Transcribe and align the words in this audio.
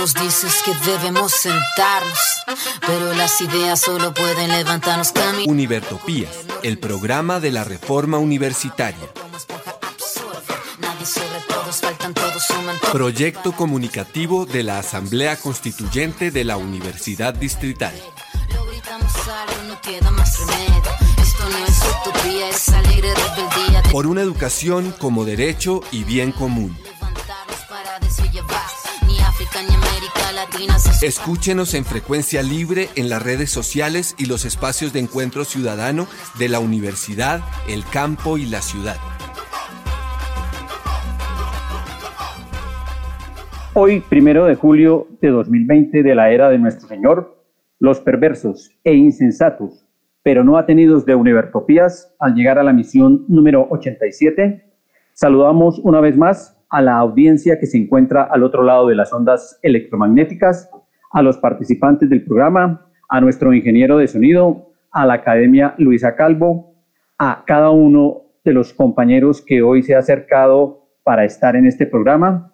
nos 0.00 0.14
dices 0.14 0.62
que 0.64 0.72
debemos 0.90 1.30
sentarnos, 1.30 2.18
pero 2.86 3.12
las 3.12 3.38
ideas 3.42 3.82
solo 3.82 4.14
pueden 4.14 4.48
levantarnos 4.48 5.12
camino. 5.12 5.52
Univertopías, 5.52 6.30
el 6.62 6.78
programa 6.78 7.38
de 7.38 7.50
la 7.50 7.64
reforma 7.64 8.16
universitaria. 8.16 9.06
Proyecto 12.90 13.52
comunicativo 13.52 14.46
de 14.46 14.62
la 14.62 14.78
Asamblea 14.78 15.36
Constituyente 15.36 16.30
de 16.30 16.44
la 16.44 16.56
Universidad 16.56 17.34
Distrital. 17.34 17.92
Por 23.92 24.06
una 24.06 24.22
educación 24.22 24.94
como 24.98 25.26
derecho 25.26 25.82
y 25.92 26.04
bien 26.04 26.32
común. 26.32 26.74
Escúchenos 31.02 31.72
en 31.72 31.86
frecuencia 31.86 32.42
libre 32.42 32.88
en 32.94 33.08
las 33.08 33.22
redes 33.22 33.50
sociales 33.50 34.14
y 34.18 34.26
los 34.26 34.44
espacios 34.44 34.92
de 34.92 35.00
encuentro 35.00 35.44
ciudadano 35.44 36.06
de 36.38 36.50
la 36.50 36.60
universidad, 36.60 37.40
el 37.66 37.82
campo 37.90 38.36
y 38.36 38.44
la 38.44 38.60
ciudad. 38.60 38.96
Hoy, 43.72 44.00
primero 44.00 44.44
de 44.44 44.56
julio 44.56 45.08
de 45.22 45.28
2020 45.28 46.02
de 46.02 46.14
la 46.14 46.30
era 46.30 46.50
de 46.50 46.58
nuestro 46.58 46.88
Señor, 46.88 47.42
los 47.78 48.00
perversos 48.00 48.70
e 48.84 48.92
insensatos, 48.92 49.86
pero 50.22 50.44
no 50.44 50.58
atenidos 50.58 51.06
de 51.06 51.14
Univertopías, 51.14 52.14
al 52.18 52.34
llegar 52.34 52.58
a 52.58 52.62
la 52.62 52.74
misión 52.74 53.24
número 53.28 53.66
87, 53.70 54.70
saludamos 55.14 55.78
una 55.78 56.00
vez 56.00 56.18
más 56.18 56.59
a 56.70 56.80
la 56.80 56.96
audiencia 56.96 57.58
que 57.58 57.66
se 57.66 57.76
encuentra 57.76 58.22
al 58.22 58.44
otro 58.44 58.62
lado 58.62 58.88
de 58.88 58.94
las 58.94 59.12
ondas 59.12 59.58
electromagnéticas, 59.62 60.70
a 61.12 61.22
los 61.22 61.36
participantes 61.38 62.08
del 62.08 62.24
programa, 62.24 62.86
a 63.08 63.20
nuestro 63.20 63.52
ingeniero 63.52 63.98
de 63.98 64.06
sonido, 64.06 64.72
a 64.92 65.04
la 65.04 65.14
Academia 65.14 65.74
Luisa 65.78 66.14
Calvo, 66.14 66.74
a 67.18 67.44
cada 67.46 67.70
uno 67.70 68.22
de 68.44 68.52
los 68.52 68.72
compañeros 68.72 69.42
que 69.44 69.62
hoy 69.62 69.82
se 69.82 69.94
ha 69.94 69.98
acercado 69.98 70.88
para 71.02 71.24
estar 71.24 71.56
en 71.56 71.66
este 71.66 71.86
programa. 71.86 72.52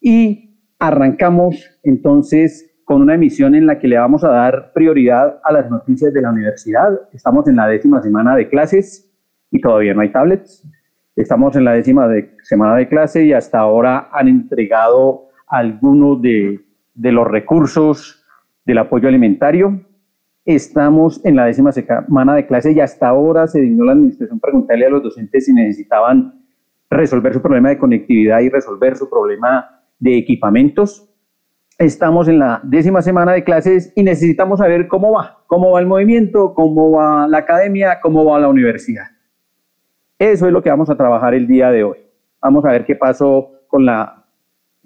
Y 0.00 0.58
arrancamos 0.78 1.78
entonces 1.82 2.70
con 2.84 3.02
una 3.02 3.14
emisión 3.14 3.54
en 3.54 3.66
la 3.66 3.78
que 3.78 3.88
le 3.88 3.98
vamos 3.98 4.24
a 4.24 4.28
dar 4.28 4.72
prioridad 4.72 5.40
a 5.44 5.52
las 5.52 5.70
noticias 5.70 6.12
de 6.12 6.22
la 6.22 6.30
universidad. 6.30 6.88
Estamos 7.12 7.46
en 7.46 7.56
la 7.56 7.68
décima 7.68 8.02
semana 8.02 8.34
de 8.34 8.48
clases 8.48 9.12
y 9.50 9.60
todavía 9.60 9.94
no 9.94 10.00
hay 10.00 10.10
tablets. 10.10 10.66
Estamos 11.14 11.54
en 11.56 11.64
la 11.64 11.72
décima 11.72 12.08
semana 12.42 12.76
de 12.76 12.88
clase 12.88 13.24
y 13.24 13.34
hasta 13.34 13.58
ahora 13.58 14.08
han 14.12 14.28
entregado 14.28 15.28
algunos 15.46 16.22
de, 16.22 16.60
los 16.94 17.28
recursos 17.28 18.24
del 18.64 18.78
apoyo 18.78 19.08
alimentario. 19.08 19.78
Estamos 20.46 21.22
en 21.24 21.36
la 21.36 21.44
décima 21.44 21.70
semana 21.70 22.34
de 22.34 22.46
clase 22.46 22.72
y 22.72 22.80
hasta 22.80 23.08
ahora 23.08 23.46
se 23.46 23.60
dignó 23.60 23.84
la 23.84 23.92
administración 23.92 24.40
preguntarle 24.40 24.86
a 24.86 24.88
los 24.90 25.02
docentes 25.02 25.44
si 25.44 25.52
necesitaban 25.52 26.46
resolver 26.88 27.34
su 27.34 27.42
problema 27.42 27.68
de 27.68 27.78
conectividad 27.78 28.40
y 28.40 28.48
resolver 28.48 28.96
su 28.96 29.10
problema 29.10 29.82
de 29.98 30.16
equipamientos. 30.16 31.10
Estamos 31.76 32.26
en 32.28 32.38
la 32.38 32.60
décima 32.64 33.02
semana 33.02 33.32
de 33.32 33.44
clases 33.44 33.92
y 33.94 34.02
necesitamos 34.02 34.60
saber 34.60 34.88
cómo 34.88 35.12
va, 35.12 35.44
cómo 35.46 35.72
va 35.72 35.80
el 35.80 35.86
movimiento, 35.86 36.54
cómo 36.54 36.92
va 36.92 37.28
la 37.28 37.38
academia, 37.38 38.00
cómo 38.00 38.24
va 38.24 38.40
la 38.40 38.48
universidad. 38.48 39.11
Eso 40.22 40.46
es 40.46 40.52
lo 40.52 40.62
que 40.62 40.70
vamos 40.70 40.88
a 40.88 40.94
trabajar 40.94 41.34
el 41.34 41.48
día 41.48 41.72
de 41.72 41.82
hoy. 41.82 41.98
Vamos 42.40 42.64
a 42.64 42.70
ver 42.70 42.84
qué 42.84 42.94
pasó 42.94 43.54
con 43.66 43.84
la 43.84 44.24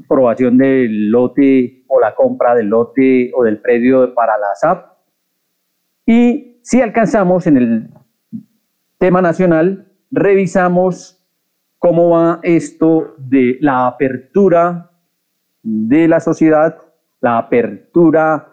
aprobación 0.03 0.57
del 0.57 1.11
lote 1.11 1.85
o 1.89 2.01
la 2.01 2.15
compra 2.15 2.55
del 2.55 2.69
lote 2.69 3.31
o 3.35 3.45
del 3.45 3.61
predio 3.61 4.15
para 4.15 4.39
la 4.39 4.55
SAP. 4.55 4.87
Y 6.07 6.59
si 6.63 6.81
alcanzamos 6.81 7.47
en 7.47 7.59
el 7.59 7.91
tema 8.97 9.21
nacional, 9.21 9.93
revisamos 10.11 11.23
cómo 11.79 12.09
va 12.09 12.41
esto 12.43 13.15
de 13.19 13.59
la 13.61 13.89
apertura 13.89 14.91
de 15.63 16.09
la 16.09 16.21
sociedad, 16.21 16.79
la 17.21 17.37
apertura 17.37 18.49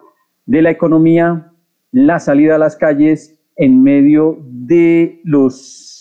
de 0.45 0.61
la 0.61 0.71
economía, 0.71 1.49
la 1.93 2.19
salida 2.19 2.55
a 2.55 2.59
las 2.59 2.75
calles 2.75 3.39
en 3.55 3.81
medio 3.81 4.37
de 4.41 5.21
los 5.23 5.92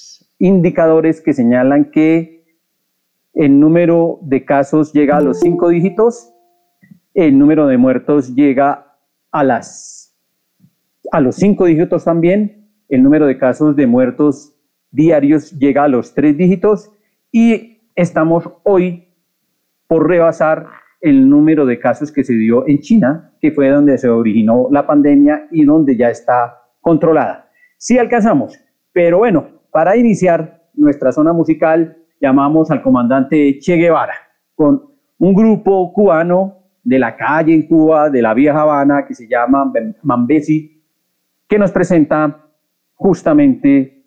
indicadores 0.43 1.21
que 1.21 1.33
señalan 1.33 1.93
que 1.93 2.45
el 3.33 3.61
número 3.61 4.19
de 4.23 4.45
casos 4.45 4.93
llega 4.93 5.17
a 5.17 5.21
los 5.21 5.39
cinco 5.39 5.69
dígitos, 5.69 6.35
el 7.15 7.39
número 7.39 7.69
de 7.69 7.79
muertos 7.79 8.35
llega 8.35 8.99
a, 9.31 9.45
las, 9.45 10.19
a 11.13 11.21
los 11.21 11.37
cinco 11.37 11.67
dígitos 11.67 12.05
también, 12.05 12.69
el 12.89 13.05
número 13.05 13.27
de 13.27 13.39
casos 13.39 13.77
de 13.77 13.87
muertos 13.87 14.57
diarios 14.91 15.53
llega 15.53 15.85
a 15.85 15.89
los 15.89 16.13
tres 16.13 16.37
dígitos 16.37 16.91
y 17.31 17.81
estamos 17.95 18.51
hoy 18.65 19.15
por 19.87 20.09
rebasar 20.09 20.67
el 21.01 21.31
número 21.31 21.67
de 21.67 21.79
casos 21.79 22.11
que 22.11 22.25
se 22.25 22.35
dio 22.35 22.67
en 22.67 22.81
China, 22.81 23.33
que 23.41 23.53
fue 23.53 23.69
donde 23.69 23.97
se 23.97 24.09
originó 24.09 24.67
la 24.73 24.89
pandemia 24.89 25.47
y 25.53 25.65
donde 25.65 25.97
ya 25.97 26.11
está 26.11 26.63
controlada. 26.81 27.49
Sí 27.79 27.97
alcanzamos, 27.97 28.59
pero 28.93 29.19
bueno, 29.19 29.62
para 29.73 29.97
iniciar 29.97 30.61
nuestra 30.75 31.11
zona 31.11 31.33
musical, 31.33 31.97
llamamos 32.21 32.71
al 32.71 32.83
comandante 32.83 33.59
Che 33.59 33.77
Guevara, 33.77 34.15
con 34.55 34.83
un 35.19 35.35
grupo 35.35 35.93
cubano 35.93 36.59
de 36.85 36.99
la 36.99 37.17
calle 37.17 37.55
en 37.55 37.67
Cuba, 37.67 38.11
de 38.11 38.21
la 38.21 38.35
vieja 38.35 38.61
Habana, 38.61 39.07
que 39.07 39.15
se 39.15 39.27
llama 39.27 39.73
Mambesi, 40.03 40.85
que 41.49 41.59
nos 41.59 41.73
presenta 41.73 42.49
justamente 42.95 44.05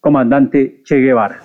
comandante 0.00 0.82
Che 0.84 1.00
Guevara. 1.00 1.38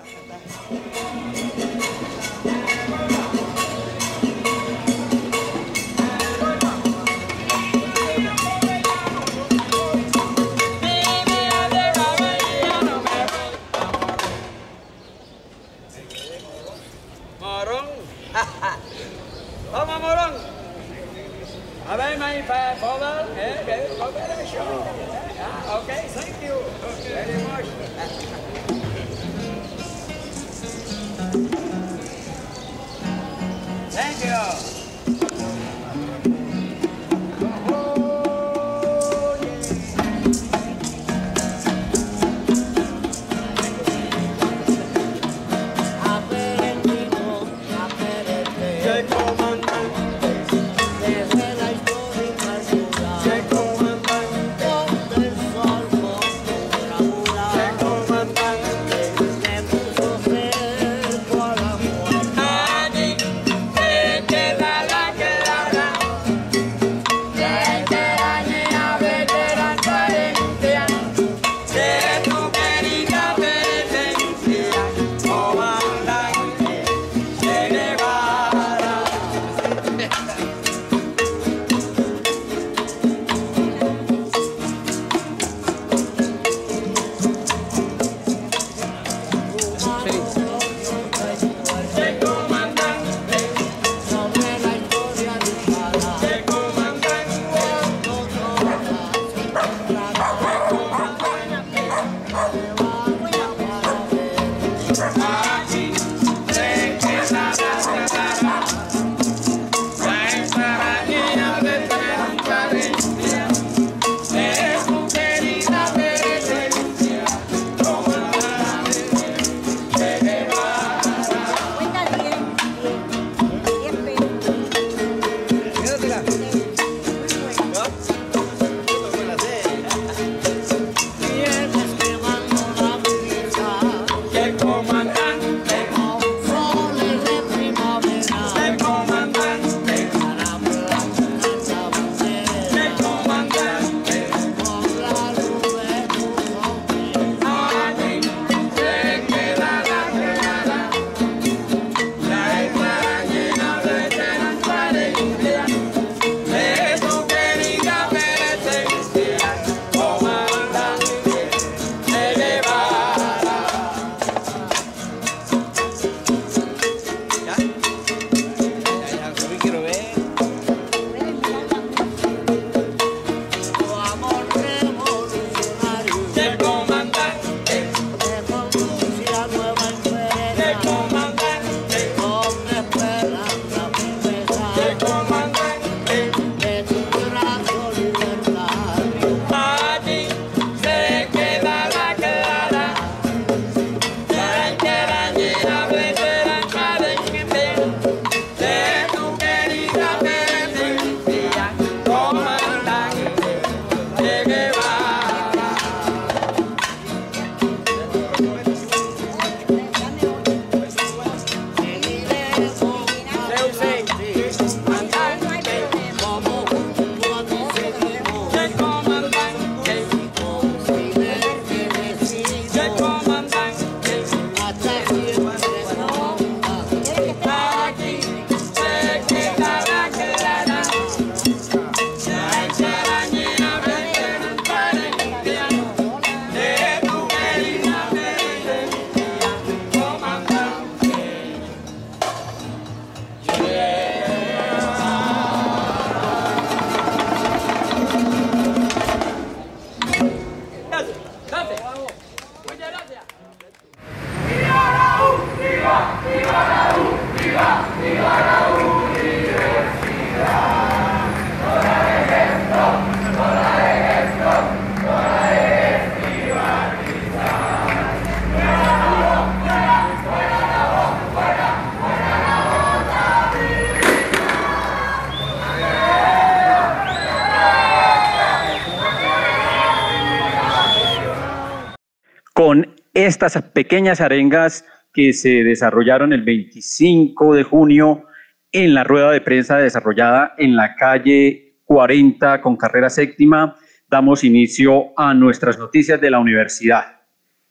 Estas 283.46 283.70
pequeñas 283.70 284.20
arengas 284.20 284.84
que 285.12 285.32
se 285.32 285.64
desarrollaron 285.64 286.32
el 286.32 286.42
25 286.42 287.54
de 287.56 287.64
junio 287.64 288.26
en 288.70 288.94
la 288.94 289.02
rueda 289.02 289.32
de 289.32 289.40
prensa 289.40 289.78
desarrollada 289.78 290.54
en 290.58 290.76
la 290.76 290.94
calle 290.94 291.74
40 291.84 292.60
con 292.60 292.76
carrera 292.76 293.10
séptima, 293.10 293.74
damos 294.08 294.44
inicio 294.44 295.06
a 295.18 295.34
nuestras 295.34 295.76
noticias 295.76 296.20
de 296.20 296.30
la 296.30 296.38
universidad. 296.38 297.20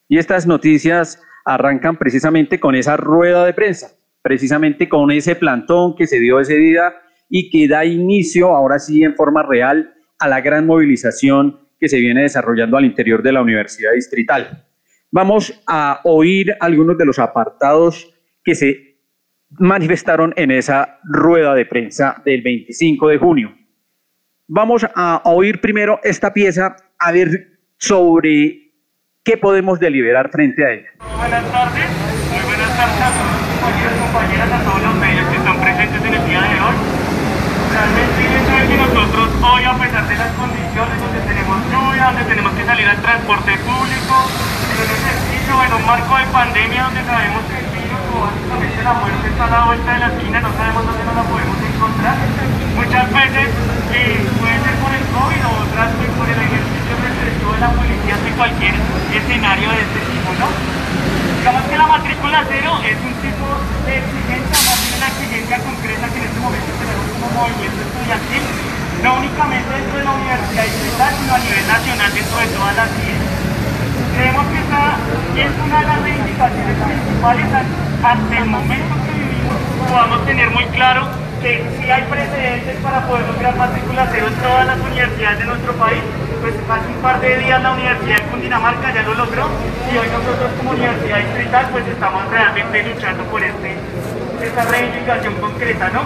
Y 0.10 0.18
estas 0.18 0.46
noticias 0.46 1.22
arrancan 1.46 1.96
precisamente 1.96 2.60
con 2.60 2.76
esa 2.76 2.98
rueda 2.98 3.46
de 3.46 3.54
prensa, 3.54 3.92
precisamente 4.22 4.90
con 4.90 5.10
ese 5.10 5.36
plantón 5.36 5.96
que 5.96 6.06
se 6.06 6.20
dio 6.20 6.42
ese 6.42 6.58
día 6.58 6.96
y 7.30 7.50
que 7.50 7.70
da 7.70 7.86
inicio, 7.86 8.50
ahora 8.50 8.78
sí 8.78 9.06
en 9.06 9.16
forma 9.16 9.42
real, 9.42 9.94
a 10.20 10.28
la 10.28 10.42
gran 10.42 10.68
movilización 10.68 11.62
que 11.80 11.88
se 11.88 11.98
viene 11.98 12.24
desarrollando 12.24 12.76
al 12.76 12.84
interior 12.84 13.24
de 13.24 13.32
la 13.32 13.42
Universidad 13.42 13.94
Distrital. 13.94 14.66
Vamos 15.12 15.62
a 15.68 16.00
oír 16.06 16.56
algunos 16.62 16.98
de 16.98 17.04
los 17.04 17.20
apartados 17.20 18.10
que 18.46 18.56
se 18.56 18.96
manifestaron 19.60 20.34
en 20.38 20.52
esa 20.52 21.00
rueda 21.04 21.54
de 21.54 21.66
prensa 21.66 22.22
del 22.24 22.42
25 22.42 23.10
de 23.10 23.18
junio. 23.18 23.54
Vamos 24.48 24.88
a 24.96 25.22
oír 25.26 25.60
primero 25.60 26.00
esta 26.04 26.32
pieza 26.32 26.78
a 26.98 27.12
ver 27.12 27.60
sobre 27.78 28.72
qué 29.22 29.36
podemos 29.36 29.82
deliberar 29.82 30.32
frente 30.32 30.66
a 30.66 30.72
ella. 30.72 30.90
Buenas 31.18 31.52
tardes, 31.52 31.90
muy 32.32 32.44
buenas 32.48 32.78
tardes 32.78 33.02
a 33.02 33.12
todos 33.12 33.36
los 33.36 33.52
compañeros 33.52 34.00
compañeras, 34.00 34.52
a 34.52 34.64
todos 34.64 34.82
los 34.82 34.96
medios 34.96 35.28
que 35.28 35.36
están 35.36 35.60
presentes 35.60 36.02
en 36.06 36.14
el 36.14 36.26
día 36.26 36.42
de 36.42 36.56
hoy. 36.56 36.76
Realmente 37.72 38.22
es 38.32 38.70
que 38.70 38.78
nosotros 38.78 39.28
hoy, 39.44 39.64
a 39.64 39.74
pesar 39.76 40.08
de 40.08 40.16
las 40.16 40.32
condiciones 40.40 40.96
donde 41.04 41.20
tenemos 41.28 41.58
lluvia, 41.68 42.06
donde 42.16 42.24
tenemos 42.32 42.52
que 42.54 42.64
salir 42.64 42.88
al 42.88 43.02
transporte 43.02 43.52
público, 43.60 44.61
en 44.82 45.74
un 45.78 45.86
marco 45.86 46.18
de 46.18 46.26
pandemia 46.34 46.90
donde 46.90 47.06
sabemos 47.06 47.46
que 47.46 47.58
el 47.62 47.68
virus 47.70 48.02
o 48.02 48.18
básicamente 48.26 48.82
la 48.82 48.94
muerte 48.98 49.26
está 49.30 49.46
a 49.46 49.52
la 49.54 49.62
vuelta 49.70 49.90
de 49.94 50.00
la 50.00 50.10
esquina, 50.10 50.42
no 50.42 50.50
sabemos 50.58 50.82
dónde 50.90 51.04
nos 51.06 51.16
la 51.22 51.26
podemos 51.30 51.58
encontrar. 51.62 52.16
Muchas 52.82 53.06
veces 53.14 53.48
eh, 53.94 54.26
puede 54.42 54.58
ser 54.58 54.76
por 54.82 54.90
el 54.90 55.06
COVID 55.06 55.42
o 55.46 55.52
otras 55.62 55.90
pues, 56.02 56.10
por 56.18 56.26
el 56.26 56.40
ejercicio 56.42 56.94
restrictivo 56.98 57.52
de 57.54 57.62
la 57.62 57.72
policía 57.78 58.16
de 58.26 58.32
cualquier 58.34 58.74
escenario 58.74 59.70
de 59.70 59.82
este 59.86 60.02
tipo, 60.02 60.30
¿no? 60.42 60.50
Digamos 60.50 61.64
que 61.70 61.78
la 61.78 61.88
matrícula 61.88 62.38
cero 62.50 62.72
es 62.82 62.98
un 63.06 63.16
tipo 63.22 63.46
de 63.86 63.94
exigencia, 64.02 64.58
más 64.66 64.78
bien 64.82 64.94
una 64.98 65.10
exigencia 65.14 65.58
concreta 65.62 66.06
que 66.10 66.18
en 66.18 66.26
este 66.26 66.40
momento 66.42 66.70
tenemos 66.82 67.06
como 67.22 67.28
movimiento 67.38 67.80
estudiantil, 67.86 68.44
no 69.06 69.10
únicamente 69.14 69.70
dentro 69.78 69.94
de 69.94 70.06
la 70.10 70.14
universidad 70.18 71.12
sino 71.22 71.32
a 71.38 71.40
nivel 71.44 71.66
nacional 71.70 72.10
dentro 72.18 72.38
de 72.42 72.48
todas 72.50 72.74
las 72.82 72.90
ciencias. 72.98 73.41
Creemos 74.16 74.46
que 74.48 74.58
esta 74.60 74.98
es 75.36 75.52
una 75.66 75.80
de 75.80 75.88
las 75.88 76.02
reivindicaciones 76.02 76.78
principales 76.78 77.46
hasta 78.04 78.38
el 78.38 78.46
momento 78.46 78.96
que 79.06 79.12
vivimos, 79.14 79.56
podamos 79.90 80.26
tener 80.26 80.50
muy 80.52 80.66
claro 80.66 81.08
que 81.42 81.64
si 81.78 81.90
hay 81.90 82.04
precedentes 82.04 82.76
para 82.84 83.06
poder 83.08 83.26
lograr 83.28 83.56
matrícula 83.56 84.08
cero 84.12 84.28
en 84.28 84.36
todas 84.36 84.66
las 84.68 84.80
universidades 84.80 85.40
de 85.40 85.46
nuestro 85.46 85.74
país, 85.74 86.02
pues 86.42 86.54
hace 86.70 86.88
un 86.88 87.02
par 87.02 87.20
de 87.22 87.38
días 87.38 87.62
la 87.62 87.72
Universidad 87.72 88.18
de 88.18 88.24
Cundinamarca 88.30 88.94
ya 88.94 89.02
lo 89.04 89.14
logró 89.16 89.50
y 89.92 89.98
hoy 89.98 90.08
nosotros 90.08 90.52
como 90.58 90.72
Universidad 90.72 91.18
Distrital 91.18 91.68
pues 91.72 91.88
estamos 91.88 92.30
realmente 92.30 92.84
luchando 92.84 93.24
por 93.26 93.44
este, 93.44 93.76
esta 94.44 94.64
reivindicación 94.66 95.34
concreta, 95.36 95.90
¿no? 95.90 96.02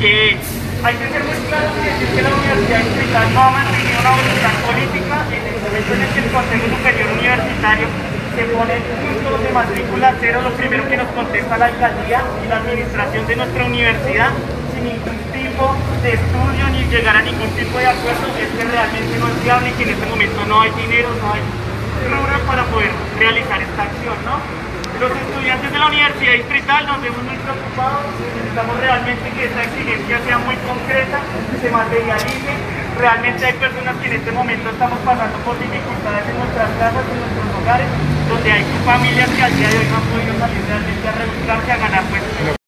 Que 0.00 0.36
hay 0.84 0.94
que 0.94 1.06
ser 1.10 1.22
muy 1.24 1.38
claro 1.48 1.68
y 1.74 1.80
decir 1.88 2.08
que 2.14 2.22
la 2.22 2.30
Universidad 2.30 2.80
Distrital 2.84 3.26
no 3.34 3.40
ha 3.42 3.50
mantenido 3.50 3.98
una 3.98 4.12
voluntad 4.14 4.54
política 4.62 5.16
en 5.28 5.42
el 5.42 5.56
momento 5.58 5.90
en 5.94 6.00
el 6.02 6.08
que 6.14 6.20
el 6.22 6.30
Consejo 6.30 6.66
Superior 6.68 7.08
Universitario 7.18 7.86
se 8.38 8.42
pone 8.54 8.74
puntos 8.78 9.36
de 9.42 9.50
matrícula 9.50 10.14
cero, 10.20 10.36
lo 10.42 10.52
primero 10.54 10.82
que 10.88 10.96
nos 10.96 11.08
contesta 11.10 11.58
la 11.58 11.66
alcaldía 11.66 12.20
y 12.22 12.48
la 12.48 12.56
administración 12.62 13.26
de 13.26 13.34
nuestra 13.36 13.64
universidad 13.64 14.30
sin 14.70 14.84
ningún 14.86 15.18
tipo 15.34 15.64
de 16.02 16.10
estudio 16.14 16.62
ni 16.70 16.80
llegar 16.86 17.16
a 17.16 17.22
ningún 17.22 17.50
tipo 17.58 17.78
de 17.78 17.86
acuerdo 17.86 18.26
es 18.38 18.48
que 18.54 18.62
realmente 18.62 19.18
no 19.18 19.26
es 19.26 19.36
viable 19.42 19.70
y 19.70 19.72
que 19.72 19.82
en 19.82 19.90
este 19.90 20.06
momento 20.06 20.38
no 20.46 20.60
hay 20.62 20.70
dinero, 20.78 21.08
no 21.18 21.34
hay 21.34 21.42
para 22.48 22.64
poder 22.64 22.90
realizar 23.18 23.60
esta 23.60 23.82
acción, 23.82 24.16
¿no? 24.24 24.67
Los 24.98 25.14
estudiantes 25.14 25.70
de 25.70 25.78
la 25.78 25.86
Universidad 25.86 26.32
Distrital 26.34 26.86
nos 26.86 27.00
vemos 27.00 27.22
muy 27.22 27.38
preocupados, 27.38 28.02
necesitamos 28.18 28.80
realmente 28.80 29.30
que 29.30 29.44
esta 29.46 29.62
exigencia 29.62 30.18
sea 30.26 30.38
muy 30.38 30.56
concreta, 30.66 31.22
se 31.62 31.70
materialice. 31.70 32.52
Realmente 32.98 33.46
hay 33.46 33.54
personas 33.54 33.94
que 34.02 34.06
en 34.10 34.14
este 34.18 34.32
momento 34.32 34.70
estamos 34.70 34.98
pasando 35.06 35.38
por 35.46 35.54
dificultades 35.54 36.26
en 36.26 36.36
nuestras 36.38 36.70
casas, 36.82 37.04
en 37.06 37.18
nuestros 37.22 37.46
hogares, 37.62 37.86
donde 38.26 38.50
hay 38.50 38.64
familias 38.84 39.30
que 39.30 39.42
al 39.42 39.54
día 39.54 39.68
de 39.70 39.78
hoy 39.78 39.86
no 39.86 39.96
han 40.02 40.08
podido 40.10 40.34
salir 40.34 40.62
realmente 40.66 41.06
a 41.06 41.12
rebuscarse, 41.14 41.72
a 41.72 41.76
ganar 41.78 42.02
pues 42.10 42.58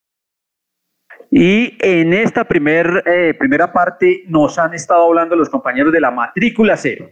y 1.33 1.79
en 1.81 2.13
esta 2.13 2.45
primer, 2.45 3.05
eh, 3.07 3.35
primera 3.39 3.73
parte 3.73 4.25
nos 4.27 4.59
han 4.59 4.75
estado 4.75 5.07
hablando 5.07 5.37
los 5.37 5.49
compañeros 5.49 5.93
de 5.93 6.01
la 6.01 6.11
matrícula 6.11 6.77
cero. 6.77 7.09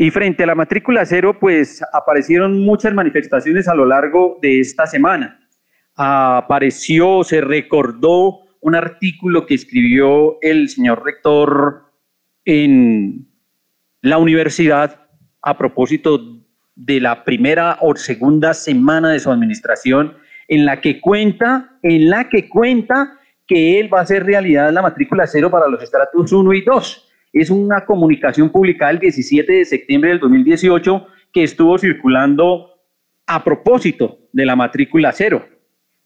Y 0.00 0.12
frente 0.12 0.44
a 0.44 0.46
la 0.46 0.54
matrícula 0.54 1.04
cero, 1.04 1.36
pues 1.40 1.82
aparecieron 1.92 2.60
muchas 2.64 2.94
manifestaciones 2.94 3.66
a 3.66 3.74
lo 3.74 3.84
largo 3.84 4.38
de 4.40 4.60
esta 4.60 4.86
semana. 4.86 5.40
Apareció, 5.96 7.24
se 7.24 7.40
recordó 7.40 8.42
un 8.60 8.76
artículo 8.76 9.44
que 9.44 9.54
escribió 9.54 10.38
el 10.40 10.68
señor 10.68 11.04
rector 11.04 11.90
en 12.44 13.26
la 14.00 14.18
universidad 14.18 15.08
a 15.42 15.58
propósito 15.58 16.44
de 16.76 17.00
la 17.00 17.24
primera 17.24 17.78
o 17.80 17.96
segunda 17.96 18.54
semana 18.54 19.10
de 19.10 19.18
su 19.18 19.32
administración 19.32 20.16
en 20.46 20.64
la 20.64 20.80
que 20.80 21.00
cuenta, 21.00 21.76
en 21.82 22.08
la 22.08 22.28
que 22.28 22.48
cuenta 22.48 23.18
que 23.48 23.80
él 23.80 23.92
va 23.92 23.98
a 23.98 24.02
hacer 24.02 24.24
realidad 24.24 24.72
la 24.72 24.82
matrícula 24.82 25.26
cero 25.26 25.50
para 25.50 25.66
los 25.66 25.82
estratos 25.82 26.32
1 26.32 26.52
y 26.52 26.60
2. 26.60 27.07
Es 27.32 27.50
una 27.50 27.84
comunicación 27.84 28.50
publicada 28.50 28.92
el 28.92 28.98
17 28.98 29.52
de 29.52 29.64
septiembre 29.64 30.10
del 30.10 30.20
2018 30.20 31.06
que 31.32 31.44
estuvo 31.44 31.78
circulando 31.78 32.70
a 33.26 33.44
propósito 33.44 34.18
de 34.32 34.46
la 34.46 34.56
matrícula 34.56 35.12
cero. 35.12 35.46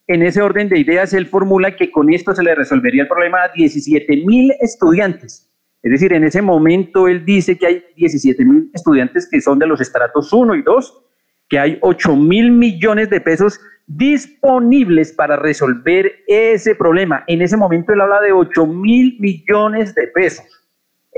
En 0.05 0.21
ese 0.21 0.41
orden 0.41 0.67
de 0.67 0.79
ideas, 0.79 1.13
él 1.13 1.27
formula 1.27 1.77
que 1.77 1.89
con 1.89 2.13
esto 2.13 2.35
se 2.35 2.43
le 2.43 2.53
resolvería 2.55 3.03
el 3.03 3.07
problema 3.07 3.43
a 3.43 3.51
17 3.53 4.25
mil 4.25 4.51
estudiantes. 4.59 5.49
Es 5.81 5.91
decir, 5.91 6.13
en 6.13 6.25
ese 6.25 6.41
momento 6.41 7.07
él 7.07 7.23
dice 7.23 7.57
que 7.57 7.67
hay 7.67 7.83
17 7.95 8.43
mil 8.43 8.69
estudiantes 8.73 9.29
que 9.29 9.39
son 9.39 9.59
de 9.59 9.67
los 9.67 9.79
estratos 9.79 10.31
1 10.33 10.55
y 10.55 10.61
2, 10.61 11.03
que 11.49 11.59
hay 11.59 11.77
8 11.81 12.15
mil 12.17 12.51
millones 12.51 13.09
de 13.09 13.21
pesos 13.21 13.59
disponibles 13.87 15.13
para 15.13 15.35
resolver 15.37 16.11
ese 16.27 16.75
problema. 16.75 17.23
En 17.27 17.41
ese 17.41 17.57
momento 17.57 17.93
él 17.93 18.01
habla 18.01 18.21
de 18.21 18.31
8 18.31 18.65
mil 18.67 19.17
millones 19.19 19.95
de 19.95 20.07
pesos. 20.07 20.45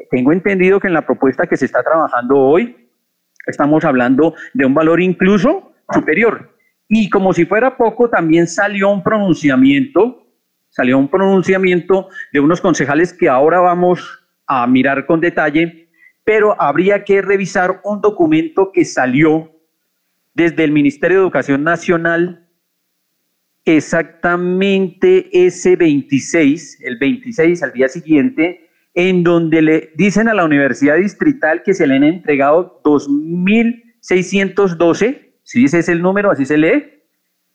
Tengo 0.10 0.32
entendido 0.32 0.80
que 0.80 0.88
en 0.88 0.94
la 0.94 1.06
propuesta 1.06 1.48
que 1.48 1.58
se 1.58 1.66
está 1.66 1.84
trabajando 1.84 2.38
hoy 2.38 2.90
estamos 3.48 3.84
hablando 3.86 4.34
de 4.54 4.66
un 4.66 4.74
valor 4.74 5.02
incluso 5.02 5.74
superior. 5.94 6.56
Y 6.88 7.10
como 7.10 7.34
si 7.34 7.46
fuera 7.46 7.78
poco, 7.78 8.10
también 8.10 8.48
salió 8.48 8.90
un 8.90 9.04
pronunciamiento, 9.04 10.28
salió 10.70 10.98
un 10.98 11.08
pronunciamiento 11.08 12.10
de 12.32 12.40
unos 12.40 12.62
concejales 12.62 13.14
que 13.14 13.30
ahora 13.30 13.60
vamos 13.60 14.24
a 14.46 14.68
mirar 14.68 15.06
con 15.06 15.20
detalle, 15.20 15.90
pero 16.24 16.60
habría 16.62 17.04
que 17.04 17.22
revisar 17.22 17.82
un 17.84 18.02
documento 18.02 18.72
que 18.72 18.86
salió 18.86 19.52
desde 20.34 20.64
el 20.64 20.72
Ministerio 20.72 21.18
de 21.18 21.24
Educación 21.24 21.64
Nacional 21.64 22.48
exactamente 23.64 25.30
ese 25.46 25.76
26, 25.76 26.82
el 26.82 26.98
26 26.98 27.64
al 27.64 27.74
día 27.74 27.88
siguiente, 27.88 28.65
en 28.96 29.24
donde 29.24 29.62
le 29.62 29.92
dicen 29.96 30.28
a 30.30 30.34
la 30.34 30.46
Universidad 30.46 30.96
Distrital 30.96 31.64
que 31.64 31.74
se 31.74 31.86
le 31.86 31.98
han 31.98 32.06
entregado 32.06 32.82
2.612, 32.84 35.34
si 35.44 35.66
ese 35.66 35.80
es 35.80 35.90
el 35.90 36.02
número, 36.02 36.32
así 36.32 36.46
se 36.46 36.58
lee, 36.58 37.04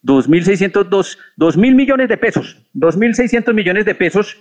2.602, 0.05 1.17
2.000 1.39 1.75
millones 1.75 2.09
de 2.09 2.19
pesos, 2.19 2.71
2.600 2.75 3.55
millones 3.55 3.87
de 3.87 3.95
pesos 3.95 4.37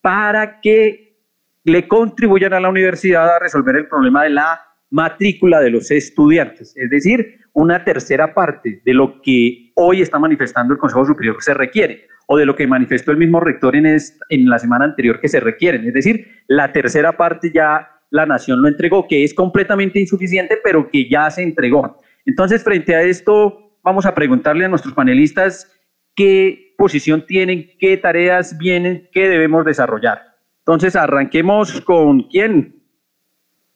para 0.00 0.60
que 0.60 1.18
le 1.64 1.88
contribuyan 1.88 2.52
a 2.52 2.60
la 2.60 2.68
universidad 2.68 3.36
a 3.36 3.40
resolver 3.40 3.74
el 3.76 3.88
problema 3.88 4.22
de 4.22 4.30
la 4.30 4.60
matrícula 4.90 5.58
de 5.60 5.70
los 5.70 5.90
estudiantes. 5.90 6.72
Es 6.76 6.88
decir, 6.88 7.40
una 7.52 7.82
tercera 7.84 8.32
parte 8.32 8.80
de 8.84 8.94
lo 8.94 9.20
que 9.22 9.72
hoy 9.74 10.02
está 10.02 10.20
manifestando 10.20 10.74
el 10.74 10.78
Consejo 10.78 11.04
Superior 11.04 11.38
se 11.40 11.54
requiere 11.54 12.06
o 12.26 12.36
de 12.36 12.46
lo 12.46 12.56
que 12.56 12.66
manifestó 12.66 13.10
el 13.10 13.18
mismo 13.18 13.40
rector 13.40 13.76
en, 13.76 13.86
en 13.86 14.48
la 14.48 14.58
semana 14.58 14.84
anterior 14.84 15.20
que 15.20 15.28
se 15.28 15.40
requieren. 15.40 15.86
Es 15.86 15.94
decir, 15.94 16.26
la 16.46 16.72
tercera 16.72 17.16
parte 17.16 17.50
ya 17.54 17.90
la 18.10 18.26
nación 18.26 18.62
lo 18.62 18.68
entregó, 18.68 19.08
que 19.08 19.24
es 19.24 19.34
completamente 19.34 19.98
insuficiente, 19.98 20.58
pero 20.62 20.88
que 20.88 21.08
ya 21.08 21.30
se 21.30 21.42
entregó. 21.42 22.00
Entonces, 22.24 22.62
frente 22.62 22.94
a 22.94 23.02
esto, 23.02 23.72
vamos 23.82 24.06
a 24.06 24.14
preguntarle 24.14 24.64
a 24.64 24.68
nuestros 24.68 24.94
panelistas 24.94 25.70
qué 26.14 26.74
posición 26.78 27.26
tienen, 27.26 27.70
qué 27.78 27.96
tareas 27.96 28.56
vienen, 28.56 29.08
qué 29.12 29.28
debemos 29.28 29.64
desarrollar. 29.64 30.22
Entonces, 30.60 30.96
arranquemos 30.96 31.80
con 31.80 32.22
quién. 32.28 32.82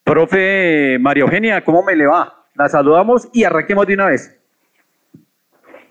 Profe 0.04 0.98
María 1.00 1.24
Eugenia, 1.24 1.64
¿cómo 1.64 1.82
me 1.82 1.94
le 1.96 2.06
va? 2.06 2.46
La 2.54 2.68
saludamos 2.68 3.28
y 3.32 3.44
arranquemos 3.44 3.86
de 3.86 3.94
una 3.94 4.06
vez. 4.06 4.37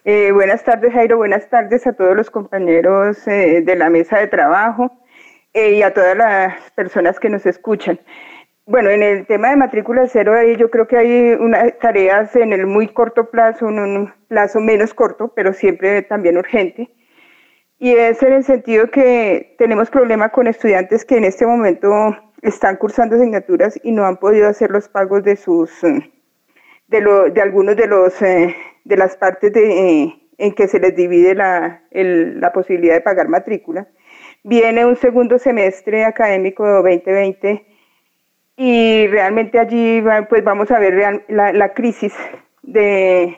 Eh, 0.10 0.32
buenas 0.32 0.64
tardes, 0.64 0.94
Jairo. 0.94 1.18
Buenas 1.18 1.50
tardes 1.50 1.86
a 1.86 1.92
todos 1.92 2.16
los 2.16 2.30
compañeros 2.30 3.28
eh, 3.28 3.62
de 3.62 3.76
la 3.76 3.90
mesa 3.90 4.18
de 4.18 4.28
trabajo 4.28 4.90
eh, 5.52 5.72
y 5.74 5.82
a 5.82 5.94
todas 5.94 6.16
las 6.16 6.72
personas 6.72 7.20
que 7.20 7.30
nos 7.30 7.46
escuchan. 7.46 8.00
Bueno, 8.66 8.90
en 8.90 9.04
el 9.04 9.28
tema 9.28 9.50
de 9.50 9.58
matrícula 9.58 10.08
cero, 10.08 10.42
yo 10.58 10.72
creo 10.72 10.88
que 10.88 10.96
hay 10.96 11.32
unas 11.34 11.78
tareas 11.80 12.34
en 12.38 12.54
el 12.54 12.68
muy 12.68 12.88
corto 12.88 13.30
plazo, 13.30 13.68
en 13.68 13.80
un 13.80 14.14
plazo 14.30 14.62
menos 14.62 14.94
corto, 14.94 15.34
pero 15.36 15.52
siempre 15.52 16.02
también 16.04 16.38
urgente. 16.38 16.90
Y 17.78 17.92
es 17.92 18.24
en 18.24 18.32
el 18.32 18.46
sentido 18.46 18.90
que 18.90 19.56
tenemos 19.58 19.90
problema 19.90 20.30
con 20.30 20.48
estudiantes 20.48 21.04
que 21.04 21.18
en 21.18 21.26
este 21.26 21.46
momento 21.46 22.16
están 22.44 22.78
cursando 22.78 23.18
asignaturas 23.18 23.78
y 23.84 23.92
no 23.92 24.06
han 24.06 24.16
podido 24.16 24.48
hacer 24.48 24.72
los 24.72 24.88
pagos 24.88 25.26
de 25.26 25.36
sus 25.36 25.82
de, 25.82 27.02
lo, 27.02 27.30
de 27.30 27.42
algunos 27.42 27.76
de 27.76 27.88
los 27.88 28.14
de 28.88 28.98
las 28.98 29.18
partes 29.18 29.52
de, 29.52 30.14
en 30.38 30.52
que 30.54 30.68
se 30.68 30.80
les 30.80 30.96
divide 30.96 31.36
la, 31.36 31.84
la 31.92 32.54
posibilidad 32.54 32.96
de 32.96 33.02
pagar 33.02 33.28
matrícula. 33.28 33.88
Viene 34.44 34.86
un 34.86 34.96
segundo 34.96 35.40
semestre 35.40 36.06
académico 36.06 36.66
2020 36.66 37.66
y 38.56 39.08
realmente 39.08 39.60
allí 39.60 40.02
pues 40.30 40.44
vamos 40.44 40.72
a 40.72 40.80
ver 40.80 41.22
la, 41.28 41.52
la 41.52 41.74
crisis 41.74 42.14
de, 42.64 43.38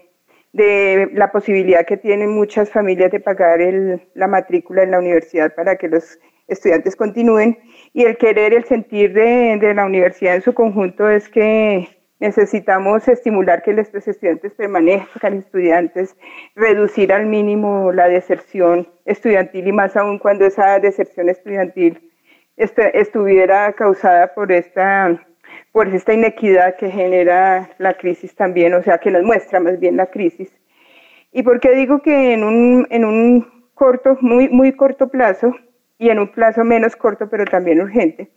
de, 0.53 1.09
la 1.13 1.31
posibilidad 1.31 1.85
que 1.85 1.97
tienen 1.97 2.29
muchas 2.29 2.69
familias 2.69 3.11
de 3.11 3.19
pagar 3.19 3.59
el, 3.59 4.07
la 4.13 4.27
matrícula 4.27 4.83
en 4.83 4.91
la 4.91 4.99
universidad 4.99 5.55
para 5.55 5.77
que 5.77 5.87
los 5.87 6.19
estudiantes 6.47 6.95
continúen 6.95 7.57
y 7.91 8.03
el 8.03 8.17
querer, 8.17 8.53
el 8.53 8.65
sentir 8.65 9.13
de, 9.13 9.57
de 9.59 9.73
la 9.73 9.85
universidad 9.85 10.35
en 10.35 10.41
su 10.41 10.53
conjunto 10.53 11.09
es 11.09 11.27
que 11.27 11.87
Necesitamos 12.19 13.07
estimular 13.07 13.63
que 13.63 13.73
nuestros 13.73 14.05
estudiantes 14.07 14.53
permanezcan 14.53 15.37
estudiantes, 15.37 16.17
reducir 16.53 17.13
al 17.13 17.25
mínimo 17.25 17.93
la 17.93 18.09
deserción 18.09 18.89
estudiantil 19.05 19.67
y 19.67 19.71
más 19.71 19.95
aún 19.95 20.19
cuando 20.19 20.45
esa 20.45 20.79
deserción 20.79 21.29
estudiantil 21.29 22.11
estuviera 22.57 23.71
causada 23.71 24.33
por 24.33 24.51
esta, 24.51 25.25
por 25.71 25.87
esta 25.87 26.13
inequidad 26.13 26.75
que 26.75 26.91
genera 26.91 27.69
la 27.77 27.93
crisis 27.93 28.35
también, 28.35 28.73
o 28.73 28.83
sea, 28.83 28.97
que 28.97 29.11
nos 29.11 29.23
muestra 29.23 29.61
más 29.61 29.79
bien 29.79 29.95
la 29.95 30.07
crisis. 30.07 30.51
¿Y 31.31 31.43
por 31.43 31.61
qué 31.61 31.71
digo 31.71 32.01
que 32.01 32.33
en 32.33 32.43
un, 32.43 32.85
en 32.89 33.05
un 33.05 33.69
corto, 33.73 34.17
muy, 34.19 34.49
muy 34.49 34.73
corto 34.73 35.07
plazo 35.07 35.55
y 35.97 36.09
en 36.09 36.19
un 36.19 36.27
plazo 36.33 36.65
menos 36.65 36.97
corto, 36.97 37.29
pero 37.29 37.45
también 37.45 37.79
urgente? 37.79 38.29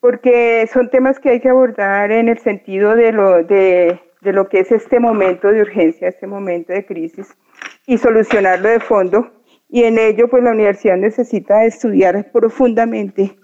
Porque 0.00 0.68
son 0.72 0.90
temas 0.90 1.18
que 1.18 1.30
hay 1.30 1.40
que 1.40 1.48
abordar 1.48 2.12
en 2.12 2.28
el 2.28 2.38
sentido 2.38 2.94
de 2.94 3.12
lo, 3.12 3.42
de, 3.42 4.00
lo 4.22 4.48
que 4.48 4.60
es 4.60 4.72
este 4.72 5.00
momento 5.00 5.50
de 5.50 5.62
urgencia, 5.62 6.08
este 6.08 6.26
momento 6.26 6.72
de 6.72 6.84
crisis, 6.84 7.36
y 7.86 7.98
solucionarlo 7.98 8.68
de 8.68 8.80
fondo. 8.80 9.32
Y 9.68 9.84
en 9.84 9.98
ello, 9.98 10.28
pues 10.28 10.42
la 10.42 10.52
universidad 10.52 10.96
necesita 10.96 11.64
estudiar 11.64 12.30
profundamente 12.30 13.36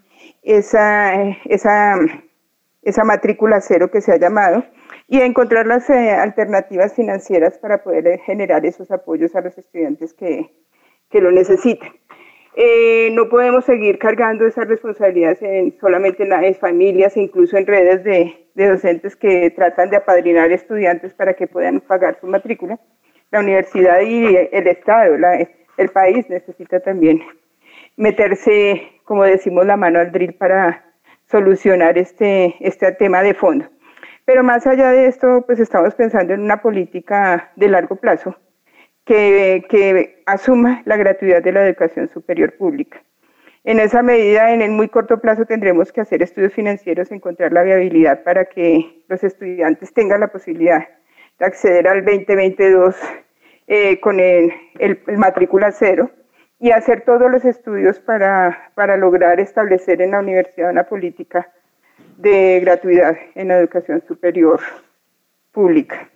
esa, 0.42 1.14
esa, 1.46 1.96
esa 2.82 3.04
matrícula 3.04 3.60
cero 3.60 3.90
que 3.90 4.00
se 4.00 4.12
ha 4.12 4.18
llamado 4.18 4.64
y 5.08 5.20
encontrar 5.20 5.66
las 5.66 5.90
eh, 5.90 6.10
alternativas 6.10 6.94
financieras 6.94 7.58
para 7.58 7.82
poder 7.82 8.20
generar 8.20 8.64
esos 8.64 8.90
apoyos 8.90 9.34
a 9.34 9.40
los 9.40 9.58
estudiantes 9.58 10.14
que, 10.14 10.50
que 11.10 11.20
lo 11.20 11.30
necesitan. 11.30 11.90
Eh, 12.54 13.10
no 13.12 13.30
podemos 13.30 13.64
seguir 13.64 13.98
cargando 13.98 14.46
esas 14.46 14.68
responsabilidades 14.68 15.40
en, 15.40 15.74
solamente 15.80 16.22
en 16.22 16.28
las 16.28 16.58
familias 16.58 17.16
incluso 17.16 17.56
en 17.56 17.66
redes 17.66 18.04
de, 18.04 18.46
docentes 18.54 19.16
que 19.16 19.50
tratan 19.50 19.88
de 19.88 19.96
apadrinar 19.96 20.52
estudiantes 20.52 21.14
para 21.14 21.32
que 21.32 21.46
puedan 21.46 21.80
pagar 21.80 22.18
su 22.20 22.26
matrícula. 22.26 22.78
La 23.30 23.40
universidad 23.40 24.02
y 24.02 24.36
el 24.52 24.66
Estado, 24.66 25.16
el 25.78 25.88
país 25.88 26.28
necesita 26.28 26.80
también 26.80 27.22
meterse, 27.96 29.00
como 29.04 29.24
decimos, 29.24 29.64
la 29.64 29.78
mano 29.78 30.00
al 30.00 30.12
drill 30.12 30.34
para 30.34 30.84
solucionar 31.30 31.96
este, 31.96 32.56
este 32.60 32.92
tema 32.92 33.22
de 33.22 33.32
fondo. 33.32 33.64
Pero 34.26 34.42
más 34.42 34.66
allá 34.66 34.92
de 34.92 35.06
esto, 35.06 35.44
pues 35.46 35.58
estamos 35.58 35.94
pensando 35.94 36.34
en 36.34 36.42
una 36.42 36.60
política 36.60 37.52
de 37.56 37.68
largo 37.68 37.96
plazo 37.96 38.36
que, 39.04 40.22
asuma 40.26 40.82
la 40.84 40.96
gratuidad 40.96 41.42
de 41.42 41.52
la 41.52 41.66
educación 41.66 42.08
superior 42.08 42.56
pública. 42.56 43.02
En 43.64 43.78
esa 43.78 44.02
medida, 44.02 44.52
en 44.52 44.62
el 44.62 44.70
muy 44.70 44.88
corto 44.88 45.20
plazo, 45.20 45.44
tendremos 45.46 45.92
que 45.92 46.00
hacer 46.00 46.22
estudios 46.22 46.52
financieros, 46.52 47.12
encontrar 47.12 47.52
la 47.52 47.62
viabilidad 47.62 48.24
para 48.24 48.46
que 48.46 49.04
los 49.08 49.22
estudiantes 49.22 49.92
tengan 49.94 50.20
la 50.20 50.28
posibilidad 50.28 50.88
de 51.38 51.46
acceder 51.46 51.86
al 51.86 52.04
2022 52.04 52.96
eh, 53.68 54.00
con 54.00 54.18
el, 54.18 54.52
el, 54.78 55.00
matrícula 55.16 55.70
cero 55.70 56.10
y 56.58 56.72
hacer 56.72 57.02
todos 57.02 57.30
los 57.30 57.44
estudios 57.44 58.00
para, 58.00 58.72
para 58.74 58.96
lograr 58.96 59.38
establecer 59.38 60.02
en 60.02 60.12
la 60.12 60.20
universidad 60.20 60.70
una 60.70 60.84
política 60.84 61.52
de 62.18 62.60
gratuidad 62.60 63.16
en 63.34 63.48
la 63.48 63.58
educación 63.58 64.02
superior 64.06 64.60
pública. 65.52 66.08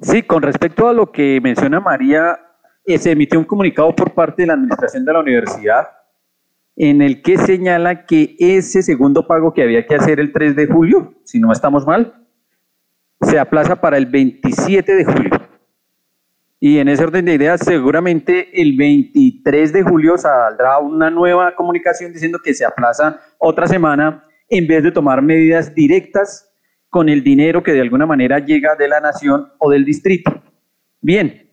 Sí, 0.00 0.22
con 0.22 0.42
respecto 0.42 0.88
a 0.88 0.92
lo 0.92 1.10
que 1.10 1.40
menciona 1.42 1.80
María, 1.80 2.38
eh, 2.84 2.98
se 2.98 3.10
emitió 3.10 3.38
un 3.38 3.44
comunicado 3.44 3.94
por 3.94 4.14
parte 4.14 4.42
de 4.42 4.46
la 4.46 4.54
administración 4.54 5.04
de 5.04 5.12
la 5.12 5.20
universidad 5.20 5.88
en 6.76 7.02
el 7.02 7.22
que 7.22 7.36
señala 7.36 8.06
que 8.06 8.36
ese 8.38 8.82
segundo 8.82 9.26
pago 9.26 9.52
que 9.52 9.64
había 9.64 9.84
que 9.84 9.96
hacer 9.96 10.20
el 10.20 10.32
3 10.32 10.54
de 10.54 10.68
julio, 10.68 11.14
si 11.24 11.40
no 11.40 11.50
estamos 11.50 11.84
mal, 11.84 12.24
se 13.20 13.40
aplaza 13.40 13.80
para 13.80 13.96
el 13.96 14.06
27 14.06 14.94
de 14.94 15.04
julio. 15.04 15.30
Y 16.60 16.78
en 16.78 16.88
ese 16.88 17.02
orden 17.02 17.24
de 17.24 17.34
ideas, 17.34 17.60
seguramente 17.64 18.62
el 18.62 18.76
23 18.76 19.72
de 19.72 19.82
julio 19.82 20.16
saldrá 20.16 20.78
una 20.78 21.10
nueva 21.10 21.56
comunicación 21.56 22.12
diciendo 22.12 22.38
que 22.42 22.54
se 22.54 22.64
aplaza 22.64 23.20
otra 23.38 23.66
semana 23.66 24.24
en 24.48 24.68
vez 24.68 24.84
de 24.84 24.92
tomar 24.92 25.20
medidas 25.20 25.74
directas 25.74 26.47
con 26.90 27.08
el 27.08 27.22
dinero 27.22 27.62
que 27.62 27.72
de 27.72 27.80
alguna 27.80 28.06
manera 28.06 28.38
llega 28.38 28.74
de 28.76 28.88
la 28.88 29.00
nación 29.00 29.48
o 29.58 29.70
del 29.70 29.84
distrito. 29.84 30.42
Bien, 31.00 31.48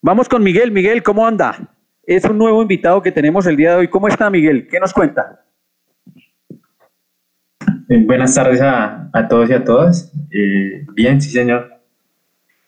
vamos 0.00 0.28
con 0.28 0.42
Miguel. 0.42 0.70
Miguel, 0.70 1.02
¿cómo 1.02 1.26
anda? 1.26 1.56
Es 2.04 2.24
un 2.24 2.38
nuevo 2.38 2.62
invitado 2.62 3.02
que 3.02 3.12
tenemos 3.12 3.46
el 3.46 3.56
día 3.56 3.72
de 3.72 3.76
hoy. 3.76 3.88
¿Cómo 3.88 4.08
está 4.08 4.30
Miguel? 4.30 4.66
¿Qué 4.68 4.80
nos 4.80 4.92
cuenta? 4.92 5.44
Eh, 7.90 8.04
buenas 8.04 8.34
tardes 8.34 8.60
a, 8.62 9.10
todos 9.28 9.48
y 9.50 9.52
a 9.52 9.64
todas. 9.64 10.12
Eh, 10.30 10.86
bien, 10.94 11.20
sí, 11.20 11.30
señor. 11.30 11.70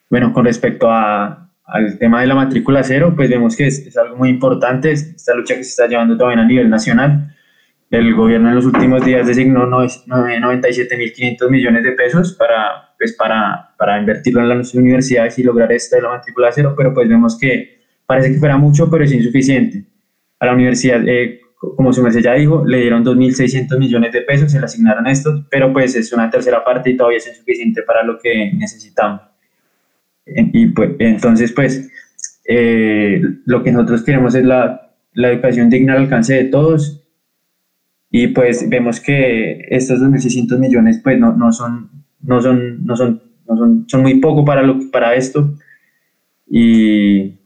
Bueno, 0.09 0.33
con 0.33 0.45
respecto 0.45 0.91
a, 0.91 1.51
al 1.65 1.99
tema 1.99 2.21
de 2.21 2.27
la 2.27 2.35
matrícula 2.35 2.83
cero, 2.83 3.13
pues 3.15 3.31
vemos 3.31 3.57
que 3.57 3.67
es, 3.67 3.87
es 3.87 3.97
algo 3.97 4.17
muy 4.17 4.29
importante, 4.29 4.91
esta 4.93 5.35
lucha 5.35 5.55
que 5.55 5.65
se 5.65 5.71
está 5.71 5.87
llevando 5.87 6.17
también 6.17 6.41
a 6.41 6.45
nivel 6.45 6.69
nacional. 6.69 7.35
El 7.91 8.15
gobierno 8.15 8.51
en 8.51 8.55
los 8.55 8.65
últimos 8.67 9.05
días 9.05 9.27
designó 9.27 9.67
97.500 9.67 11.51
millones 11.51 11.83
de 11.83 11.91
pesos 11.93 12.35
para, 12.35 12.95
pues 12.97 13.15
para, 13.15 13.75
para 13.77 13.99
invertirlo 13.99 14.43
en 14.43 14.49
las 14.49 14.73
universidades 14.75 15.37
y 15.41 15.43
lograr 15.43 15.73
esta 15.73 15.97
de 15.97 16.03
la 16.03 16.11
matrícula 16.11 16.53
cero, 16.53 16.73
pero 16.77 16.95
pues 16.95 17.09
vemos 17.09 17.37
que 17.37 17.81
parece 18.07 18.33
que 18.33 18.39
fuera 18.39 18.57
mucho, 18.57 18.89
pero 18.89 19.03
es 19.03 19.13
insuficiente. 19.13 19.85
A 20.39 20.47
la 20.47 20.55
universidad, 20.55 21.03
eh, 21.09 21.41
como 21.59 21.93
su 21.93 22.01
merced 22.01 22.21
ya 22.21 22.35
dijo, 22.35 22.65
le 22.65 22.81
dieron 22.81 23.05
2.600 23.05 23.77
millones 23.77 24.13
de 24.13 24.23
pesos, 24.23 24.53
se 24.53 24.61
le 24.61 24.67
asignaron 24.67 25.09
estos, 25.09 25.45
pero 25.51 25.73
pues 25.73 25.97
es 25.97 26.13
una 26.13 26.31
tercera 26.31 26.65
parte 26.65 26.91
y 26.91 26.97
todavía 26.97 27.19
es 27.19 27.27
insuficiente 27.27 27.83
para 27.83 28.05
lo 28.05 28.21
que 28.21 28.53
necesitamos. 28.53 29.23
Y 30.25 30.67
pues, 30.69 30.91
entonces, 31.01 31.51
pues, 31.51 31.91
eh, 32.45 33.21
lo 33.47 33.65
que 33.65 33.73
nosotros 33.73 34.05
queremos 34.05 34.37
es 34.37 34.45
la, 34.45 34.93
la 35.13 35.33
educación 35.33 35.69
digna 35.69 35.95
al 35.95 36.03
alcance 36.03 36.35
de 36.35 36.45
todos 36.45 37.00
y 38.11 38.29
pues 38.29 38.69
vemos 38.69 39.01
que 39.01 39.67
estos 39.69 40.01
2.600 40.01 40.59
millones 40.59 41.01
pues 41.03 41.19
no, 41.19 41.33
no, 41.37 41.53
son, 41.53 41.91
no, 42.21 42.41
son, 42.43 42.85
no, 42.85 42.97
son, 42.97 43.23
no 43.47 43.57
son, 43.57 43.85
son 43.89 44.03
muy 44.03 44.19
poco 44.19 44.45
para, 44.45 44.63
lo, 44.63 44.91
para 44.91 45.15
esto. 45.15 45.55
Y, 46.49 47.39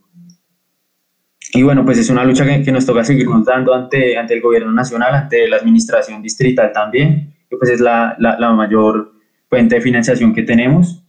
y 1.53 1.62
bueno, 1.62 1.85
pues 1.85 1.98
es 1.98 2.09
una 2.09 2.24
lucha 2.24 2.46
que, 2.46 2.62
que, 2.62 2.72
nos 2.72 2.87
toca 2.87 3.05
seguirnos 3.05 3.44
dando 3.44 3.74
ante, 3.74 4.16
ante 4.16 4.33
el 4.33 4.40
gobierno 4.40 4.72
nacional, 4.72 5.14
ante 5.14 5.46
la 5.46 5.57
administración 5.57 6.22
distrital 6.22 6.72
también, 6.72 7.35
que 7.50 7.59
pues 7.59 7.70
es 7.70 7.81
la, 7.81 8.16
la, 8.18 8.38
la 8.38 8.53
mayor 8.55 9.12
fuente 9.50 9.74
de 9.74 9.81
financiación 9.83 10.33
que 10.33 10.44
tenemos. 10.44 11.05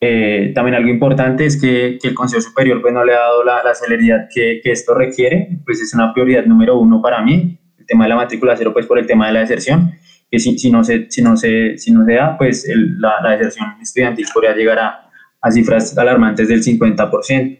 Eh, 0.00 0.50
también 0.56 0.74
algo 0.74 0.90
importante 0.90 1.46
es 1.46 1.60
que, 1.60 1.98
que, 2.02 2.08
el 2.08 2.14
Consejo 2.14 2.40
Superior 2.40 2.80
pues 2.80 2.92
no 2.92 3.04
le 3.04 3.14
ha 3.14 3.18
dado 3.18 3.44
la, 3.44 3.62
la 3.62 3.74
celeridad 3.74 4.28
que, 4.32 4.60
que, 4.62 4.72
esto 4.72 4.94
requiere, 4.94 5.60
pues 5.64 5.80
es 5.80 5.94
una 5.94 6.12
prioridad 6.12 6.46
número 6.46 6.78
uno 6.78 7.00
para 7.00 7.22
mí 7.22 7.58
tema 7.88 8.04
de 8.04 8.10
la 8.10 8.16
matrícula 8.16 8.54
cero, 8.56 8.72
pues 8.72 8.86
por 8.86 8.98
el 8.98 9.06
tema 9.06 9.26
de 9.26 9.32
la 9.32 9.40
deserción, 9.40 9.92
que 10.30 10.38
si, 10.38 10.56
si 10.58 10.70
no, 10.70 10.84
se, 10.84 11.10
si, 11.10 11.22
no, 11.22 11.36
se, 11.36 11.76
si 11.78 11.90
no 11.90 12.04
se 12.04 12.14
da, 12.14 12.38
pues 12.38 12.68
la, 12.98 13.14
la, 13.22 13.30
deserción 13.30 13.66
estudiantil 13.80 14.26
podría 14.32 14.54
llegar 14.54 14.78
a, 14.78 15.10
a 15.40 15.50
cifras 15.50 15.96
alarmantes 15.98 16.48
del 16.48 16.62
50%. 16.62 17.58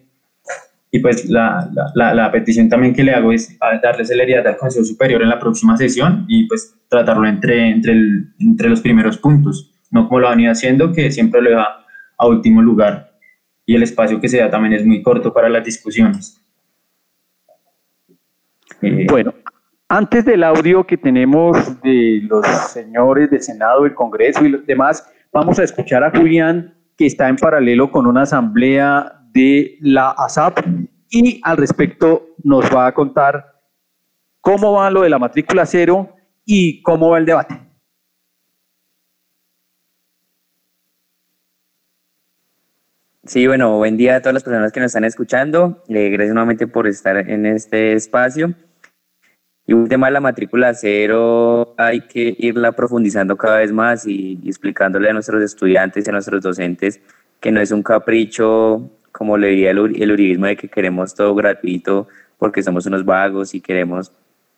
Y 0.90 1.00
pues 1.00 1.28
la, 1.28 1.68
la, 1.94 2.14
la, 2.14 2.32
petición 2.32 2.68
también 2.68 2.94
que 2.94 3.02
le 3.02 3.12
hago 3.12 3.32
es 3.32 3.58
darle 3.82 4.04
celeridad 4.04 4.46
al 4.46 4.56
Consejo 4.56 4.84
Superior 4.84 5.20
en 5.22 5.28
la 5.28 5.38
próxima 5.38 5.76
sesión 5.76 6.24
y 6.28 6.46
pues 6.46 6.74
tratarlo 6.88 7.26
entre, 7.26 7.68
entre, 7.68 7.92
el, 7.92 8.28
entre 8.38 8.70
los 8.70 8.80
primeros 8.80 9.18
puntos. 9.18 9.74
no 9.90 10.08
como 10.08 10.20
lo 10.20 10.28
han 10.28 10.40
ido 10.40 10.52
haciendo, 10.52 10.92
que 10.92 11.10
siempre 11.10 11.42
lo 11.42 11.50
deja 11.50 11.84
a 12.16 12.26
último 12.26 12.62
lugar 12.62 13.08
y 13.68 13.74
el 13.74 13.82
espacio 13.82 14.18
que 14.18 14.30
se 14.30 14.38
da 14.38 14.50
también 14.50 14.72
es 14.72 14.86
muy 14.86 15.02
corto 15.02 15.30
para 15.30 15.50
las 15.50 15.62
discusiones. 15.62 16.40
Eh, 18.80 19.06
bueno, 19.10 19.34
antes 19.88 20.24
del 20.24 20.44
audio 20.44 20.87
que 20.87 20.98
tenemos 20.98 21.81
de 21.81 22.20
los 22.29 22.46
señores 22.70 23.31
del 23.31 23.42
Senado, 23.42 23.85
del 23.85 23.94
Congreso 23.94 24.44
y 24.44 24.51
los 24.51 24.66
demás, 24.66 25.11
vamos 25.33 25.59
a 25.59 25.64
escuchar 25.64 26.05
a 26.05 26.11
Julián, 26.11 26.74
que 26.96 27.07
está 27.07 27.29
en 27.29 27.37
paralelo 27.37 27.90
con 27.90 28.07
una 28.07 28.22
asamblea 28.22 29.20
de 29.33 29.79
la 29.81 30.11
ASAP 30.11 30.59
y 31.11 31.40
al 31.42 31.57
respecto 31.57 32.35
nos 32.44 32.64
va 32.74 32.87
a 32.87 32.92
contar 32.92 33.62
cómo 34.42 34.72
va 34.72 34.90
lo 34.90 35.03
de 35.03 35.11
la 35.11 35.18
matrícula 35.18 35.64
cero 35.64 36.14
y 36.44 36.83
cómo 36.83 37.11
va 37.11 37.18
el 37.18 37.27
debate. 37.27 37.59
Sí, 43.24 43.46
bueno, 43.46 43.77
buen 43.77 43.96
día 43.96 44.16
a 44.16 44.20
todas 44.20 44.35
las 44.35 44.42
personas 44.42 44.72
que 44.72 44.81
nos 44.81 44.88
están 44.88 45.05
escuchando. 45.05 45.83
Eh, 45.88 46.09
gracias 46.11 46.35
nuevamente 46.35 46.66
por 46.66 46.87
estar 46.87 47.16
en 47.16 47.46
este 47.46 47.92
espacio. 47.92 48.55
Y 49.68 49.74
un 49.74 49.87
tema 49.87 50.07
de 50.07 50.14
la 50.14 50.20
matrícula 50.20 50.72
cero 50.72 51.74
hay 51.76 52.00
que 52.00 52.35
irla 52.38 52.72
profundizando 52.72 53.37
cada 53.37 53.59
vez 53.59 53.70
más 53.70 54.07
y, 54.07 54.40
explicándole 54.46 55.11
a 55.11 55.12
nuestros 55.12 55.42
estudiantes 55.42 56.07
y 56.07 56.09
a 56.09 56.12
nuestros 56.14 56.42
docentes 56.42 57.02
que 57.38 57.52
no 57.52 57.61
es 57.61 57.70
un 57.70 57.83
capricho, 57.83 58.90
como 59.12 59.37
le 59.37 59.48
diría 59.48 59.72
el, 59.72 60.02
el 60.02 60.11
uribismo, 60.11 60.46
de 60.46 60.57
que 60.57 60.68
queremos 60.68 61.14
todo 61.14 61.35
gratuito 61.35 62.09
porque 62.38 62.62
somos 62.62 62.87
unos 62.87 63.04
vagos 63.04 63.54
y 63.54 63.61
queremos 63.61 64.11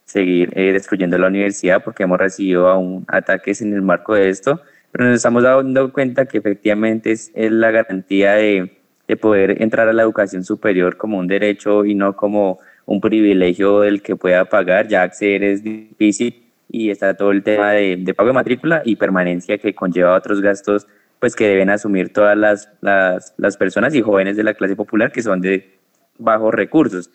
seguir 0.04 0.52
eh, 0.54 0.72
destruyendo 0.72 1.18
la 1.18 1.26
universidad 1.26 1.82
porque 1.82 2.04
hemos 2.04 2.18
recibido 2.18 2.68
aún 2.68 3.04
ataques 3.08 3.62
en 3.62 3.74
el 3.74 3.82
marco 3.82 4.14
de 4.14 4.28
esto. 4.28 4.60
Pero 4.92 5.06
nos 5.06 5.16
estamos 5.16 5.42
dando 5.42 5.92
cuenta 5.92 6.26
que 6.26 6.38
efectivamente 6.38 7.10
es, 7.10 7.32
la 7.34 7.72
garantía 7.72 8.34
de, 8.34 8.78
de, 9.08 9.16
poder 9.16 9.60
entrar 9.60 9.88
a 9.88 9.92
la 9.92 10.02
educación 10.02 10.44
superior 10.44 10.96
como 10.96 11.18
un 11.18 11.26
derecho 11.26 11.84
y 11.84 11.96
no 11.96 12.14
como 12.14 12.60
un 12.86 13.00
privilegio 13.00 13.80
del 13.80 14.02
que 14.02 14.16
pueda 14.16 14.44
pagar, 14.44 14.88
ya 14.88 15.02
acceder 15.02 15.44
es 15.44 15.62
difícil 15.62 16.42
y 16.68 16.90
está 16.90 17.14
todo 17.14 17.32
el 17.32 17.42
tema 17.42 17.72
de, 17.72 17.96
de 17.96 18.14
pago 18.14 18.28
de 18.28 18.34
matrícula 18.34 18.82
y 18.84 18.96
permanencia 18.96 19.58
que 19.58 19.74
conlleva 19.74 20.14
otros 20.14 20.40
gastos 20.40 20.86
pues 21.20 21.36
que 21.36 21.46
deben 21.46 21.70
asumir 21.70 22.12
todas 22.12 22.36
las, 22.36 22.70
las, 22.80 23.34
las 23.36 23.56
personas 23.56 23.94
y 23.94 24.00
jóvenes 24.00 24.36
de 24.36 24.42
la 24.42 24.54
clase 24.54 24.74
popular 24.74 25.12
que 25.12 25.22
son 25.22 25.40
de 25.40 25.78
bajos 26.18 26.52
recursos. 26.52 27.10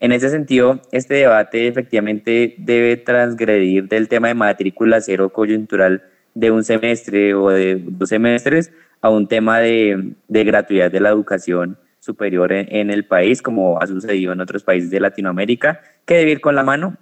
En 0.00 0.12
ese 0.12 0.30
sentido, 0.30 0.80
este 0.92 1.14
debate 1.14 1.66
efectivamente 1.66 2.54
debe 2.58 2.96
transgredir 2.96 3.88
del 3.88 4.08
tema 4.08 4.28
de 4.28 4.34
matrícula 4.34 5.00
cero 5.00 5.30
coyuntural 5.30 6.04
de 6.34 6.52
un 6.52 6.62
semestre 6.62 7.34
o 7.34 7.50
de 7.50 7.82
dos 7.84 8.10
semestres 8.10 8.72
a 9.00 9.10
un 9.10 9.26
tema 9.26 9.58
de, 9.58 10.12
de 10.28 10.44
gratuidad 10.44 10.92
de 10.92 11.00
la 11.00 11.08
educación 11.08 11.78
superior 12.08 12.52
en, 12.52 12.90
el 12.90 13.04
país, 13.04 13.42
como 13.42 13.80
ha 13.82 13.86
sucedido 13.86 14.32
en 14.32 14.40
otros 14.40 14.64
países 14.64 14.90
de 14.90 14.98
Latinoamérica, 14.98 15.82
que 16.06 16.14
debe 16.14 16.30
ir 16.32 16.40
con 16.40 16.54
la 16.54 16.62
mano 16.62 16.96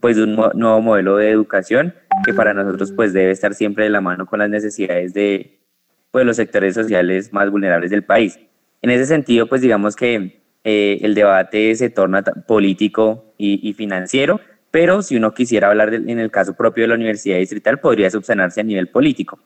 pues 0.00 0.16
de 0.16 0.24
un 0.24 0.34
nuevo 0.34 0.80
modelo 0.80 1.16
de 1.16 1.30
educación 1.30 1.94
que 2.24 2.34
para 2.34 2.52
nosotros 2.52 2.92
pues 2.92 3.12
debe 3.12 3.30
estar 3.30 3.54
siempre 3.54 3.84
de 3.84 3.90
la 3.90 4.00
mano 4.00 4.26
con 4.26 4.40
las 4.40 4.50
necesidades 4.50 5.14
de 5.14 5.60
pues, 6.10 6.26
los 6.26 6.36
sectores 6.36 6.74
sociales 6.74 7.32
más 7.32 7.48
vulnerables 7.50 7.90
del 7.90 8.02
país. 8.02 8.38
En 8.82 8.90
ese 8.90 9.06
sentido, 9.06 9.46
pues 9.46 9.60
digamos 9.60 9.94
que 9.94 10.42
eh, 10.64 10.98
el 11.02 11.14
debate 11.14 11.74
se 11.76 11.90
torna 11.90 12.22
político 12.22 13.34
y, 13.38 13.68
y 13.68 13.72
financiero, 13.74 14.40
pero 14.72 15.02
si 15.02 15.16
uno 15.16 15.32
quisiera 15.32 15.68
hablar 15.68 15.94
en 15.94 16.18
el 16.18 16.30
caso 16.30 16.54
propio 16.54 16.84
de 16.84 16.88
la 16.88 16.94
Universidad 16.94 17.38
Distrital, 17.38 17.78
podría 17.78 18.10
subsanarse 18.10 18.60
a 18.60 18.64
nivel 18.64 18.88
político. 18.88 19.38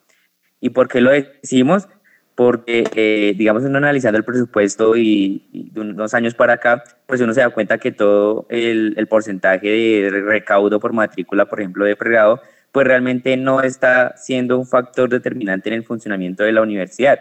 ¿Y 0.60 0.70
por 0.70 0.88
qué 0.88 1.02
lo 1.02 1.10
decimos? 1.10 1.88
Porque, 2.34 2.84
eh, 2.96 3.34
digamos, 3.36 3.62
uno 3.62 3.78
analizando 3.78 4.18
el 4.18 4.24
presupuesto 4.24 4.96
y, 4.96 5.70
de 5.72 5.80
unos 5.80 6.14
años 6.14 6.34
para 6.34 6.54
acá, 6.54 6.82
pues 7.06 7.20
uno 7.20 7.32
se 7.32 7.40
da 7.40 7.50
cuenta 7.50 7.78
que 7.78 7.92
todo 7.92 8.46
el, 8.48 9.06
porcentaje 9.08 9.68
de 9.68 10.10
recaudo 10.10 10.80
por 10.80 10.92
matrícula, 10.92 11.46
por 11.46 11.60
ejemplo, 11.60 11.84
de 11.84 11.94
pregrado, 11.94 12.40
pues 12.72 12.86
realmente 12.86 13.36
no 13.36 13.62
está 13.62 14.16
siendo 14.16 14.58
un 14.58 14.66
factor 14.66 15.08
determinante 15.08 15.68
en 15.68 15.76
el 15.76 15.84
funcionamiento 15.84 16.42
de 16.42 16.52
la 16.52 16.62
universidad. 16.62 17.20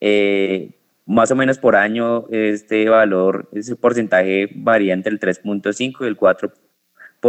Eh, 0.00 0.70
más 1.06 1.30
o 1.30 1.36
menos 1.36 1.58
por 1.58 1.76
año 1.76 2.26
este 2.30 2.88
valor, 2.88 3.48
ese 3.52 3.76
porcentaje 3.76 4.48
varía 4.54 4.94
entre 4.94 5.12
el 5.12 5.20
3.5 5.20 5.96
y 6.00 6.06
el 6.06 6.16
4 6.16 6.52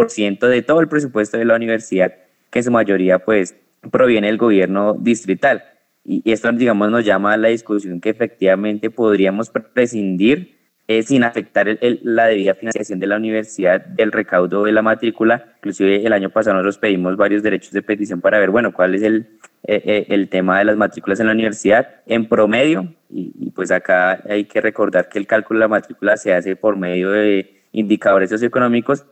ciento 0.10 0.48
de 0.48 0.62
todo 0.62 0.82
el 0.82 0.90
presupuesto 0.90 1.38
de 1.38 1.46
la 1.46 1.56
universidad, 1.56 2.14
que 2.52 2.60
en 2.60 2.66
su 2.66 2.72
mayoría 2.72 3.20
pues 3.20 3.56
proviene 3.92 4.28
del 4.28 4.38
gobierno 4.38 4.96
distrital. 5.00 5.64
Y 6.06 6.32
esto, 6.32 6.52
digamos, 6.52 6.92
nos 6.92 7.04
llama 7.04 7.34
a 7.34 7.38
la 7.38 7.48
discusión 7.48 8.00
que 8.00 8.10
efectivamente 8.10 8.92
podríamos 8.92 9.50
prescindir 9.50 10.56
eh, 10.88 11.02
sin 11.02 11.24
afectar 11.24 11.68
la 12.04 12.28
debida 12.28 12.54
financiación 12.54 13.00
de 13.00 13.08
la 13.08 13.18
universidad 13.18 13.84
del 13.84 14.12
recaudo 14.12 14.66
de 14.66 14.72
la 14.72 14.84
matrícula. 14.84 15.54
Inclusive 15.58 16.06
el 16.06 16.14
año 16.14 16.30
pasado 16.30 16.58
nosotros 16.58 16.78
pedimos 16.78 17.18
varios 17.18 17.42
derechos 17.42 17.72
de 17.72 17.82
petición 17.82 18.22
para 18.22 18.38
ver, 18.38 18.52
bueno, 18.52 18.72
cuál 18.72 18.94
es 18.94 19.02
el, 19.02 19.40
eh, 19.64 19.82
eh, 19.84 20.06
el 20.10 20.30
tema 20.30 20.60
de 20.60 20.66
las 20.66 20.78
matrículas 20.78 21.20
en 21.20 21.26
la 21.26 21.34
universidad 21.34 21.88
en 22.06 22.30
promedio. 22.30 22.94
Y, 23.10 23.34
y, 23.40 23.50
pues 23.50 23.72
acá 23.72 24.22
hay 24.30 24.46
que 24.46 24.62
recordar 24.62 25.10
que 25.10 25.18
el 25.18 25.26
cálculo 25.26 25.58
de 25.58 25.64
la 25.64 25.70
matrícula 25.70 26.18
se 26.18 26.36
hace 26.36 26.56
por 26.56 26.78
medio 26.78 27.10
de 27.10 27.64
indicadores 27.72 28.30
socioeconómicos 28.30 29.06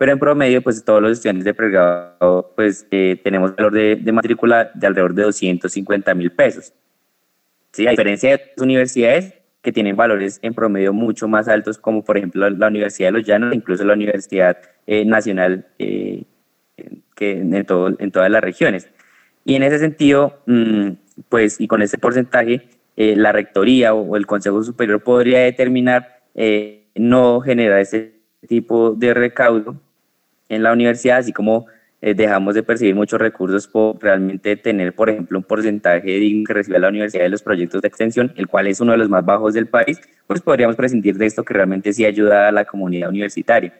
pero 0.00 0.12
en 0.12 0.18
promedio, 0.18 0.62
pues 0.62 0.82
todos 0.82 1.02
los 1.02 1.12
estudiantes 1.12 1.44
de 1.44 1.52
pregrado, 1.52 2.54
pues 2.56 2.86
eh, 2.90 3.20
tenemos 3.22 3.54
valor 3.54 3.70
de, 3.74 3.96
de, 3.96 4.12
matrícula 4.12 4.70
de 4.72 4.86
alrededor 4.86 5.12
de 5.12 5.24
250 5.24 6.14
mil 6.14 6.32
pesos. 6.32 6.72
¿Sí? 7.72 7.86
A 7.86 7.90
diferencia 7.90 8.30
de 8.30 8.34
otras 8.36 8.62
universidades 8.62 9.34
que 9.60 9.72
tienen 9.72 9.96
valores 9.96 10.38
en 10.40 10.54
promedio 10.54 10.94
mucho 10.94 11.28
más 11.28 11.48
altos, 11.48 11.76
como 11.76 12.02
por 12.02 12.16
ejemplo 12.16 12.48
la, 12.48 12.68
Universidad 12.68 13.08
de 13.08 13.12
los 13.12 13.26
Llanos, 13.26 13.54
incluso 13.54 13.84
la 13.84 13.92
Universidad 13.92 14.56
eh, 14.86 15.04
Nacional 15.04 15.66
eh, 15.78 16.22
que 17.14 17.32
en, 17.32 17.66
todo, 17.66 17.94
en 17.98 18.10
todas 18.10 18.30
las 18.30 18.42
regiones. 18.42 18.88
Y 19.44 19.54
en 19.54 19.64
ese 19.64 19.80
sentido, 19.80 20.40
mm, 20.46 20.92
pues, 21.28 21.60
y 21.60 21.68
con 21.68 21.82
ese 21.82 21.98
porcentaje, 21.98 22.70
la 22.96 23.32
rectoría 23.32 23.92
o, 23.92 24.16
el 24.16 24.24
Consejo 24.26 24.62
Superior 24.62 25.02
podría 25.02 25.40
determinar 25.40 26.22
no 26.94 27.42
generar 27.42 27.80
ese 27.80 28.14
tipo 28.48 28.92
de 28.92 29.12
recaudo 29.12 29.76
en 30.50 30.62
la 30.62 30.72
universidad, 30.72 31.18
así 31.18 31.32
como 31.32 31.66
eh, 32.02 32.14
dejamos 32.14 32.54
de 32.54 32.62
percibir 32.62 32.94
muchos 32.94 33.20
recursos 33.20 33.68
por 33.68 34.02
realmente 34.02 34.56
tener, 34.56 34.94
por 34.94 35.10
ejemplo, 35.10 35.38
un 35.38 35.44
porcentaje 35.44 36.08
digno 36.08 36.44
que 36.46 36.54
recibe 36.54 36.78
la 36.78 36.88
universidad 36.88 37.22
de 37.22 37.28
los 37.28 37.42
proyectos 37.42 37.82
de 37.82 37.88
extensión, 37.88 38.32
el 38.36 38.48
cual 38.48 38.66
es 38.66 38.80
uno 38.80 38.92
de 38.92 38.98
los 38.98 39.08
más 39.08 39.24
bajos 39.24 39.54
del 39.54 39.66
país, 39.66 40.00
pues 40.26 40.40
podríamos 40.40 40.76
prescindir 40.76 41.16
de 41.16 41.26
esto 41.26 41.44
que 41.44 41.54
realmente 41.54 41.92
sí 41.92 42.04
ayuda 42.04 42.48
a 42.48 42.52
la 42.52 42.64
comunidad 42.64 43.10
universitaria. 43.10 43.74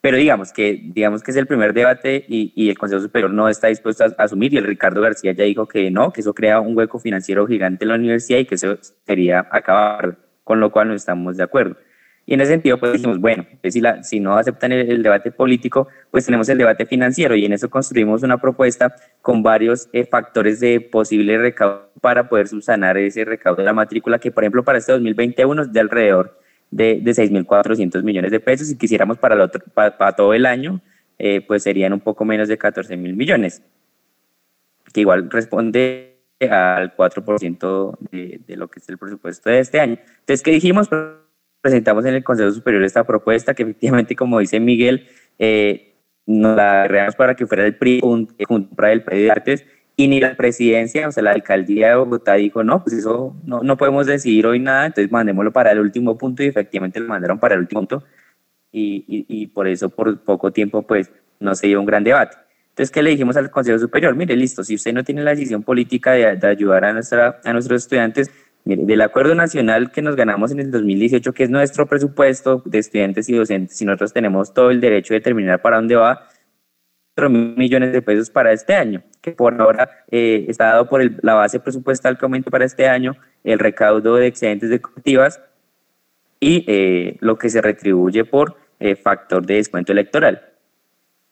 Pero 0.00 0.16
digamos 0.16 0.52
que, 0.52 0.80
digamos 0.82 1.22
que 1.22 1.30
es 1.30 1.36
el 1.36 1.46
primer 1.46 1.72
debate 1.74 2.24
y, 2.28 2.52
y 2.56 2.70
el 2.70 2.78
Consejo 2.78 3.02
Superior 3.02 3.32
no 3.32 3.48
está 3.48 3.68
dispuesto 3.68 4.04
a, 4.04 4.22
asumir 4.22 4.52
y 4.54 4.56
el 4.56 4.64
Ricardo 4.64 5.00
García 5.00 5.32
ya 5.32 5.44
dijo 5.44 5.66
que 5.66 5.90
no, 5.90 6.12
que 6.12 6.22
eso 6.22 6.34
crea 6.34 6.60
un 6.60 6.76
hueco 6.76 6.98
financiero 6.98 7.46
gigante 7.46 7.84
en 7.84 7.88
la 7.88 7.94
universidad 7.96 8.38
y 8.38 8.44
que 8.44 8.54
eso 8.54 8.78
sería 9.06 9.46
acabar, 9.50 10.16
con 10.44 10.58
lo 10.60 10.70
cual 10.70 10.88
no 10.88 10.94
estamos 10.94 11.36
de 11.36 11.42
acuerdo. 11.42 11.76
Y 12.24 12.34
en 12.34 12.40
ese 12.40 12.52
sentido, 12.52 12.78
pues 12.78 12.92
dijimos, 12.92 13.18
bueno, 13.18 13.44
pues, 13.60 13.74
si, 13.74 13.80
la, 13.80 14.02
si 14.02 14.20
no 14.20 14.36
aceptan 14.36 14.70
el, 14.72 15.02
debate 15.02 15.32
político, 15.32 15.88
pues 16.10 16.24
tenemos 16.24 16.48
el 16.48 16.58
debate 16.58 16.86
financiero 16.86 17.34
y 17.34 17.44
en 17.44 17.52
eso 17.52 17.68
construimos 17.68 18.22
una 18.22 18.38
propuesta 18.38 18.94
con 19.20 19.42
varios 19.42 19.88
eh, 19.92 20.04
factores 20.04 20.60
de 20.60 20.80
posible 20.80 21.36
recaudo 21.38 21.90
para 22.00 22.28
poder 22.28 22.48
subsanar 22.48 22.96
ese 22.96 23.24
recaudo 23.24 23.56
de 23.58 23.64
la 23.64 23.72
matrícula, 23.72 24.18
que 24.18 24.30
por 24.30 24.44
ejemplo 24.44 24.64
para 24.64 24.78
este 24.78 24.92
2021 24.92 25.62
es 25.62 25.72
de 25.72 25.80
alrededor 25.80 26.38
de, 26.70 27.00
de 27.02 27.10
6.400 27.10 28.02
millones 28.02 28.30
de 28.30 28.40
pesos. 28.40 28.68
Si 28.68 28.76
quisiéramos 28.76 29.18
para, 29.18 29.34
el 29.34 29.40
otro, 29.40 29.62
para, 29.74 30.12
todo 30.14 30.32
el 30.32 30.46
año, 30.46 30.80
eh, 31.18 31.40
pues 31.46 31.64
serían 31.64 31.92
un 31.92 32.00
poco 32.00 32.24
menos 32.24 32.48
de 32.48 32.56
14 32.56 32.96
mil 32.96 33.14
millones, 33.14 33.62
que 34.92 35.00
igual 35.00 35.28
responde 35.28 36.18
al 36.40 36.96
4% 36.96 37.98
de, 38.10 38.40
de 38.46 38.56
lo 38.56 38.68
que 38.68 38.80
es 38.80 38.88
el 38.88 38.98
presupuesto 38.98 39.50
de 39.50 39.58
este 39.60 39.80
año. 39.80 39.98
Entonces, 40.20 40.42
¿qué 40.42 40.50
dijimos? 40.52 40.88
Presentamos 41.62 42.04
en 42.04 42.14
el 42.14 42.24
Consejo 42.24 42.50
Superior 42.50 42.82
esta 42.82 43.04
propuesta 43.04 43.54
que 43.54 43.62
efectivamente, 43.62 44.14
como 44.14 44.40
dice 44.40 44.60
Miguel, 44.60 45.08
eh, 45.38 45.94
nos 46.26 46.56
la 46.56 46.82
agregamos 46.82 47.16
para 47.16 47.34
que 47.34 47.46
fuera 47.46 47.64
el 47.64 47.76
PRI 47.76 48.00
junto 48.00 48.74
para 48.74 48.92
el 48.92 49.02
PRI 49.02 49.22
de 49.22 49.30
Artes 49.30 49.64
y 49.96 50.08
ni 50.08 50.20
la 50.20 50.36
presidencia, 50.36 51.08
o 51.08 51.12
sea, 51.12 51.22
la 51.22 51.32
alcaldía 51.32 51.90
de 51.90 51.94
Bogotá 51.96 52.34
dijo, 52.34 52.64
no, 52.64 52.82
pues 52.82 52.96
eso 52.96 53.36
no, 53.44 53.62
no 53.62 53.76
podemos 53.76 54.06
decidir 54.06 54.46
hoy 54.46 54.58
nada, 54.58 54.86
entonces 54.86 55.10
mandémoslo 55.10 55.52
para 55.52 55.72
el 55.72 55.80
último 55.80 56.18
punto 56.18 56.42
y 56.42 56.46
efectivamente 56.46 56.98
lo 57.00 57.08
mandaron 57.08 57.38
para 57.38 57.54
el 57.54 57.60
último 57.60 57.82
punto 57.82 58.04
y, 58.70 59.04
y, 59.06 59.26
y 59.28 59.46
por 59.48 59.68
eso 59.68 59.88
por 59.88 60.20
poco 60.24 60.50
tiempo 60.50 60.82
pues 60.82 61.10
no 61.38 61.54
se 61.54 61.68
dio 61.68 61.80
un 61.80 61.86
gran 61.86 62.04
debate. 62.04 62.36
Entonces, 62.70 62.90
¿qué 62.90 63.02
le 63.02 63.10
dijimos 63.10 63.36
al 63.36 63.50
Consejo 63.50 63.78
Superior? 63.78 64.16
Mire, 64.16 64.34
listo, 64.34 64.64
si 64.64 64.76
usted 64.76 64.94
no 64.94 65.04
tiene 65.04 65.22
la 65.22 65.32
decisión 65.32 65.62
política 65.62 66.12
de, 66.12 66.36
de 66.36 66.46
ayudar 66.46 66.86
a, 66.86 66.92
nuestra, 66.94 67.38
a 67.44 67.52
nuestros 67.52 67.82
estudiantes, 67.82 68.30
Mire, 68.64 68.84
del 68.84 69.00
acuerdo 69.00 69.34
nacional 69.34 69.90
que 69.90 70.02
nos 70.02 70.14
ganamos 70.14 70.52
en 70.52 70.60
el 70.60 70.70
2018, 70.70 71.32
que 71.32 71.44
es 71.44 71.50
nuestro 71.50 71.86
presupuesto 71.86 72.62
de 72.64 72.78
estudiantes 72.78 73.28
y 73.28 73.34
docentes, 73.34 73.76
si 73.76 73.84
nosotros 73.84 74.12
tenemos 74.12 74.54
todo 74.54 74.70
el 74.70 74.80
derecho 74.80 75.14
de 75.14 75.20
determinar 75.20 75.60
para 75.60 75.76
dónde 75.76 75.96
va, 75.96 76.28
mil 77.28 77.56
millones 77.56 77.92
de 77.92 78.02
pesos 78.02 78.30
para 78.30 78.52
este 78.52 78.74
año, 78.74 79.02
que 79.20 79.32
por 79.32 79.60
ahora 79.60 80.04
eh, 80.10 80.46
está 80.48 80.66
dado 80.66 80.88
por 80.88 81.02
la 81.24 81.34
base 81.34 81.60
presupuestal 81.60 82.16
que 82.16 82.24
aumenta 82.24 82.50
para 82.50 82.64
este 82.64 82.88
año, 82.88 83.16
el 83.44 83.58
recaudo 83.58 84.16
de 84.16 84.26
excedentes 84.28 84.70
de 84.70 84.80
colectivas 84.80 85.40
y 86.40 86.64
eh, 86.66 87.16
lo 87.20 87.38
que 87.38 87.50
se 87.50 87.60
retribuye 87.60 88.24
por 88.24 88.56
eh, 88.80 88.96
factor 88.96 89.44
de 89.44 89.54
descuento 89.54 89.92
electoral. 89.92 90.48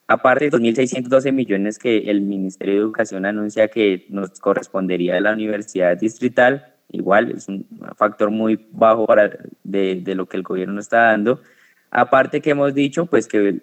Aparte 0.07 0.51
de 0.51 0.51
2.612 0.51 1.33
millones 1.33 1.79
que 1.79 1.99
el 2.11 2.21
Ministerio 2.21 2.75
de 2.75 2.81
Educación 2.81 3.25
anuncia 3.25 3.69
que 3.69 4.07
nos 4.09 4.39
correspondería 4.41 5.17
a 5.17 5.21
la 5.21 5.33
Universidad 5.33 5.97
Distrital, 5.97 6.75
igual 6.91 7.31
es 7.31 7.49
un 7.49 7.67
factor 7.97 8.31
muy 8.31 8.69
bajo 8.73 9.07
para 9.07 9.31
de, 9.65 9.97
de 9.97 10.15
lo 10.15 10.27
que 10.27 10.37
el 10.37 10.43
gobierno 10.43 10.81
está 10.81 11.05
dando. 11.07 11.41
Aparte 11.91 12.41
que 12.41 12.51
hemos 12.51 12.75
dicho, 12.75 13.07
pues 13.07 13.27
que 13.27 13.59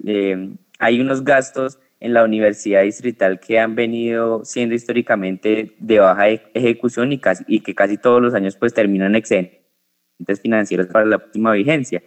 hay 0.80 1.00
unos 1.00 1.24
gastos 1.24 1.80
en 2.00 2.14
la 2.14 2.24
Universidad 2.24 2.84
Distrital 2.84 3.40
que 3.40 3.60
han 3.60 3.76
venido 3.76 4.46
siendo 4.46 4.76
históricamente 4.76 5.76
de 5.80 6.00
baja 6.00 6.30
e-, 6.30 6.44
ejecución 6.54 7.12
y, 7.12 7.20
casi, 7.20 7.44
y 7.48 7.62
que 7.62 7.74
casi 7.74 7.98
todos 7.98 8.22
los 8.22 8.34
años 8.34 8.56
pues 8.56 8.74
terminan 8.74 9.16
excedentes 9.16 9.62
financieros 10.42 10.88
para 10.88 11.06
la 11.06 11.18
próxima 11.18 11.54
vigencia. 11.54 12.04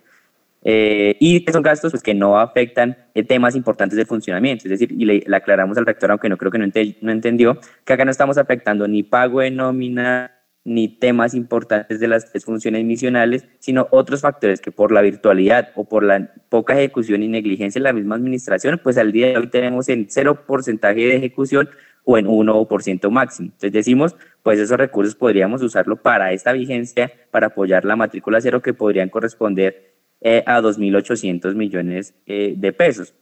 Eh, 0.63 1.17
y 1.21 1.45
son 1.51 1.63
gastos 1.63 1.91
pues, 1.91 2.03
que 2.03 2.13
no 2.13 2.39
afectan 2.39 2.97
eh, 3.15 3.25
temas 3.25 3.57
importantes 3.57 3.97
de 3.97 4.05
funcionamiento. 4.05 4.65
Es 4.65 4.71
decir, 4.71 4.93
y 4.93 5.05
le, 5.05 5.25
aclaramos 5.35 5.77
al 5.79 5.87
rector, 5.87 6.11
aunque 6.11 6.29
no 6.29 6.37
creo 6.37 6.53
que 6.53 6.59
no, 6.59 6.67
no 7.01 7.13
entendió, 7.13 7.59
que 7.85 7.93
acá 7.95 8.05
no 8.05 8.11
estamos 8.11 8.37
afectando 8.37 8.87
ni 8.87 9.03
pago 9.03 9.41
de 9.41 9.51
nómina, 9.51 10.33
ni 10.65 10.89
temas 10.89 11.35
importantes 11.35 12.01
de 12.01 12.09
las 12.09 12.31
tres 12.31 12.45
funciones 12.45 12.85
misionales, 12.85 13.47
sino 13.59 13.89
otros 13.91 14.21
factores 14.21 14.61
que 14.61 14.71
por 14.71 14.93
la 14.93 15.01
virtualidad 15.01 15.71
o 15.75 15.85
por 15.85 16.03
la 16.03 16.33
poca 16.49 16.79
ejecución 16.79 17.23
y 17.23 17.29
negligencia 17.29 17.81
de 17.81 17.85
la 17.85 17.93
misma 17.93 18.17
administración, 18.17 18.81
pues 18.83 18.99
al 18.99 19.13
día 19.13 19.29
de 19.29 19.39
hoy 19.39 19.49
tenemos 19.49 19.89
en 19.89 20.07
cero 20.11 20.45
porcentaje 20.47 21.01
de 21.01 21.17
ejecución 21.17 21.71
o 22.05 22.19
en 22.19 22.27
1% 22.27 23.11
máximo. 23.11 23.47
Entonces 23.47 23.73
decimos, 23.73 24.17
pues 24.43 24.59
esos 24.59 24.79
recursos 24.79 25.15
podríamos 25.15 25.63
usarlo 25.63 25.97
para 25.97 26.33
esta 26.33 26.53
vigencia, 26.53 27.13
para 27.31 27.49
apoyar 27.49 27.85
la 27.85 27.97
matrícula 27.97 28.41
cero 28.41 28.63
que 28.63 28.75
podrían 28.75 29.09
corresponder 29.09 29.95
eh, 30.21 30.43
a 30.47 30.61
2.800 30.61 31.55
millones 31.55 32.15
eh, 32.27 32.55
de 32.57 32.73
pesos. 32.73 33.15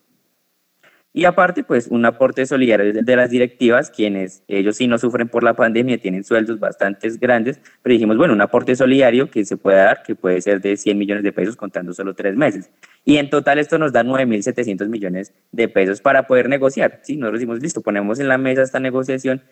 Y 1.12 1.24
aparte, 1.24 1.64
pues 1.64 1.88
un 1.88 2.04
aporte 2.04 2.44
solidario 2.44 2.92
de 2.92 3.16
las 3.16 3.30
directivas, 3.30 3.90
quienes 3.90 4.44
ellos 4.46 4.76
sí 4.76 4.86
no 4.86 4.98
sufren 4.98 5.28
por 5.28 5.42
la 5.42 5.54
pandemia, 5.54 5.98
tienen 5.98 6.22
sueldos 6.22 6.60
bastante 6.60 7.08
grandes, 7.18 7.60
pero 7.82 7.94
dijimos, 7.94 8.16
bueno, 8.18 8.34
un 8.34 8.40
aporte 8.42 8.76
solidario 8.76 9.30
que 9.30 9.44
se 9.44 9.56
puede 9.56 9.78
dar, 9.78 10.02
que 10.02 10.14
puede 10.14 10.40
ser 10.42 10.60
de 10.60 10.76
100 10.76 10.98
millones 10.98 11.24
de 11.24 11.32
pesos 11.32 11.56
contando 11.56 11.94
solo 11.94 12.14
tres 12.14 12.36
meses. 12.36 12.70
Y 13.04 13.16
en 13.16 13.30
total 13.30 13.58
esto 13.58 13.78
nos 13.78 13.92
da 13.92 14.04
9.700 14.04 14.86
millones 14.88 15.32
de 15.50 15.68
pesos 15.68 16.02
para 16.02 16.26
poder 16.26 16.48
negociar. 16.48 17.00
Sí, 17.02 17.16
nosotros 17.16 17.40
decimos, 17.40 17.62
listo, 17.62 17.80
ponemos 17.80 18.20
en 18.20 18.28
la 18.28 18.36
mesa 18.36 18.62
esta 18.62 18.78
negociación 18.78 19.42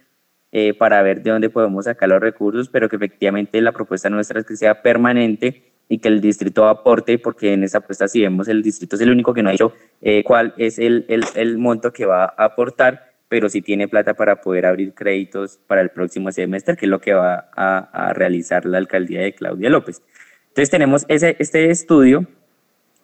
eh, 0.52 0.74
para 0.74 1.02
ver 1.02 1.22
de 1.22 1.30
dónde 1.30 1.50
podemos 1.50 1.86
sacar 1.86 2.08
los 2.10 2.20
recursos, 2.20 2.68
pero 2.68 2.88
que 2.88 2.96
efectivamente 2.96 3.60
la 3.60 3.72
propuesta 3.72 4.10
nuestra 4.10 4.40
es 4.40 4.46
que 4.46 4.56
sea 4.56 4.82
permanente 4.82 5.75
y 5.88 5.98
que 5.98 6.08
el 6.08 6.20
distrito 6.20 6.66
aporte, 6.68 7.18
porque 7.18 7.52
en 7.52 7.64
esa 7.64 7.78
apuesta 7.78 8.08
si 8.08 8.20
vemos 8.20 8.48
el 8.48 8.62
distrito 8.62 8.96
es 8.96 9.02
el 9.02 9.10
único 9.10 9.32
que 9.32 9.42
no 9.42 9.50
ha 9.50 9.52
dicho 9.52 9.72
eh, 10.02 10.22
cuál 10.24 10.54
es 10.56 10.78
el, 10.78 11.04
el, 11.08 11.24
el, 11.34 11.58
monto 11.58 11.92
que 11.92 12.06
va 12.06 12.24
a 12.24 12.44
aportar, 12.44 13.12
pero 13.28 13.48
sí 13.48 13.62
tiene 13.62 13.88
plata 13.88 14.14
para 14.14 14.40
poder 14.40 14.66
abrir 14.66 14.94
créditos 14.94 15.58
para 15.66 15.80
el 15.80 15.90
próximo 15.90 16.32
semestre, 16.32 16.76
que 16.76 16.86
es 16.86 16.90
lo 16.90 17.00
que 17.00 17.14
va 17.14 17.50
a, 17.56 17.78
a 18.08 18.12
realizar 18.12 18.66
la 18.66 18.78
alcaldía 18.78 19.20
de 19.20 19.32
Claudia 19.32 19.70
López. 19.70 20.02
Entonces 20.48 20.70
tenemos 20.70 21.04
ese, 21.08 21.36
este 21.38 21.70
estudio 21.70 22.26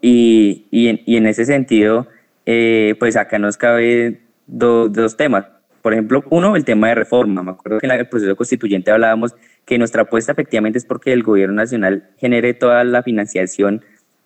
y, 0.01 0.67
y, 0.71 0.89
en, 0.89 1.01
y 1.07 1.17
en 1.17 1.27
ese 1.27 1.45
sentido, 1.45 2.09
eh, 2.47 2.97
pues 2.99 3.17
acá 3.17 3.39
nos 3.39 3.57
cabe 3.57 4.23
dos 4.47 5.17
temas. 5.17 5.47
Por 5.83 5.93
ejemplo, 5.93 6.25
uno, 6.31 6.57
el 6.57 6.65
tema 6.65 6.89
de 6.89 6.95
reforma. 6.95 7.43
Me 7.43 7.51
acuerdo 7.53 7.79
que 7.79 7.87
en 7.87 7.93
el 7.93 8.09
proceso 8.09 8.37
constituyente 8.37 8.91
hablábamos 8.91 9.35
que 9.65 9.79
nuestra 9.79 10.03
apuesta 10.03 10.33
efectivamente 10.33 10.79
es 10.79 10.85
porque 10.85 11.13
el 11.13 11.23
gobierno 11.23 11.55
nacional 11.55 12.11
genere 12.19 12.55
toda 12.55 12.85
la 12.85 13.03
financiación 13.03 13.85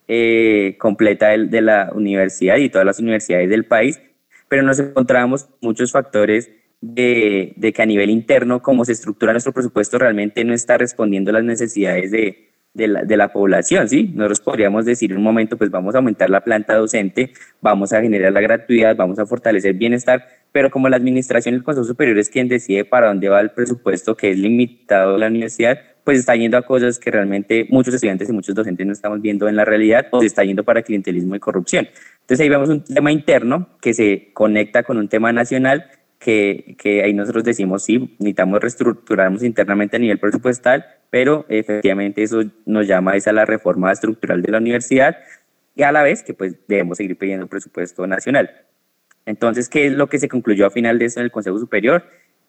eh, 0.09 0.77
completa 0.79 1.29
de, 1.29 1.61
la 1.61 1.91
universidad 1.93 2.57
y 2.57 2.71
todas 2.71 2.87
las 2.87 3.01
universidades 3.01 3.51
del 3.51 3.65
país, 3.65 4.01
pero 4.49 4.63
nos 4.63 4.79
encontramos 4.79 5.49
muchos 5.61 5.93
factores 5.93 6.51
de, 6.81 7.53
de, 7.57 7.73
que 7.73 7.83
a 7.83 7.87
nivel 7.87 8.11
interno, 8.11 8.63
cómo 8.63 8.85
se 8.85 8.93
estructura 8.93 9.33
nuestro 9.33 9.53
presupuesto, 9.53 9.99
realmente 9.99 10.45
no 10.45 10.55
está 10.55 10.79
respondiendo 10.79 11.31
a 11.31 11.35
las 11.35 11.45
necesidades 11.45 12.11
de, 12.11 12.51
de 12.77 12.89
la, 12.89 13.03
de 13.03 13.17
la, 13.17 13.33
población, 13.33 13.89
¿sí? 13.89 14.13
Nosotros 14.15 14.41
podríamos 14.41 14.85
decir 14.85 15.11
en 15.11 15.19
un 15.19 15.25
momento, 15.25 15.57
pues 15.57 15.71
vamos 15.71 15.95
a 15.95 15.99
aumentar 15.99 16.31
la 16.31 16.43
planta 16.43 16.75
docente, 16.75 17.33
vamos 17.61 17.93
a 17.93 18.01
generar 18.01 18.33
la 18.33 18.41
gratuidad, 18.41 18.95
vamos 18.97 19.19
a 19.19 19.27
fortalecer 19.27 19.75
bienestar, 19.75 20.27
pero 20.53 20.71
como 20.71 20.89
la 20.89 20.97
administración 20.97 21.55
y 21.55 21.59
el 21.59 21.65
Consejo 21.65 21.87
Superior 21.87 22.19
es 22.19 22.29
quien 22.29 22.49
decide 22.49 22.85
para 22.85 23.09
dónde 23.09 23.29
va 23.29 23.41
el 23.41 23.51
presupuesto 23.51 24.17
que 24.17 24.31
es 24.31 24.39
limitado 24.39 25.17
la 25.19 25.29
universidad, 25.29 25.79
pues 26.05 26.19
está 26.19 26.37
yendo 26.37 26.57
a 26.57 26.63
cosas 26.63 27.01
que 27.01 27.11
realmente 27.11 27.67
muchos 27.69 27.93
estudiantes 27.93 28.29
y 28.29 28.33
muchos 28.33 28.55
docentes 28.55 28.87
no 28.87 28.93
estamos 28.93 29.21
viendo 29.21 29.49
en 29.49 29.57
la 29.57 29.65
realidad 29.65 30.07
o 30.13 30.23
está 30.23 30.45
yendo 30.45 30.63
para 30.63 30.83
clientelismo 30.83 31.35
y 31.35 31.41
corrupción. 31.41 31.89
Entonces 32.21 32.45
ahí 32.45 32.49
vemos 32.49 32.69
un 32.69 32.85
tema 32.85 33.11
interno 33.11 33.71
que 33.81 33.93
se 33.93 34.31
conecta 34.33 34.85
con 34.85 34.99
un 34.99 35.09
tema 35.09 35.33
nacional 35.33 35.91
que, 36.27 36.75
que 36.77 37.05
ahí 37.05 37.15
nosotros 37.15 37.45
decimos, 37.45 37.85
sí, 37.85 38.17
necesitamos 38.19 38.61
reestructurarnos 38.61 39.45
internamente 39.45 39.95
a 39.95 40.01
nivel 40.01 40.19
presupuestal, 40.19 40.85
pero 41.09 41.47
efectivamente 41.49 42.25
eso 42.25 42.43
nos 42.65 42.89
llama 42.89 43.13
a 43.13 43.33
la 43.33 43.45
reforma 43.45 43.93
estructural 43.93 44.43
de 44.43 44.51
la 44.51 44.59
universidad 44.59 45.19
y 45.77 45.85
a 45.85 45.93
la 45.93 46.03
vez 46.03 46.25
que 46.25 46.35
pues 46.35 46.57
debemos 46.67 46.97
seguir 46.97 47.17
pidiendo 47.17 47.47
presupuesto 47.47 48.09
nacional. 48.09 48.51
Entonces, 49.25 49.69
¿qué 49.69 49.87
es 49.87 49.93
lo 49.93 50.09
que 50.09 50.19
se 50.19 50.29
concluyó 50.29 50.67
a 50.67 50.71
final 50.71 50.99
de 50.99 51.05
eso 51.05 51.21
en 51.21 51.27
el 51.27 51.31
Consejo 51.31 51.61
Superior? 51.61 52.03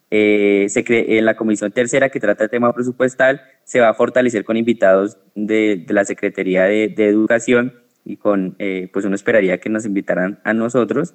Eh, 0.09 0.65
se 0.69 0.83
cree, 0.83 1.19
en 1.19 1.25
la 1.25 1.37
comisión 1.37 1.71
tercera 1.71 2.09
que 2.09 2.19
trata 2.19 2.45
el 2.45 2.49
tema 2.49 2.73
presupuestal 2.73 3.43
se 3.63 3.79
va 3.79 3.89
a 3.89 3.93
fortalecer 3.93 4.43
con 4.43 4.57
invitados 4.57 5.19
de, 5.35 5.83
de 5.85 5.93
la 5.93 6.03
Secretaría 6.03 6.63
de, 6.63 6.87
de, 6.87 7.09
Educación 7.09 7.75
y 8.05 8.17
con, 8.17 8.55
eh, 8.57 8.89
pues 8.91 9.05
uno 9.05 9.13
esperaría 9.13 9.59
que 9.59 9.69
nos 9.69 9.85
invitaran 9.85 10.39
a 10.43 10.55
nosotros. 10.55 11.13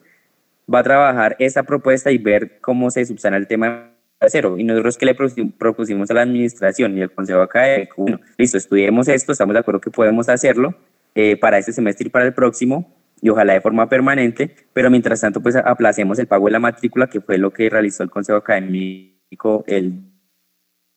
Va 0.73 0.81
a 0.81 0.83
trabajar 0.83 1.37
esa 1.39 1.63
propuesta 1.63 2.11
y 2.11 2.19
ver 2.19 2.61
cómo 2.61 2.91
se 2.91 3.05
subsana 3.05 3.37
el 3.37 3.47
tema 3.47 3.93
cero. 4.29 4.57
Y 4.59 4.65
nosotros 4.65 4.97
que 4.97 5.07
le 5.07 5.15
propusimos 5.15 6.11
a 6.11 6.15
la 6.15 6.23
administración 6.23 6.97
y 6.97 7.03
al 7.03 7.11
consejo 7.11 7.41
académico, 7.41 7.95
bueno, 8.03 8.21
listo, 8.37 8.57
estudiemos 8.57 9.09
esto, 9.09 9.33
estamos 9.33 9.55
de 9.55 9.61
acuerdo 9.61 9.81
que 9.81 9.91
podemos 9.91 10.29
hacerlo 10.29 10.75
eh, 11.15 11.37
para 11.37 11.59
este 11.59 11.73
semestre 11.73 12.07
y 12.07 12.11
para 12.11 12.25
el 12.25 12.35
próximo, 12.35 12.95
y 13.21 13.29
ojalá 13.29 13.53
de 13.55 13.61
forma 13.61 13.89
permanente, 13.89 14.55
pero 14.73 14.91
mientras 14.91 15.21
tanto 15.21 15.41
pues 15.41 15.57
aplacemos 15.57 16.19
el 16.19 16.27
pago 16.27 16.47
de 16.47 16.53
la 16.53 16.59
matrícula, 16.59 17.07
que 17.07 17.21
fue 17.21 17.39
lo 17.39 17.53
que 17.53 17.71
realizó 17.71 18.03
el 18.03 18.11
consejo 18.11 18.39
académico 18.39 19.65
el 19.67 20.12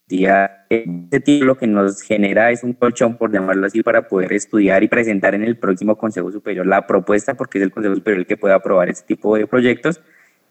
día 0.07 0.65
este 0.69 1.19
título 1.19 1.57
que 1.57 1.65
nos 1.65 2.01
genera 2.01 2.51
es 2.51 2.63
un 2.63 2.73
colchón, 2.73 3.17
por 3.17 3.31
llamarlo 3.31 3.65
así, 3.65 3.81
para 3.81 4.07
poder 4.07 4.33
estudiar 4.33 4.83
y 4.83 4.87
presentar 4.87 5.33
en 5.33 5.43
el 5.43 5.57
próximo 5.57 5.97
Consejo 5.97 6.31
Superior 6.31 6.65
la 6.65 6.85
propuesta, 6.85 7.33
porque 7.33 7.57
es 7.57 7.63
el 7.63 7.71
Consejo 7.71 7.95
Superior 7.95 8.19
el 8.19 8.27
que 8.27 8.37
puede 8.37 8.53
aprobar 8.53 8.89
este 8.89 9.15
tipo 9.15 9.35
de 9.35 9.47
proyectos, 9.47 10.01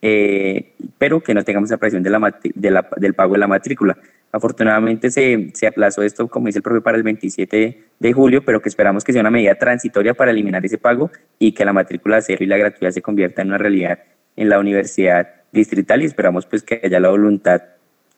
eh, 0.03 0.75
pero 0.99 1.23
que 1.23 1.35
no 1.35 1.45
tengamos 1.45 1.71
presión 1.79 2.03
la, 2.03 2.41
de 2.55 2.83
del 2.97 3.15
pago 3.15 3.35
de 3.35 3.39
la 3.39 3.47
matrícula. 3.47 3.97
Afortunadamente 4.33 5.11
se, 5.11 5.51
se, 5.55 5.69
aplazó 5.69 6.03
esto, 6.03 6.27
como 6.27 6.47
dice 6.47 6.59
el 6.59 6.65
profe, 6.65 6.81
para 6.81 6.97
el 6.97 7.05
27 7.05 7.85
de 8.01 8.13
julio, 8.13 8.45
pero 8.45 8.61
que 8.61 8.69
esperamos 8.69 9.05
que 9.05 9.13
sea 9.13 9.21
una 9.21 9.31
medida 9.31 9.55
transitoria 9.55 10.15
para 10.15 10.33
eliminar 10.33 10.67
ese 10.67 10.79
pago 10.79 11.11
y 11.39 11.53
que 11.53 11.65
la 11.65 11.73
matrícula 11.73 12.21
cero 12.21 12.43
y 12.43 12.47
la 12.47 12.57
gratuidad 12.57 12.91
se 12.91 13.01
convierta 13.01 13.43
en 13.43 13.49
una 13.49 13.59
realidad 13.59 14.01
en 14.35 14.49
la 14.49 14.59
universidad 14.59 15.29
distrital 15.53 16.03
y 16.03 16.07
esperamos 16.07 16.47
pues 16.47 16.65
que 16.65 16.81
haya 16.83 16.99
la 16.99 17.11
voluntad 17.11 17.63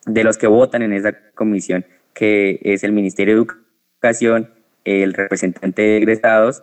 de 0.06 0.24
los 0.24 0.38
que 0.38 0.46
votan 0.46 0.82
en 0.82 0.92
esa 0.92 1.14
comisión, 1.34 1.84
que 2.14 2.60
es 2.62 2.82
el 2.84 2.92
Ministerio 2.92 3.34
de 3.34 3.42
Educación, 3.42 4.50
el 4.84 5.12
representante 5.12 5.82
de 5.82 5.96
egresados 5.98 6.62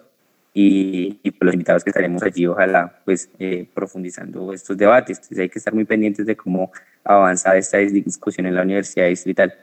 y, 0.53 1.19
y 1.23 1.32
pues, 1.32 1.41
los 1.41 1.53
invitados 1.53 1.84
que 1.84 1.89
estaremos 1.89 2.23
allí, 2.23 2.47
ojalá, 2.47 3.01
pues 3.06 3.29
eh, 3.39 3.67
profundizando 3.73 4.53
estos 4.53 4.77
debates. 4.77 5.17
Entonces 5.17 5.39
hay 5.39 5.49
que 5.49 5.60
estar 5.60 5.73
muy 5.73 5.84
pendientes 5.86 6.25
de 6.25 6.36
cómo 6.36 6.71
avanza 7.03 7.56
esta 7.58 7.77
discusión 7.79 8.47
en 8.47 8.56
la 8.56 8.62
Universidad 8.62 9.08
Distrital. 9.08 9.53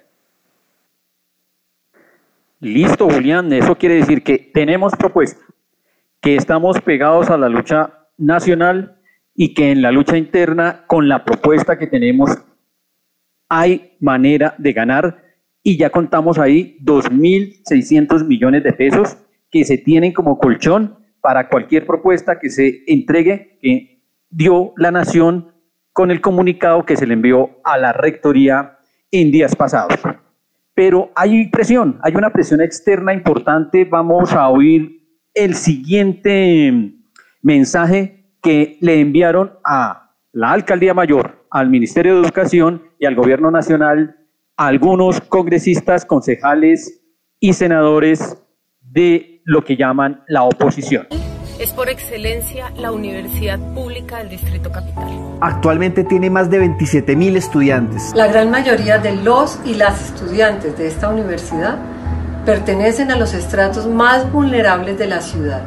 Listo, 2.60 3.08
Julián. 3.08 3.50
Eso 3.52 3.76
quiere 3.76 3.96
decir 3.96 4.22
que 4.22 4.38
tenemos 4.52 4.94
propuesta, 4.94 5.40
que 6.20 6.36
estamos 6.36 6.80
pegados 6.82 7.30
a 7.30 7.38
la 7.38 7.48
lucha 7.48 8.08
nacional 8.18 8.98
y 9.34 9.54
que 9.54 9.70
en 9.70 9.80
la 9.80 9.90
lucha 9.90 10.18
interna, 10.18 10.84
con 10.86 11.08
la 11.08 11.24
propuesta 11.24 11.78
que 11.78 11.86
tenemos, 11.86 12.30
hay 13.50 13.96
manera 14.00 14.54
de 14.56 14.72
ganar 14.72 15.24
y 15.62 15.76
ya 15.76 15.90
contamos 15.90 16.38
ahí 16.38 16.78
2.600 16.82 18.24
millones 18.24 18.62
de 18.62 18.72
pesos 18.72 19.18
que 19.50 19.64
se 19.64 19.76
tienen 19.76 20.12
como 20.12 20.38
colchón 20.38 20.96
para 21.20 21.48
cualquier 21.48 21.84
propuesta 21.84 22.38
que 22.38 22.48
se 22.48 22.84
entregue, 22.86 23.58
que 23.60 24.02
dio 24.30 24.72
la 24.76 24.90
Nación 24.90 25.52
con 25.92 26.10
el 26.10 26.20
comunicado 26.20 26.86
que 26.86 26.96
se 26.96 27.06
le 27.06 27.14
envió 27.14 27.60
a 27.64 27.76
la 27.76 27.92
Rectoría 27.92 28.78
en 29.10 29.32
días 29.32 29.54
pasados. 29.56 29.98
Pero 30.72 31.10
hay 31.16 31.48
presión, 31.48 31.98
hay 32.02 32.14
una 32.14 32.30
presión 32.30 32.60
externa 32.60 33.12
importante. 33.12 33.84
Vamos 33.84 34.32
a 34.32 34.48
oír 34.48 35.08
el 35.34 35.54
siguiente 35.54 36.92
mensaje 37.42 38.32
que 38.40 38.78
le 38.80 39.00
enviaron 39.00 39.52
a 39.64 40.09
la 40.32 40.52
Alcaldía 40.52 40.94
Mayor, 40.94 41.46
al 41.50 41.68
Ministerio 41.68 42.14
de 42.14 42.20
Educación 42.22 42.82
y 42.98 43.06
al 43.06 43.14
Gobierno 43.14 43.50
Nacional 43.50 44.16
algunos 44.56 45.20
congresistas, 45.22 46.04
concejales 46.04 47.00
y 47.40 47.54
senadores 47.54 48.36
de 48.80 49.42
lo 49.44 49.64
que 49.64 49.76
llaman 49.76 50.22
la 50.28 50.42
oposición. 50.42 51.06
Es 51.58 51.72
por 51.72 51.88
excelencia 51.88 52.70
la 52.76 52.92
universidad 52.92 53.58
pública 53.74 54.18
del 54.18 54.30
Distrito 54.30 54.70
Capital. 54.70 55.08
Actualmente 55.40 56.04
tiene 56.04 56.30
más 56.30 56.50
de 56.50 56.58
27 56.58 57.16
mil 57.16 57.36
estudiantes. 57.36 58.12
La 58.14 58.28
gran 58.28 58.50
mayoría 58.50 58.98
de 58.98 59.16
los 59.16 59.58
y 59.64 59.74
las 59.74 60.10
estudiantes 60.10 60.76
de 60.78 60.86
esta 60.86 61.08
universidad 61.08 61.78
pertenecen 62.46 63.10
a 63.10 63.16
los 63.16 63.34
estratos 63.34 63.86
más 63.86 64.30
vulnerables 64.32 64.98
de 64.98 65.06
la 65.06 65.20
ciudad. 65.20 65.62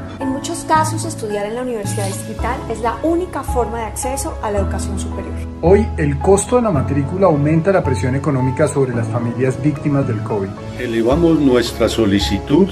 Casos, 0.74 1.06
estudiar 1.06 1.46
en 1.46 1.54
la 1.54 1.62
Universidad 1.62 2.08
Distrital 2.08 2.60
es 2.68 2.80
la 2.80 2.98
única 3.04 3.44
forma 3.44 3.82
de 3.82 3.86
acceso 3.86 4.36
a 4.42 4.50
la 4.50 4.58
educación 4.58 5.00
superior. 5.00 5.32
Hoy, 5.62 5.88
el 5.98 6.18
costo 6.18 6.56
de 6.56 6.64
la 6.64 6.72
matrícula 6.72 7.28
aumenta 7.28 7.72
la 7.72 7.84
presión 7.84 8.16
económica 8.16 8.68
sobre 8.68 8.96
las 8.96 9.08
familias 9.08 9.62
víctimas 9.62 10.08
del 10.08 10.24
COVID. 10.24 10.50
Elevamos 10.80 11.40
nuestra 11.40 11.88
solicitud 11.88 12.70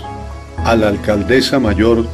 a 0.66 0.76
la 0.76 0.88
alcaldesa 0.88 1.60
mayor 1.60 2.08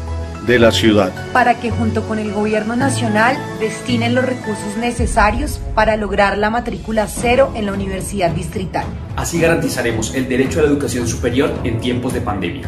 de 0.46 0.60
la 0.60 0.74
ciudad. 0.74 1.14
Para 1.32 1.58
que 1.62 1.72
junto 1.72 2.06
con 2.06 2.20
el 2.20 2.34
gobierno 2.34 2.76
nacional 2.76 3.38
destinen 3.62 4.14
los 4.14 4.26
recursos 4.26 4.76
necesarios 4.78 5.62
para 5.74 5.96
lograr 5.96 6.38
la 6.38 6.50
matrícula 6.50 7.08
cero 7.08 7.54
en 7.56 7.66
la 7.66 7.72
universidad 7.72 8.32
distrital. 8.32 8.84
Así 9.16 9.40
garantizaremos 9.40 10.14
el 10.16 10.28
derecho 10.28 10.60
a 10.60 10.64
la 10.64 10.68
educación 10.68 11.08
superior 11.08 11.50
en 11.64 11.80
tiempos 11.80 12.14
de 12.14 12.20
pandemia. 12.20 12.68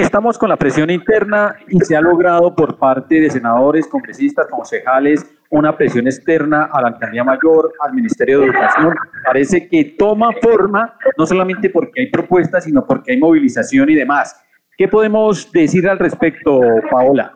Estamos 0.00 0.38
con 0.38 0.48
la 0.48 0.56
presión 0.56 0.88
interna 0.88 1.54
y 1.68 1.78
se 1.80 1.94
ha 1.94 2.00
logrado 2.00 2.54
por 2.54 2.78
parte 2.78 3.20
de 3.20 3.28
senadores, 3.28 3.86
congresistas, 3.86 4.46
concejales, 4.46 5.30
una 5.50 5.76
presión 5.76 6.06
externa 6.06 6.70
a 6.72 6.80
la 6.80 6.88
alcaldía 6.88 7.22
mayor, 7.22 7.74
al 7.80 7.92
Ministerio 7.92 8.40
de 8.40 8.46
Educación. 8.46 8.94
Parece 9.26 9.68
que 9.68 9.94
toma 9.98 10.30
forma, 10.40 10.94
no 11.18 11.26
solamente 11.26 11.68
porque 11.68 12.00
hay 12.00 12.10
propuestas, 12.10 12.64
sino 12.64 12.84
porque 12.86 13.12
hay 13.12 13.18
movilización 13.18 13.90
y 13.90 13.94
demás. 13.94 14.42
¿Qué 14.78 14.88
podemos 14.88 15.52
decir 15.52 15.86
al 15.86 15.98
respecto, 15.98 16.60
Paola? 16.90 17.34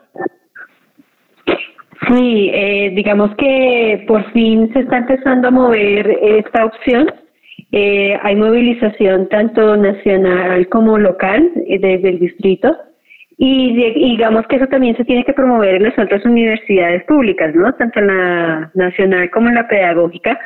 Sí, 2.09 2.51
eh, 2.53 2.93
digamos 2.97 3.31
que 3.37 4.05
por 4.09 4.25
fin 4.33 4.73
se 4.73 4.81
está 4.81 4.99
empezando 4.99 5.49
a 5.49 5.51
mover 5.51 6.09
esta 6.23 6.65
opción. 6.65 7.13
Eh, 7.73 8.17
hay 8.23 8.37
movilización 8.37 9.29
tanto 9.29 9.77
nacional 9.77 10.69
como 10.69 10.99
local 10.99 11.51
eh, 11.67 11.79
desde 11.79 12.11
el 12.11 12.19
distrito 12.21 12.77
y 13.37 13.75
digamos 13.95 14.47
que 14.47 14.57
eso 14.57 14.67
también 14.67 14.97
se 14.97 15.05
tiene 15.05 15.25
que 15.25 15.33
promover 15.33 15.75
en 15.75 15.83
las 15.83 15.99
otras 15.99 16.25
universidades 16.25 17.03
públicas, 17.05 17.53
¿no? 17.55 17.73
Tanto 17.75 17.99
en 17.99 18.07
la 18.07 18.71
nacional 18.75 19.29
como 19.31 19.49
en 19.49 19.57
la 19.57 19.67
pedagógica, 19.67 20.39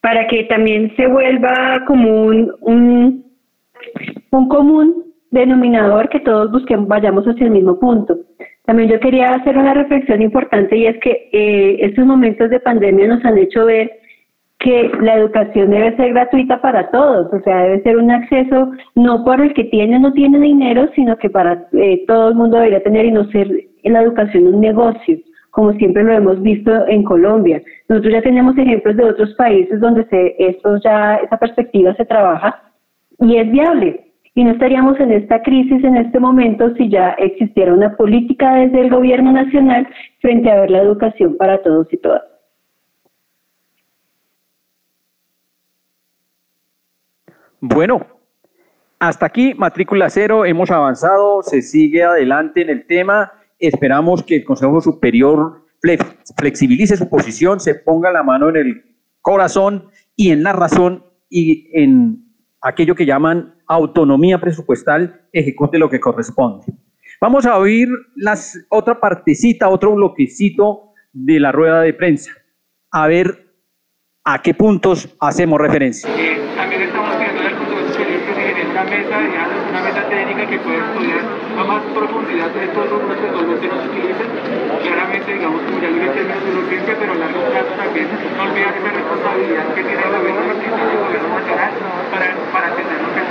para 0.00 0.26
que 0.26 0.44
también 0.44 0.94
se 0.96 1.06
vuelva 1.06 1.84
como 1.86 2.24
un, 2.24 3.24
común 4.30 5.04
denominador 5.30 6.08
que 6.08 6.20
todos 6.20 6.50
busquemos, 6.50 6.88
vayamos 6.88 7.24
hacia 7.24 7.46
el 7.46 7.52
mismo 7.52 7.78
punto. 7.78 8.18
También 8.64 8.90
yo 8.90 9.00
quería 9.00 9.34
hacer 9.34 9.56
una 9.56 9.74
reflexión 9.74 10.22
importante 10.22 10.76
y 10.76 10.86
es 10.86 10.98
que 11.00 11.28
eh, 11.32 11.78
estos 11.80 12.04
momentos 12.04 12.50
de 12.50 12.60
pandemia 12.60 13.08
nos 13.08 13.24
han 13.24 13.38
hecho 13.38 13.64
ver 13.66 13.90
que 14.60 14.90
la 15.00 15.14
educación 15.14 15.70
debe 15.70 15.96
ser 15.96 16.12
gratuita 16.12 16.60
para 16.60 16.90
todos, 16.90 17.32
o 17.32 17.40
sea, 17.40 17.62
debe 17.62 17.82
ser 17.82 17.96
un 17.96 18.10
acceso 18.10 18.70
no 18.94 19.24
por 19.24 19.40
el 19.40 19.54
que 19.54 19.64
tiene 19.64 19.96
o 19.96 20.00
no 20.00 20.12
tiene 20.12 20.38
dinero, 20.38 20.88
sino 20.94 21.16
que 21.16 21.30
para 21.30 21.66
eh, 21.72 22.04
todo 22.06 22.28
el 22.28 22.34
mundo 22.34 22.58
debería 22.58 22.82
tener 22.82 23.06
y 23.06 23.10
no 23.10 23.24
ser 23.30 23.48
la 23.84 24.02
educación 24.02 24.48
un 24.48 24.60
negocio, 24.60 25.16
como 25.50 25.72
siempre 25.72 26.04
lo 26.04 26.12
hemos 26.12 26.42
visto 26.42 26.86
en 26.88 27.04
Colombia. 27.04 27.62
Nosotros 27.88 28.12
ya 28.12 28.22
tenemos 28.22 28.56
ejemplos 28.58 28.96
de 28.96 29.04
otros 29.04 29.34
países 29.34 29.80
donde 29.80 30.04
se, 30.04 30.36
esto 30.38 30.76
ya, 30.84 31.16
esa 31.16 31.38
perspectiva 31.38 31.94
se 31.94 32.04
trabaja 32.04 32.62
y 33.18 33.36
es 33.36 33.50
viable 33.50 34.12
y 34.34 34.44
no 34.44 34.50
estaríamos 34.50 35.00
en 35.00 35.12
esta 35.12 35.42
crisis 35.42 35.82
en 35.82 35.96
este 35.96 36.20
momento 36.20 36.74
si 36.76 36.90
ya 36.90 37.10
existiera 37.18 37.72
una 37.72 37.96
política 37.96 38.56
desde 38.56 38.80
el 38.82 38.90
gobierno 38.90 39.32
nacional 39.32 39.88
frente 40.20 40.50
a 40.50 40.60
ver 40.60 40.70
la 40.70 40.82
educación 40.82 41.36
para 41.38 41.62
todos 41.62 41.90
y 41.92 41.96
todas. 41.96 42.22
Bueno, 47.60 48.06
hasta 48.98 49.26
aquí 49.26 49.54
matrícula 49.54 50.08
cero, 50.10 50.44
hemos 50.44 50.70
avanzado, 50.70 51.42
se 51.42 51.62
sigue 51.62 52.02
adelante 52.02 52.62
en 52.62 52.70
el 52.70 52.86
tema, 52.86 53.32
esperamos 53.58 54.22
que 54.22 54.36
el 54.36 54.44
Consejo 54.44 54.80
Superior 54.80 55.66
flexibilice 56.36 56.96
su 56.96 57.08
posición, 57.08 57.60
se 57.60 57.74
ponga 57.74 58.10
la 58.12 58.22
mano 58.22 58.48
en 58.48 58.56
el 58.56 58.84
corazón 59.20 59.88
y 60.16 60.30
en 60.30 60.42
la 60.42 60.52
razón 60.52 61.04
y 61.28 61.68
en 61.72 62.24
aquello 62.60 62.94
que 62.94 63.06
llaman 63.06 63.54
autonomía 63.66 64.40
presupuestal, 64.40 65.28
ejecute 65.32 65.78
lo 65.78 65.88
que 65.88 66.00
corresponde. 66.00 66.66
Vamos 67.20 67.46
a 67.46 67.58
oír 67.58 67.88
las, 68.16 68.58
otra 68.70 68.98
partecita, 68.98 69.68
otro 69.68 69.94
bloquecito 69.94 70.92
de 71.12 71.38
la 71.38 71.52
rueda 71.52 71.82
de 71.82 71.92
prensa, 71.92 72.32
a 72.90 73.06
ver 73.06 73.50
a 74.24 74.42
qué 74.42 74.54
puntos 74.54 75.14
hacemos 75.20 75.60
referencia. 75.60 76.10
Eh, 76.16 76.40
también 76.56 76.82
estamos 76.82 77.14
pidiendo 77.16 77.40
al 77.40 77.56
Consejo 77.56 77.92
Superior 77.92 78.20
que 78.20 78.34
se 78.34 78.40
genere 78.40 78.70
una 78.70 78.79
mesa 78.90 79.18
una 79.70 79.80
mesa 79.86 80.02
técnica 80.10 80.46
que 80.50 80.58
pueda 80.58 80.82
estudiar 80.82 81.22
a 81.22 81.62
más 81.62 81.82
profundidad 81.94 82.50
estos 82.50 82.90
rubros 82.90 83.16
que 83.16 83.26
actualmente 83.26 83.68
no 83.70 83.76
se 83.78 83.86
utilizan. 83.86 84.28
Claramente, 84.82 85.32
digamos, 85.32 85.62
como 85.62 85.78
ya 85.78 85.90
lo 85.90 85.98
dije, 86.02 86.20
es 86.26 86.56
urgencia, 86.58 86.94
pero 86.98 87.12
a 87.12 87.18
largo 87.22 87.40
plazo 87.54 87.72
también 87.78 88.08
no 88.10 88.42
olvidar 88.42 88.74
esa 88.74 88.90
responsabilidad 88.90 89.66
que 89.74 89.82
tiene 89.86 90.02
el 90.02 90.10
gobierno 90.10 90.42
el 90.50 90.98
gobierno 91.06 91.28
nacional 91.38 91.72
para, 92.10 92.26
para 92.50 92.66
atender 92.74 92.98
lo 92.98 93.08
que 93.14 93.22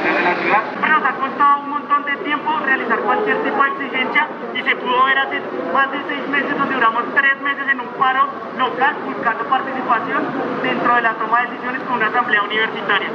de 0.00 0.22
la 0.22 0.34
ciudad. 0.34 0.62
Nos 0.80 1.04
ha 1.04 1.12
costado 1.20 1.60
un 1.60 1.70
montón 1.70 2.04
de 2.04 2.16
tiempo 2.24 2.50
realizar 2.64 2.98
cualquier 3.00 3.36
tipo 3.42 3.62
de 3.62 3.68
exigencia 3.68 4.26
y 4.54 4.62
se 4.62 4.76
pudo 4.76 5.04
ver 5.04 5.18
hace 5.18 5.40
más 5.72 5.90
de 5.92 5.98
seis 6.08 6.28
meses 6.28 6.56
donde 6.56 6.74
duramos 6.74 7.04
tres 7.14 7.40
meses 7.42 7.68
en 7.68 7.80
un 7.80 7.88
paro 7.98 8.26
local 8.58 8.96
buscando 9.04 9.44
participación 9.44 10.22
dentro 10.62 10.94
de 10.96 11.02
la 11.02 11.12
toma 11.14 11.42
de 11.42 11.46
decisiones 11.50 11.82
con 11.82 11.96
una 11.96 12.06
asamblea 12.06 12.42
universitaria. 12.42 13.08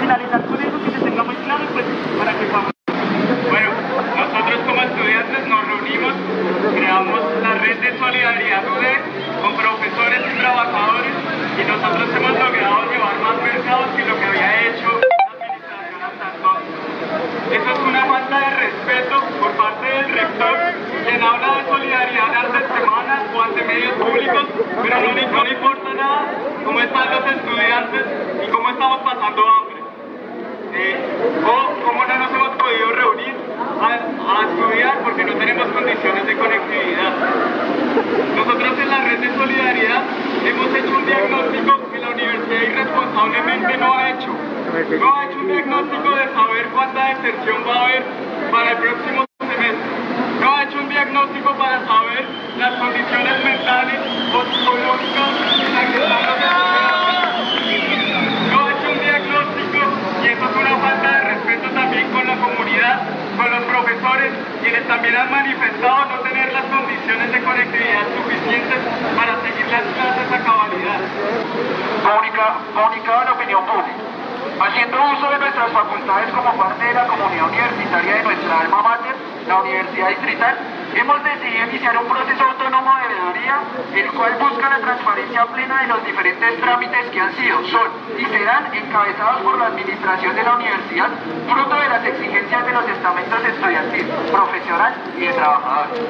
Finalizar 0.00 0.42
con 0.46 0.60
eso, 0.60 0.84
que 0.84 0.90
se 0.90 0.98
tenga 0.98 1.22
muy 1.22 1.36
claro, 1.36 1.64
pues 1.72 1.84
para 2.18 2.32
que 2.32 2.44
podamos 2.46 2.70
bueno, 3.50 3.70
nosotros 4.16 4.60
como 4.66 4.82
estudiantes 4.82 5.46
nos 5.48 5.66
reunimos, 5.66 6.14
creamos 6.74 7.20
la 7.42 7.54
red 7.54 7.78
de 7.78 7.98
solidaridad 7.98 8.62
UDE 8.66 8.94
con 9.42 9.56
profesores 9.56 10.20
y 10.26 10.38
trabajadores 10.38 11.12
y 11.58 11.64
nosotros 11.64 12.08
hemos 12.14 12.32
logrado 12.32 12.90
llevar 12.90 13.14
más 13.22 13.36
mercados 13.42 13.86
que 13.96 14.04
lo 14.04 14.18
que 14.18 14.24
había 14.24 14.68
hecho 14.68 15.09
Eso 17.50 17.70
es 17.72 17.78
una 17.80 18.04
falta 18.06 18.38
de 18.38 18.56
respeto 18.56 19.20
por 19.40 19.50
parte 19.52 19.86
del 19.86 20.08
rector, 20.14 20.56
quien 21.04 21.20
habla 21.20 21.56
de 21.56 21.68
solidaridad 21.68 22.44
ante 22.44 22.74
semanas 22.78 23.22
o 23.34 23.42
ante 23.42 23.64
medios 23.64 23.92
públicos, 23.94 24.44
pero 24.80 25.00
no, 25.00 25.12
no 25.12 25.50
importa 25.50 25.94
nada 25.94 26.32
cómo 26.64 26.80
están 26.80 27.10
los 27.10 27.26
estudiantes 27.26 28.02
y 28.46 28.50
cómo 28.50 28.70
estamos 28.70 29.00
pasando 29.00 29.48
hambre 29.48 29.79
o 30.70 31.82
cómo 31.84 32.04
no 32.06 32.18
nos 32.18 32.30
hemos 32.30 32.56
podido 32.56 32.92
reunir 32.92 33.34
a, 33.82 34.46
estudiar 34.46 34.98
porque 35.02 35.24
no 35.24 35.34
tenemos 35.34 35.66
condiciones 35.68 36.26
de 36.26 36.36
conectividad. 36.36 37.12
Nosotros 38.36 38.78
en 38.78 38.88
la 38.88 38.98
red 39.02 39.18
de 39.18 39.34
solidaridad 39.36 40.02
hemos 40.46 40.68
hecho 40.74 40.96
un 40.96 41.06
diagnóstico 41.06 41.90
que 41.90 41.98
la 41.98 42.10
universidad 42.10 42.62
irresponsablemente 42.62 43.76
no 43.78 43.94
ha 43.94 44.10
hecho. 44.10 44.30
No 45.00 45.14
ha 45.16 45.24
hecho 45.24 45.38
un 45.40 45.48
diagnóstico 45.48 46.10
de 46.10 46.24
saber 46.34 46.66
cuánta 46.72 47.04
deserción 47.08 47.64
va 47.66 47.74
a 47.74 47.84
haber 47.84 48.04
para 48.52 48.70
el 48.70 48.76
próximo 48.78 49.24
semestre. 49.40 49.90
No 50.40 50.54
ha 50.54 50.62
hecho 50.62 50.78
un 50.78 50.88
diagnóstico 50.88 51.54
para 51.54 51.84
saber 51.86 52.24
las 52.58 52.74
condiciones 52.78 53.44
mentales 53.44 53.98
o 54.32 54.42
psicológicas 54.54 55.30
en 55.66 55.74
las 55.74 55.86
que 55.90 55.98
están 55.98 56.30
estudiantes 58.70 59.40
y 60.22 60.28
eso 60.28 60.44
es 60.44 60.56
una 60.56 60.76
falta 60.76 61.08
de 61.12 61.20
respeto 61.34 61.70
también 61.70 62.10
con 62.10 62.26
la 62.26 62.36
comunidad, 62.36 63.00
con 63.40 63.50
los 63.50 63.64
profesores, 63.64 64.32
quienes 64.60 64.86
también 64.86 65.16
han 65.16 65.30
manifestado 65.30 66.04
no 66.12 66.20
tener 66.20 66.52
las 66.52 66.64
condiciones 66.64 67.32
de 67.32 67.40
conectividad 67.40 68.04
suficientes 68.12 68.78
para 69.16 69.32
seguir 69.40 69.66
las 69.72 69.84
clases 69.96 70.28
a 70.28 70.38
cabalidad. 70.44 71.00
Comunicado 72.74 73.20
a 73.20 73.24
la 73.24 73.32
opinión 73.32 73.64
pública. 73.64 73.96
Haciendo 74.60 74.96
uso 75.16 75.30
de 75.30 75.38
nuestras 75.38 75.72
facultades 75.72 76.28
como 76.36 76.52
parte 76.52 76.84
de 76.84 76.92
la 76.92 77.06
comunidad 77.06 77.48
universitaria 77.48 78.14
de 78.16 78.22
nuestra 78.24 78.60
alma 78.60 78.82
mater, 78.82 79.16
la 79.48 79.56
Universidad 79.56 80.08
Distrital, 80.08 80.58
hemos 80.94 81.24
decidido 81.24 81.66
iniciar 81.70 81.96
un 81.96 82.08
proceso 82.08 82.44
autónomo 82.44 82.90
de 82.96 83.08
veeduría, 83.08 83.60
el 83.94 84.10
cual 84.12 84.32
busca 84.38 84.68
la 84.68 84.78
transparencia 84.80 85.46
plena 85.46 85.82
de 85.82 85.86
los 85.88 86.04
diferentes 86.04 86.60
trámites 86.60 87.06
que 87.10 87.20
han 87.20 87.32
sido, 87.36 87.58
son 87.68 87.90
y 88.18 88.24
serán 88.24 88.74
encabezados 88.74 89.42
por 89.42 89.58
la 89.58 89.66
administración 89.66 90.34
de 90.36 90.42
la 90.42 90.54
universidad, 90.54 91.10
fruto 91.48 91.74
de 91.74 91.88
las 91.88 92.04
exigencias 92.04 92.66
de 92.66 92.72
los 92.72 92.88
estamentos 92.88 93.44
estudiantil, 93.44 94.06
profesional 94.30 94.94
y 95.16 95.20
de 95.20 95.32
trabajadores. 95.32 96.00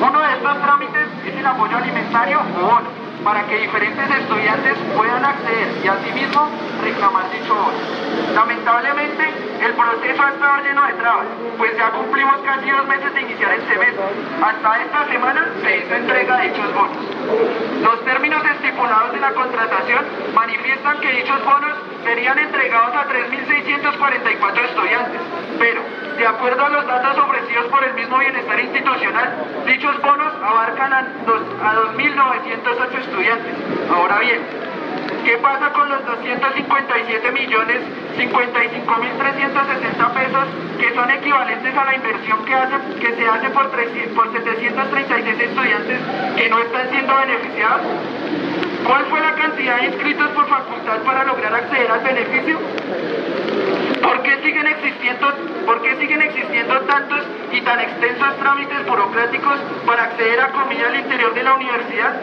Uno 0.00 0.20
de 0.20 0.32
estos 0.32 0.62
trámites 0.62 1.08
es 1.26 1.36
el 1.36 1.46
apoyo 1.46 1.76
alimentario 1.76 2.40
o 2.56 2.66
bono, 2.66 2.88
para 3.22 3.42
que 3.44 3.58
diferentes 3.58 4.10
estudiantes 4.10 4.74
puedan 4.96 5.24
acceder 5.24 5.68
y 5.84 5.88
asimismo 5.88 6.48
reclamar 6.82 7.30
dicho 7.30 7.54
bono. 7.54 8.34
Lamentablemente, 8.34 9.49
el 9.60 9.74
proceso 9.74 10.22
ha 10.22 10.30
estado 10.30 10.62
lleno 10.64 10.86
de 10.86 10.92
trabas, 10.94 11.26
pues 11.58 11.76
ya 11.76 11.90
cumplimos 11.90 12.40
casi 12.40 12.70
dos 12.70 12.86
meses 12.86 13.14
de 13.14 13.20
iniciar 13.20 13.52
el 13.52 13.62
semestre. 13.68 14.04
Hasta 14.42 14.82
esta 14.82 15.06
semana 15.08 15.48
se 15.62 15.76
hizo 15.78 15.94
entrega 15.94 16.36
de 16.38 16.48
dichos 16.48 16.74
bonos. 16.74 16.96
Los 17.82 18.04
términos 18.04 18.42
estipulados 18.44 19.12
de 19.12 19.20
la 19.20 19.32
contratación 19.32 20.04
manifiestan 20.34 20.98
que 21.00 21.12
dichos 21.12 21.44
bonos 21.44 21.76
serían 22.04 22.38
entregados 22.38 22.96
a 22.96 23.08
3.644 23.08 24.64
estudiantes, 24.64 25.20
pero 25.58 25.82
de 26.16 26.26
acuerdo 26.26 26.64
a 26.64 26.68
los 26.70 26.86
datos 26.86 27.18
ofrecidos 27.18 27.66
por 27.66 27.84
el 27.84 27.94
mismo 27.94 28.18
Bienestar 28.18 28.60
Institucional, 28.60 29.46
dichos 29.66 30.00
bonos 30.00 30.32
abarcan 30.42 30.92
a, 30.92 30.98
a 30.98 31.74
2.908 31.96 32.98
estudiantes. 32.98 33.54
Ahora 33.94 34.18
bien, 34.20 34.40
¿qué 35.24 35.36
pasa 35.38 35.70
con 35.72 35.88
los 35.90 36.04
257 36.06 37.32
millones 37.32 37.78
55 38.16 38.96
mil 38.98 39.12
360 39.18 40.14
pesos 40.14 40.44
que 40.78 40.94
son 40.94 41.10
equivalentes 41.10 41.76
a 41.76 41.84
la 41.84 41.94
inversión 41.94 42.44
que, 42.44 42.54
hace, 42.54 42.74
que 43.00 43.14
se 43.14 43.28
hace 43.28 43.50
por, 43.50 43.70
300, 43.70 44.12
por 44.14 44.32
736 44.32 45.40
estudiantes 45.40 45.98
que 46.36 46.48
no 46.48 46.58
están 46.60 46.90
siendo 46.90 47.14
beneficiados? 47.16 47.82
¿Cuál 48.86 49.04
fue 49.06 49.20
la 49.20 49.34
cantidad 49.34 49.76
de 49.76 49.86
inscritos 49.86 50.28
por 50.30 50.48
facultad 50.48 50.98
para 51.04 51.24
lograr 51.24 51.54
acceder 51.54 51.90
al 51.90 52.00
beneficio? 52.00 52.58
¿Por 54.02 54.22
qué 54.22 54.36
siguen 54.42 54.66
existiendo, 54.66 55.26
por 55.66 55.82
qué 55.82 55.96
siguen 55.96 56.22
existiendo 56.22 56.80
tantos 56.80 57.20
y 57.52 57.60
tan 57.60 57.80
extensos 57.80 58.36
trámites 58.38 58.86
burocráticos 58.86 59.58
para 59.86 60.04
acceder 60.04 60.40
a 60.40 60.52
comida 60.52 60.88
al 60.88 60.96
interior 60.96 61.34
de 61.34 61.42
la 61.42 61.54
universidad? 61.54 62.14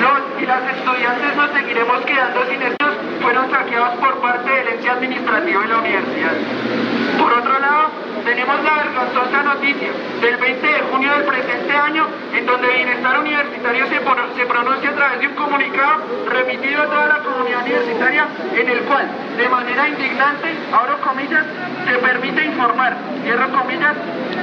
Los 0.00 0.42
y 0.42 0.46
las 0.46 0.62
estudiantes 0.76 1.36
nos 1.36 1.50
seguiremos 1.52 2.00
quedando 2.04 2.44
sin 2.46 2.62
estos, 2.62 2.94
fueron 3.20 3.50
saqueados 3.50 3.94
por 3.98 4.18
parte 4.20 4.50
del 4.50 4.68
ente 4.68 4.88
administrativo 4.88 5.60
de 5.60 5.68
la 5.68 5.78
universidad. 5.78 6.87
Por 7.18 7.32
otro 7.32 7.58
lado, 7.58 7.90
tenemos 8.24 8.62
la 8.62 8.74
vergonzosa 8.74 9.42
noticia 9.42 9.90
del 10.20 10.36
20 10.36 10.66
de 10.66 10.80
junio 10.90 11.12
del 11.12 11.22
presente 11.24 11.72
año, 11.72 12.06
en 12.32 12.46
donde 12.46 12.68
Bienestar 12.68 13.18
Universitario 13.18 13.86
se, 13.88 14.46
pronuncia 14.46 14.90
a 14.90 14.94
través 14.94 15.20
de 15.20 15.26
un 15.26 15.34
comunicado 15.34 16.02
remitido 16.30 16.82
a 16.82 16.86
toda 16.86 17.06
la 17.08 17.18
comunidad 17.18 17.62
universitaria, 17.62 18.26
en 18.54 18.68
el 18.68 18.80
cual, 18.80 19.08
de 19.36 19.48
manera 19.48 19.88
indignante, 19.88 20.54
abro 20.72 21.00
comillas, 21.00 21.44
se 21.86 21.98
permite 21.98 22.44
informar, 22.44 22.96
cierro 23.24 23.48
comillas, 23.50 23.94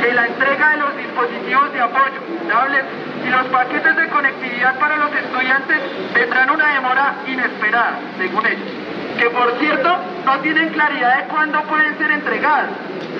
que 0.01 0.13
la 0.13 0.28
entrega 0.28 0.69
de 0.71 0.78
los 0.78 0.97
dispositivos 0.97 1.73
de 1.73 1.82
apoyo, 1.82 2.19
tablets 2.49 2.88
y 3.26 3.30
los 3.30 3.45
paquetes 3.47 3.95
de 3.95 4.09
conectividad 4.09 4.80
para 4.80 4.97
los 4.97 5.15
estudiantes 5.15 5.78
tendrán 6.13 6.49
una 6.49 6.73
demora 6.73 7.15
inesperada, 7.28 7.99
según 8.17 8.45
ellos 8.45 8.84
que 9.18 9.30
por 9.30 9.57
cierto 9.59 9.97
no 10.26 10.39
tienen 10.39 10.70
claridad 10.70 11.24
de 11.24 11.28
cuándo 11.30 11.61
pueden 11.63 11.97
ser 11.97 12.11
entregadas. 12.11 12.70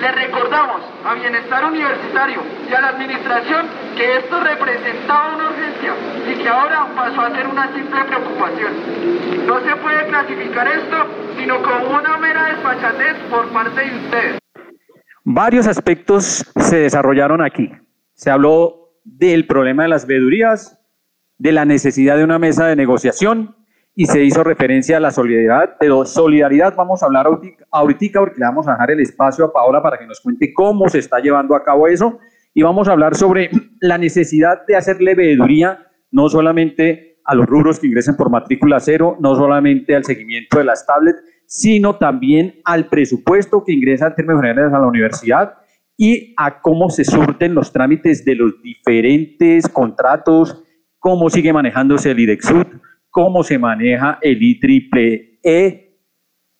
Le 0.00 0.12
recordamos 0.12 0.82
a 1.04 1.14
Bienestar 1.14 1.64
Universitario 1.64 2.42
y 2.70 2.74
a 2.74 2.80
la 2.80 2.88
Administración 2.88 3.66
que 3.96 4.18
esto 4.18 4.40
representaba 4.40 5.34
una 5.34 5.48
urgencia 5.50 5.94
y 6.30 6.34
que 6.42 6.48
ahora 6.48 6.86
pasó 6.94 7.22
a 7.22 7.34
ser 7.34 7.46
una 7.46 7.72
simple 7.72 8.04
preocupación. 8.04 9.46
No 9.46 9.60
se 9.60 9.76
puede 9.76 10.06
clasificar 10.06 10.68
esto 10.68 11.06
sino 11.38 11.62
como 11.62 11.98
una 11.98 12.16
mera 12.18 12.46
desfachatez 12.46 13.16
por 13.30 13.48
parte 13.48 13.80
de 13.80 13.96
ustedes. 13.96 14.38
Varios 15.24 15.66
aspectos 15.66 16.44
se 16.56 16.76
desarrollaron 16.76 17.42
aquí. 17.42 17.72
Se 18.14 18.30
habló 18.30 18.92
del 19.04 19.46
problema 19.46 19.84
de 19.84 19.88
las 19.88 20.06
veedurías, 20.06 20.78
de 21.38 21.52
la 21.52 21.64
necesidad 21.64 22.16
de 22.16 22.24
una 22.24 22.38
mesa 22.38 22.66
de 22.66 22.76
negociación, 22.76 23.56
y 23.98 24.04
se 24.04 24.22
hizo 24.22 24.44
referencia 24.44 24.98
a 24.98 25.00
la 25.00 25.10
solidaridad. 25.10 25.78
De 25.80 25.88
solidaridad 26.04 26.74
vamos 26.76 27.02
a 27.02 27.06
hablar 27.06 27.26
ahorita 27.70 28.20
porque 28.20 28.38
le 28.38 28.44
vamos 28.44 28.68
a 28.68 28.72
dejar 28.72 28.90
el 28.90 29.00
espacio 29.00 29.46
a 29.46 29.52
Paola 29.52 29.82
para 29.82 29.98
que 29.98 30.06
nos 30.06 30.20
cuente 30.20 30.52
cómo 30.52 30.88
se 30.90 30.98
está 30.98 31.18
llevando 31.18 31.56
a 31.56 31.64
cabo 31.64 31.88
eso 31.88 32.18
y 32.52 32.62
vamos 32.62 32.88
a 32.88 32.92
hablar 32.92 33.16
sobre 33.16 33.50
la 33.80 33.96
necesidad 33.96 34.66
de 34.66 34.76
hacerle 34.76 35.14
veeduría 35.14 35.86
no 36.10 36.28
solamente 36.28 37.20
a 37.24 37.34
los 37.34 37.46
rubros 37.46 37.80
que 37.80 37.86
ingresen 37.86 38.16
por 38.16 38.30
matrícula 38.30 38.80
cero, 38.80 39.16
no 39.18 39.34
solamente 39.34 39.96
al 39.96 40.04
seguimiento 40.04 40.58
de 40.58 40.64
las 40.64 40.86
tablets, 40.86 41.22
sino 41.46 41.96
también 41.96 42.60
al 42.64 42.88
presupuesto 42.88 43.64
que 43.64 43.72
ingresa 43.72 44.08
en 44.08 44.14
términos 44.14 44.42
generales 44.42 44.74
a 44.74 44.78
la 44.78 44.86
universidad 44.86 45.54
y 45.96 46.34
a 46.36 46.60
cómo 46.60 46.90
se 46.90 47.04
surten 47.04 47.54
los 47.54 47.72
trámites 47.72 48.24
de 48.26 48.34
los 48.34 48.60
diferentes 48.62 49.68
contratos, 49.68 50.62
cómo 50.98 51.30
sigue 51.30 51.52
manejándose 51.52 52.10
el 52.10 52.20
IDEXUD, 52.20 52.66
cómo 53.16 53.42
se 53.42 53.58
maneja 53.58 54.18
el 54.20 54.42
IEEE, 54.42 55.40
eh, 55.42 55.96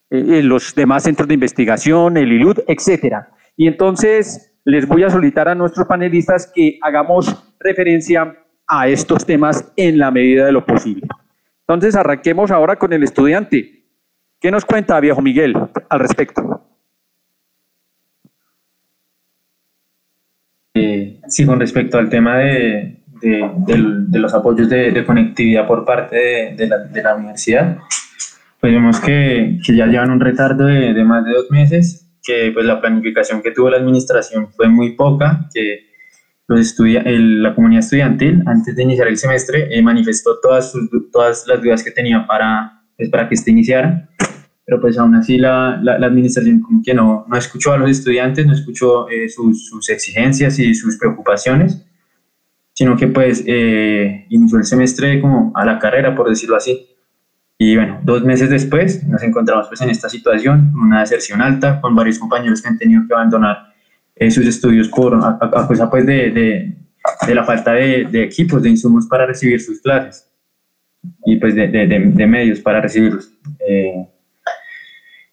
en 0.08 0.48
los 0.48 0.74
demás 0.74 1.02
centros 1.02 1.28
de 1.28 1.34
investigación, 1.34 2.16
el 2.16 2.32
ILUD, 2.32 2.60
etcétera. 2.66 3.28
Y 3.58 3.66
entonces 3.66 4.58
les 4.64 4.88
voy 4.88 5.02
a 5.02 5.10
solicitar 5.10 5.50
a 5.50 5.54
nuestros 5.54 5.86
panelistas 5.86 6.50
que 6.54 6.78
hagamos 6.80 7.54
referencia 7.60 8.38
a 8.66 8.88
estos 8.88 9.26
temas 9.26 9.70
en 9.76 9.98
la 9.98 10.10
medida 10.10 10.46
de 10.46 10.52
lo 10.52 10.64
posible. 10.64 11.06
Entonces 11.60 11.94
arranquemos 11.94 12.50
ahora 12.50 12.76
con 12.76 12.90
el 12.94 13.02
estudiante. 13.02 13.84
¿Qué 14.40 14.50
nos 14.50 14.64
cuenta, 14.64 14.98
viejo 14.98 15.20
Miguel, 15.20 15.54
al 15.90 16.00
respecto? 16.00 16.64
Eh, 20.72 21.20
sí, 21.28 21.44
con 21.44 21.60
respecto 21.60 21.98
al 21.98 22.08
tema 22.08 22.38
de, 22.38 23.02
de, 23.20 24.18
los 24.18 24.34
apoyos 24.34 24.68
de, 24.68 25.04
conectividad 25.04 25.66
por 25.66 25.84
parte 25.84 26.16
de, 26.56 27.02
la, 27.02 27.14
universidad, 27.14 27.78
pues 28.60 28.72
vemos 28.72 29.00
que, 29.00 29.58
ya 29.66 29.86
llevan 29.86 30.10
un 30.10 30.20
retardo 30.20 30.66
de, 30.66 31.04
más 31.04 31.24
de 31.24 31.32
dos 31.32 31.50
meses, 31.50 32.08
que 32.22 32.50
pues 32.52 32.66
la 32.66 32.80
planificación 32.80 33.42
que 33.42 33.52
tuvo 33.52 33.70
la 33.70 33.78
administración 33.78 34.48
fue 34.52 34.68
muy 34.68 34.92
poca, 34.92 35.48
que 35.52 35.86
los 36.48 36.60
estudia, 36.60 37.02
la 37.04 37.54
comunidad 37.54 37.80
estudiantil 37.80 38.42
antes 38.46 38.74
de 38.76 38.82
iniciar 38.82 39.08
el 39.08 39.16
semestre 39.16 39.66
eh, 39.70 39.82
manifestó 39.82 40.38
todas, 40.40 40.72
todas 41.12 41.44
las 41.48 41.60
dudas 41.60 41.82
que 41.82 41.90
tenía 41.90 42.24
para, 42.24 42.82
pues, 42.96 43.08
para 43.08 43.28
que 43.28 43.34
este 43.34 43.50
iniciara, 43.50 44.08
pero 44.64 44.80
pues 44.80 44.96
aún 44.98 45.14
así 45.16 45.38
la, 45.38 45.74
administración 45.74 46.62
que 46.84 46.94
no, 46.94 47.24
no 47.28 47.36
escuchó 47.36 47.72
a 47.72 47.78
los 47.78 47.90
estudiantes, 47.90 48.46
no 48.46 48.52
escuchó 48.52 49.08
eh, 49.08 49.28
sus 49.28 49.88
exigencias 49.88 50.58
y 50.58 50.74
sus 50.74 50.98
preocupaciones 50.98 51.85
sino 52.76 52.94
que 52.94 53.08
pues 53.08 53.42
eh, 53.46 54.26
inició 54.28 54.58
el 54.58 54.64
semestre 54.64 55.18
como 55.22 55.50
a 55.54 55.64
la 55.64 55.78
carrera, 55.78 56.14
por 56.14 56.28
decirlo 56.28 56.56
así. 56.56 56.86
Y 57.56 57.74
bueno, 57.74 58.00
dos 58.02 58.22
meses 58.22 58.50
después 58.50 59.02
nos 59.04 59.22
encontramos 59.22 59.66
pues 59.68 59.80
en 59.80 59.88
esta 59.88 60.10
situación, 60.10 60.74
una 60.76 61.00
deserción 61.00 61.40
alta, 61.40 61.80
con 61.80 61.96
varios 61.96 62.18
compañeros 62.18 62.60
que 62.60 62.68
han 62.68 62.76
tenido 62.76 63.02
que 63.08 63.14
abandonar 63.14 63.72
eh, 64.14 64.30
sus 64.30 64.46
estudios 64.46 64.88
por, 64.88 65.14
a, 65.14 65.66
pues, 65.66 65.80
pues, 65.90 66.04
de, 66.04 66.30
de, 66.30 66.76
de, 67.26 67.34
la 67.34 67.44
falta 67.44 67.72
de, 67.72 68.08
de, 68.10 68.24
equipos, 68.24 68.62
de 68.62 68.68
insumos 68.68 69.06
para 69.06 69.24
recibir 69.24 69.58
sus 69.58 69.80
clases 69.80 70.30
y 71.24 71.36
pues 71.36 71.54
de, 71.54 72.26
medios 72.28 72.60
para 72.60 72.82
recibirlos. 72.82 73.32
Eh, 73.66 74.06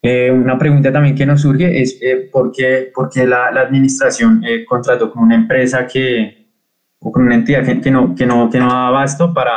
eh, 0.01 0.31
una 0.31 0.57
pregunta 0.57 0.93
también 0.93 1.13
que 1.13 1.25
nos 1.25 1.41
surge 1.41 1.81
es 1.81 1.99
por 2.31 2.53
qué, 2.53 2.89
por 2.95 3.09
qué 3.09 3.27
la, 3.27 3.51
la 3.51 3.61
administración 3.61 4.41
contrató 4.65 5.11
con 5.11 5.23
una 5.23 5.35
empresa 5.35 5.85
que, 5.85 6.42
o 7.03 7.11
con 7.11 7.23
una 7.23 7.35
entidad 7.35 7.65
que, 7.65 7.91
no, 7.91 8.15
que, 8.15 8.25
no, 8.25 8.49
que 8.49 8.59
no 8.59 8.67
da 8.67 8.87
abasto 8.87 9.33
para, 9.33 9.51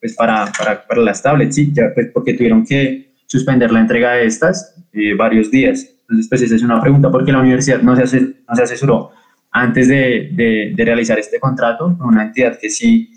pues 0.00 0.14
para, 0.14 0.50
para, 0.58 0.86
para 0.86 1.00
las 1.00 1.22
tablets, 1.22 1.54
sí, 1.54 1.70
ya, 1.72 1.92
pues 1.94 2.08
porque 2.12 2.34
tuvieron 2.34 2.64
que 2.66 3.12
suspender 3.26 3.70
la 3.70 3.80
entrega 3.80 4.12
de 4.12 4.26
estas 4.26 4.74
eh, 4.92 5.14
varios 5.14 5.50
días. 5.50 5.88
Entonces, 6.02 6.28
pues 6.28 6.42
esa 6.42 6.56
es 6.56 6.62
una 6.62 6.80
pregunta, 6.80 7.10
porque 7.10 7.30
la 7.30 7.38
universidad 7.38 7.80
no 7.80 7.94
se, 7.94 8.20
no 8.20 8.56
se 8.56 8.62
asesoró 8.62 9.12
antes 9.52 9.88
de, 9.88 10.30
de, 10.76 10.84
realizar 10.84 11.18
este 11.18 11.38
contrato 11.38 11.96
con 11.96 12.08
una 12.08 12.24
entidad 12.24 12.58
que 12.58 12.70
sí, 12.70 13.12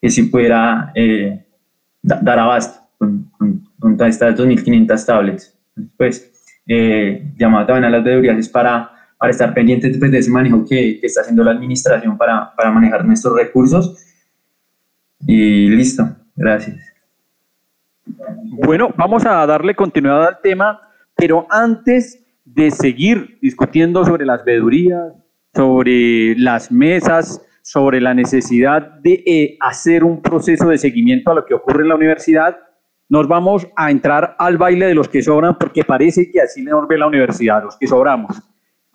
que 0.00 0.08
sí 0.08 0.24
pudiera 0.24 0.90
eh, 0.94 1.44
dar 2.02 2.38
abasto 2.38 2.80
con, 2.96 3.30
con, 3.78 4.06
estas 4.06 4.34
2.500 4.36 5.06
tablets. 5.06 5.58
Pues, 5.96 6.32
eh, 6.66 7.34
también 7.38 7.84
a 7.84 7.90
las 7.90 8.04
deberías 8.04 8.48
para 8.48 8.90
para 9.18 9.32
estar 9.32 9.52
pendientes 9.52 9.98
pues, 9.98 10.10
de 10.10 10.18
ese 10.18 10.30
manejo 10.30 10.64
que, 10.64 11.00
está 11.02 11.22
haciendo 11.22 11.42
la 11.42 11.50
administración 11.50 12.16
para, 12.16 12.54
para 12.54 12.70
manejar 12.70 13.04
nuestros 13.04 13.34
recursos. 13.34 13.96
Y 15.26 15.68
listo, 15.68 16.08
gracias. 16.36 16.76
Bueno, 18.64 18.90
vamos 18.96 19.26
a 19.26 19.44
darle 19.44 19.74
continuidad 19.74 20.28
al 20.28 20.40
tema, 20.40 20.80
pero 21.16 21.46
antes 21.50 22.24
de 22.44 22.70
seguir 22.70 23.38
discutiendo 23.42 24.04
sobre 24.04 24.24
las 24.24 24.44
vedurías, 24.44 25.12
sobre 25.54 26.34
las 26.36 26.70
mesas, 26.70 27.44
sobre 27.62 28.00
la 28.00 28.14
necesidad 28.14 28.82
de 29.00 29.22
eh, 29.26 29.56
hacer 29.60 30.04
un 30.04 30.22
proceso 30.22 30.68
de 30.68 30.78
seguimiento 30.78 31.32
a 31.32 31.34
lo 31.34 31.44
que 31.44 31.54
ocurre 31.54 31.82
en 31.82 31.88
la 31.88 31.96
universidad, 31.96 32.56
nos 33.08 33.26
vamos 33.26 33.66
a 33.76 33.90
entrar 33.90 34.36
al 34.38 34.56
baile 34.56 34.86
de 34.86 34.94
los 34.94 35.08
que 35.08 35.22
sobran, 35.22 35.58
porque 35.58 35.82
parece 35.82 36.30
que 36.30 36.40
así 36.40 36.62
nos 36.62 36.86
ve 36.86 36.98
la 36.98 37.06
universidad, 37.06 37.64
los 37.64 37.76
que 37.76 37.86
sobramos 37.86 38.40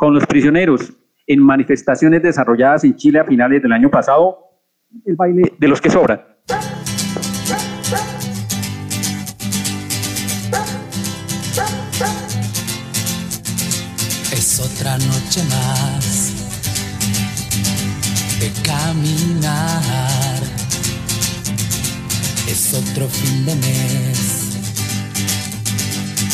con 0.04 0.14
los 0.14 0.26
prisioneros 0.26 0.92
en 1.26 1.40
manifestaciones 1.40 2.22
desarrolladas 2.22 2.84
en 2.84 2.94
Chile 2.98 3.22
a 3.22 3.24
finales 3.24 3.64
del 3.64 3.72
año 3.72 3.90
pasado, 3.90 4.38
el 5.06 5.16
baile 5.16 5.54
de 5.58 5.68
los 5.70 5.80
que 5.80 5.90
sobran. 5.90 6.22
Es 14.34 14.60
otra 14.60 14.98
noche 14.98 15.42
más 15.50 16.34
de 18.42 18.52
caminar. 18.62 20.44
Es 22.50 22.74
otro 22.74 23.08
fin 23.08 23.46
de 23.46 23.56
mes 23.56 24.44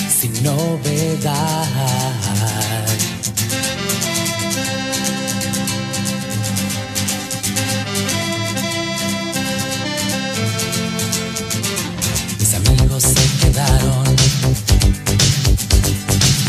sin 0.10 0.44
novedad 0.44 2.29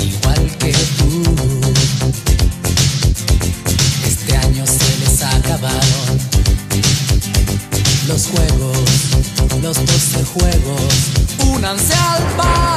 igual 0.02 0.56
que 0.58 0.72
tú. 0.98 1.22
Este 4.06 4.36
año 4.36 4.64
se 4.66 4.98
les 4.98 5.22
acabaron 5.22 6.18
los 8.06 8.26
juegos, 8.26 8.78
los 9.62 9.76
12 9.86 10.24
juegos. 10.24 10.92
Únanse 11.52 11.94
al 11.94 12.36
bar. 12.36 12.69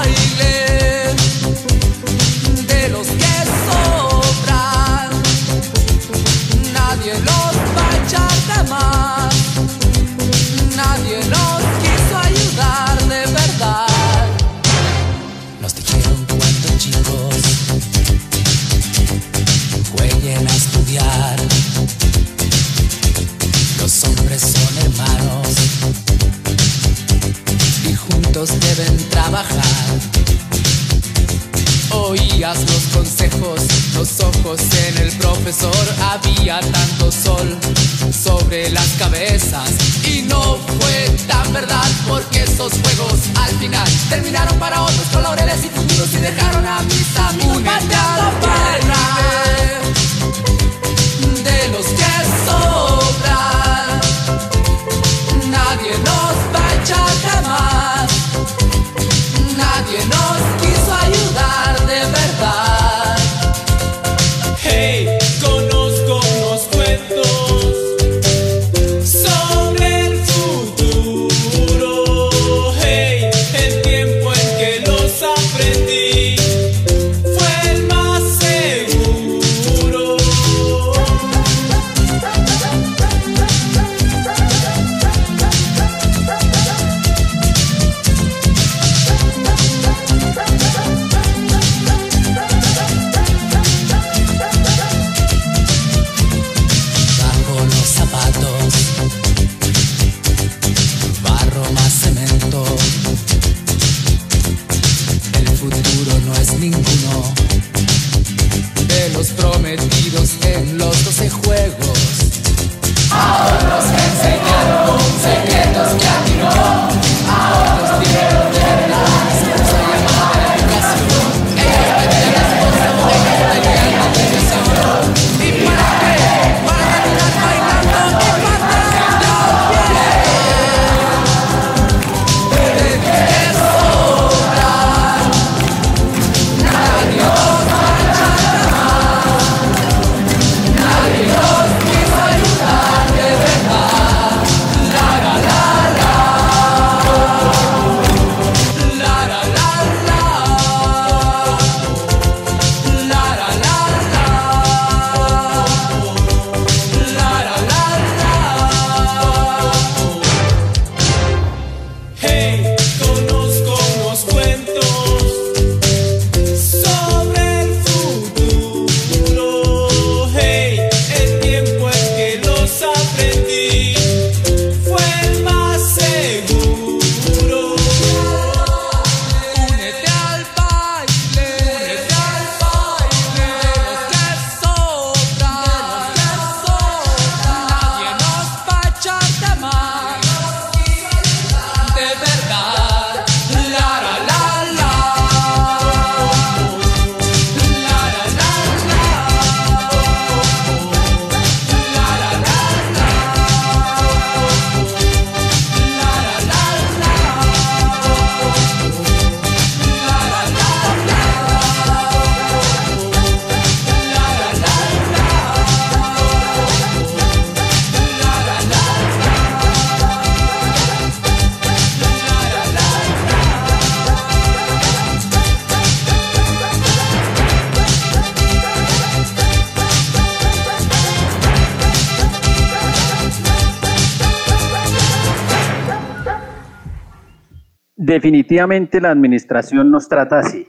definitivamente 238.53 239.01
la 239.01 239.09
administración 239.09 239.89
nos 239.89 240.07
trata 240.07 240.39
así, 240.39 240.67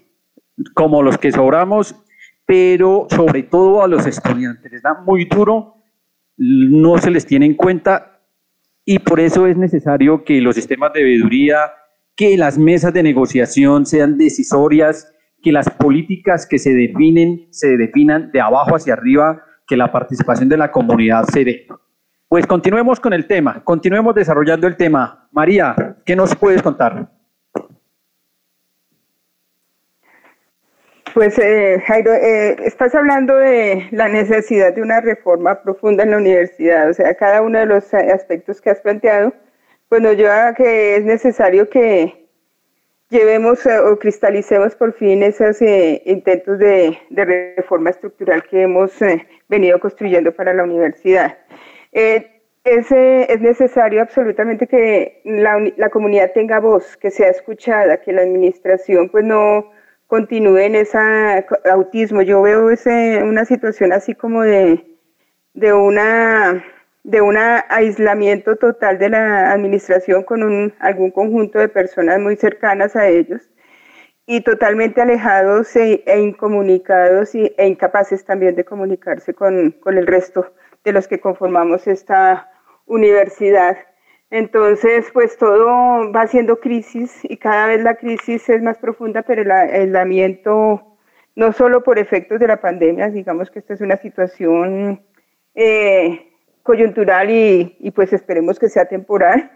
como 0.73 1.03
los 1.03 1.19
que 1.19 1.31
sobramos, 1.31 1.95
pero 2.47 3.07
sobre 3.11 3.43
todo 3.43 3.83
a 3.83 3.89
los 3.89 4.07
estudiantes 4.07 4.73
les 4.73 4.81
da 4.81 4.95
muy 5.05 5.27
duro, 5.27 5.75
no 6.39 6.97
se 6.97 7.11
les 7.11 7.27
tiene 7.27 7.45
en 7.45 7.55
cuenta 7.55 8.23
y 8.87 9.01
por 9.01 9.21
eso 9.21 9.47
es 9.47 9.59
necesario 9.59 10.25
que 10.25 10.41
los 10.41 10.55
sistemas 10.55 10.95
de 10.95 11.03
veeduría, 11.03 11.59
que 12.17 12.39
las 12.39 12.57
mesas 12.57 12.95
de 12.95 13.03
negociación 13.03 13.85
sean 13.85 14.17
decisorias, 14.17 15.13
que 15.43 15.53
las 15.53 15.69
políticas 15.69 16.47
que 16.47 16.59
se 16.59 16.73
definen 16.73 17.49
se 17.51 17.77
definan 17.77 18.31
de 18.33 18.41
abajo 18.41 18.77
hacia 18.77 18.95
arriba, 18.95 19.43
que 19.67 19.77
la 19.77 19.93
participación 19.93 20.49
de 20.49 20.57
la 20.57 20.73
comunidad 20.73 21.25
se 21.25 21.45
dé. 21.45 21.67
Pues 22.29 22.47
continuemos 22.47 22.99
con 22.99 23.13
el 23.13 23.27
tema, 23.27 23.63
continuemos 23.63 24.15
desarrollando 24.15 24.67
el 24.67 24.77
tema. 24.77 25.29
María, 25.33 25.99
¿qué 26.07 26.17
nos 26.17 26.35
puedes 26.35 26.63
contar? 26.63 27.11
Pues 31.15 31.39
eh, 31.39 31.81
Jairo, 31.87 32.13
eh, 32.13 32.57
estás 32.65 32.93
hablando 32.93 33.37
de 33.37 33.87
la 33.93 34.09
necesidad 34.09 34.75
de 34.75 34.83
una 34.83 35.01
reforma 35.01 35.63
profunda 35.63 36.03
en 36.03 36.11
la 36.11 36.17
universidad, 36.17 36.91
o 36.91 36.93
sea, 36.93 37.15
cada 37.15 37.41
uno 37.41 37.61
de 37.61 37.67
los 37.67 37.95
aspectos 37.95 38.61
que 38.61 38.71
has 38.71 38.81
planteado, 38.81 39.33
pues 39.89 40.03
nos 40.03 40.17
lleva 40.17 40.49
a 40.49 40.55
que 40.55 40.97
es 40.97 41.05
necesario 41.05 41.71
que 41.71 42.27
llevemos 43.11 43.65
eh, 43.65 43.79
o 43.79 43.97
cristalicemos 43.97 44.75
por 44.75 44.93
fin 44.95 45.23
esos 45.23 45.63
eh, 45.63 46.03
intentos 46.05 46.59
de, 46.59 46.99
de, 47.11 47.55
reforma 47.57 47.91
estructural 47.91 48.43
que 48.43 48.63
hemos 48.63 49.01
eh, 49.01 49.25
venido 49.49 49.79
construyendo 49.79 50.33
para 50.33 50.53
la 50.53 50.65
universidad. 50.65 51.39
Es, 51.93 52.25
es, 52.65 53.41
necesario 53.41 54.03
absolutamente 54.03 54.67
que 54.67 55.21
la, 55.25 55.59
la, 55.77 55.91
comunidad 55.91 56.33
tenga 56.33 56.59
voz, 56.59 56.97
que 56.97 57.13
sea 57.13 57.29
escuchada, 57.29 57.99
que 57.99 58.13
la 58.13 58.23
administración 58.23 59.11
pues 59.11 59.25
no 59.25 59.71
continúe 60.07 60.59
en 60.59 60.75
ese 60.77 60.99
autismo. 61.71 62.23
Yo 62.23 62.43
veo 62.43 62.71
ese, 62.71 63.23
una 63.23 63.45
situación 63.45 63.93
así 63.93 64.15
como 64.15 64.43
de, 64.43 64.99
de, 65.55 65.73
una, 65.73 66.65
de 67.03 67.21
un 67.21 67.37
aislamiento 67.37 68.57
total 68.57 68.99
de 68.99 69.11
la 69.11 69.53
administración 69.53 70.25
con 70.25 70.73
algún 70.79 71.11
conjunto 71.11 71.59
de 71.59 71.69
personas 71.69 72.21
muy 72.21 72.37
cercanas 72.37 72.97
a 72.97 73.09
ellos 73.09 73.51
y 74.27 74.41
totalmente 74.41 75.03
alejados 75.03 75.75
e, 75.77 76.03
e 76.07 76.21
incomunicados 76.21 77.35
y, 77.35 77.53
e 77.59 77.67
incapaces 77.67 78.25
también 78.25 78.55
de 78.55 78.65
comunicarse 78.65 79.35
con, 79.35 79.73
con 79.73 79.99
el 79.99 80.07
resto 80.07 80.53
de 80.83 80.93
los 80.93 81.09
que 81.09 81.21
conformamos 81.21 81.87
esta 81.87 82.51
universidad. 82.87 83.77
Entonces, 84.31 85.11
pues 85.13 85.37
todo 85.39 86.11
va 86.13 86.27
siendo 86.27 86.59
crisis 86.59 87.21
y 87.25 87.37
cada 87.37 87.69
vez 87.69 87.83
la 87.83 87.97
crisis 87.97 88.49
es 88.49 88.63
más 88.63 88.79
profunda, 88.79 89.23
pero 89.23 89.43
el 89.43 89.51
aislamiento, 89.51 90.97
no 91.37 91.53
solo 91.53 91.83
por 91.83 91.99
efectos 91.99 92.41
de 92.41 92.49
la 92.49 92.61
pandemia, 92.61 93.11
digamos 93.11 93.51
que 93.51 93.61
esta 93.61 93.75
es 93.75 93.81
una 93.81 93.97
situación 93.97 95.03
eh, 95.55 96.33
coyuntural 96.63 97.31
y, 97.31 97.77
y, 97.79 97.91
pues 97.93 98.13
esperemos 98.13 98.59
que 98.59 98.69
sea 98.69 98.87
temporal, 98.87 99.53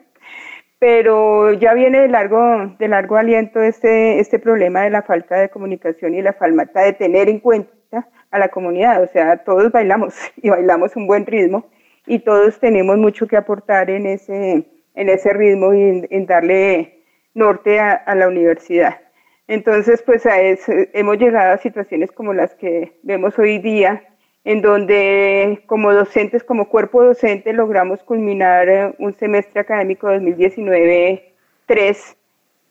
pero 0.79 1.53
ya 1.55 1.75
viene 1.75 2.01
de 2.01 2.09
largo, 2.09 2.77
de 2.79 2.89
largo 2.89 3.17
aliento 3.17 3.61
este, 3.61 4.21
este 4.21 4.39
problema 4.39 4.83
de 4.83 4.91
la 4.91 5.03
falta 5.03 5.37
de 5.37 5.49
comunicación 5.49 6.15
y 6.15 6.23
la 6.23 6.35
falta 6.35 6.83
de 6.83 6.93
tener 6.93 7.29
en 7.29 7.41
cuenta 7.41 7.73
a 8.31 8.39
la 8.39 8.49
comunidad, 8.49 9.03
o 9.03 9.09
sea, 9.09 9.39
todos 9.39 9.73
bailamos 9.73 10.15
y 10.37 10.51
bailamos 10.51 10.95
un 10.95 11.07
buen 11.07 11.27
ritmo 11.27 11.67
y 12.09 12.21
todos 12.21 12.59
tenemos 12.59 12.97
mucho 12.99 13.27
que 13.27 13.37
aportar 13.37 13.91
en 13.91 14.07
ese, 14.07 14.65
en 14.95 15.09
ese 15.09 15.33
ritmo 15.33 15.75
y 15.75 16.07
en, 16.11 16.27
darle 16.27 17.03
norte 17.35 17.79
a, 17.79 17.93
a, 17.93 18.15
la 18.15 18.29
universidad. 18.29 19.01
Entonces, 19.47 20.03
pues 20.03 20.27
a 20.27 20.41
eso, 20.41 20.73
hemos 20.93 21.19
llegado 21.19 21.55
a 21.55 21.59
situaciones 21.59 22.11
como 22.13 22.35
las 22.35 22.55
que 22.55 22.99
vemos 23.03 23.39
hoy 23.39 23.59
día, 23.59 24.05
en 24.45 24.63
donde 24.63 25.63
como 25.67 25.93
docentes, 25.93 26.43
como 26.43 26.69
cuerpo 26.69 27.05
docente, 27.05 27.53
logramos 27.53 28.03
culminar 28.03 28.69
eh, 28.69 28.95
un 28.99 29.13
semestre 29.15 29.61
académico 29.61 30.09
2019-3 30.09 31.23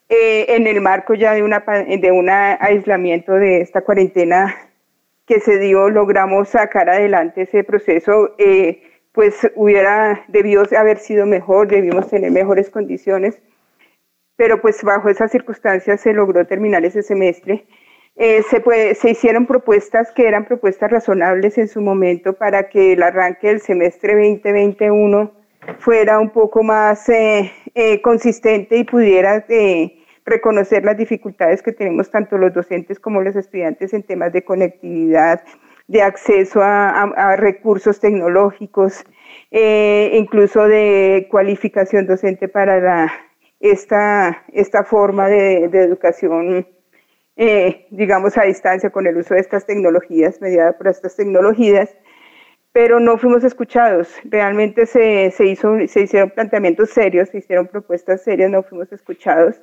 eh, 0.10 0.56
en 0.56 0.68
el 0.68 0.82
marco 0.82 1.14
ya 1.14 1.34
de 1.34 1.44
una 1.44 1.60
de 1.60 2.12
un 2.12 2.30
aislamiento 2.30 3.34
de 3.34 3.62
esta 3.62 3.82
cuarentena 3.82 4.56
que 5.28 5.42
se 5.42 5.60
dio, 5.60 5.90
logramos 5.90 6.50
sacar 6.50 6.90
adelante 6.90 7.42
ese 7.42 7.64
proceso. 7.64 8.34
Eh, 8.38 8.82
pues 9.18 9.50
hubiera 9.56 10.24
debido 10.28 10.64
haber 10.78 11.00
sido 11.00 11.26
mejor, 11.26 11.70
debimos 11.70 12.08
tener 12.08 12.30
mejores 12.30 12.70
condiciones, 12.70 13.42
pero 14.36 14.62
pues 14.62 14.84
bajo 14.84 15.10
esas 15.10 15.32
circunstancias 15.32 16.02
se 16.02 16.14
logró 16.14 16.46
terminar 16.46 16.86
ese 16.86 17.02
semestre. 17.02 17.66
Eh, 18.16 18.44
se, 18.44 18.94
se 18.94 19.10
hicieron 19.10 19.48
propuestas 19.48 20.12
que 20.12 20.28
eran 20.28 20.46
propuestas 20.46 20.92
razonables 20.92 21.58
en 21.58 21.68
su 21.68 21.82
momento 21.82 22.34
para 22.34 22.70
que 22.70 22.94
el 22.94 23.02
arranque 23.02 23.48
del 23.48 23.60
semestre 23.60 24.14
2021 24.14 25.32
fuera 25.80 26.20
un 26.20 26.30
poco 26.30 26.62
más 26.62 27.10
eh, 27.10 27.52
eh, 27.74 28.00
consistente 28.04 28.78
y 28.78 28.84
pudiera 28.84 29.44
reconocer 30.26 30.86
las 30.86 30.96
dificultades 30.96 31.64
que 31.64 31.72
tenemos 31.72 32.12
tanto 32.12 32.38
los 32.38 32.54
docentes 32.54 33.00
como 33.00 33.22
los 33.22 33.36
estudiantes 33.36 33.96
en 33.96 34.04
temas 34.04 34.32
de 34.32 34.44
conectividad, 34.44 35.42
de 35.88 36.02
acceso 36.02 36.60
a, 36.62 37.36
recursos 37.38 38.00
tecnológicos, 38.00 39.04
eh, 39.52 40.12
incluso 40.14 40.68
de 40.68 41.28
cualificación 41.32 42.06
docente 42.06 42.48
para 42.50 43.12
esta, 43.60 44.44
esta 44.54 44.84
forma 44.84 45.28
de, 45.30 45.66
educación, 45.66 46.68
eh, 47.38 47.88
digamos, 47.92 48.38
a 48.38 48.44
distancia 48.44 48.90
con 48.90 49.08
el 49.08 49.18
uso 49.18 49.34
de 49.34 49.40
estas 49.40 49.66
tecnologías, 49.66 50.42
mediada 50.42 50.78
por 50.78 50.90
estas 50.90 51.16
tecnologías, 51.16 51.96
pero 52.74 53.00
no 53.00 53.18
fuimos 53.18 53.44
escuchados. 53.44 54.14
Realmente 54.26 54.86
se, 54.86 55.32
se, 55.32 55.46
hizo, 55.46 55.78
se 55.88 56.02
hicieron 56.02 56.32
planteamientos 56.32 56.90
serios, 56.90 57.30
se 57.30 57.40
hicieron 57.40 57.68
propuestas 57.68 58.24
serias, 58.24 58.52
no 58.52 58.62
fuimos 58.64 58.92
escuchados. 58.92 59.60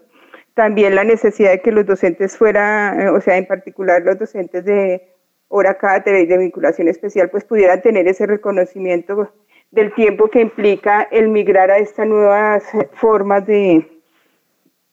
También 0.54 0.94
la 0.94 1.04
necesidad 1.04 1.50
de 1.50 1.60
que 1.60 1.72
los 1.72 1.84
docentes 1.84 2.38
fueran, 2.38 3.08
o 3.08 3.20
sea, 3.20 3.36
en 3.36 3.46
particular 3.46 4.02
los 4.02 4.18
docentes 4.18 4.64
de 4.64 5.13
hora 5.56 5.74
cátedra 5.74 6.18
y 6.18 6.26
de 6.26 6.36
vinculación 6.36 6.88
especial, 6.88 7.30
pues 7.30 7.44
pudieran 7.44 7.80
tener 7.80 8.08
ese 8.08 8.26
reconocimiento 8.26 9.32
del 9.70 9.94
tiempo 9.94 10.28
que 10.28 10.40
implica 10.40 11.02
el 11.12 11.28
migrar 11.28 11.70
a 11.70 11.78
estas 11.78 12.08
nuevas 12.08 12.64
formas 12.94 13.46
de, 13.46 13.86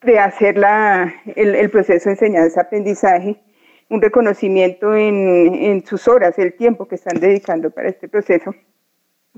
de 0.04 0.20
hacer 0.20 0.60
la, 0.60 1.12
el, 1.36 1.56
el 1.56 1.72
proceso 1.72 2.10
de 2.10 2.14
enseñanza-aprendizaje, 2.14 3.42
un 3.90 4.02
reconocimiento 4.04 4.94
en, 4.94 5.56
en 5.56 5.84
sus 5.84 6.08
horas, 6.08 6.38
el 6.38 6.54
tiempo 6.54 6.88
que 6.88 6.96
están 6.96 7.20
dedicando 7.20 7.72
para 7.72 7.90
este 7.90 8.08
proceso. 8.08 8.54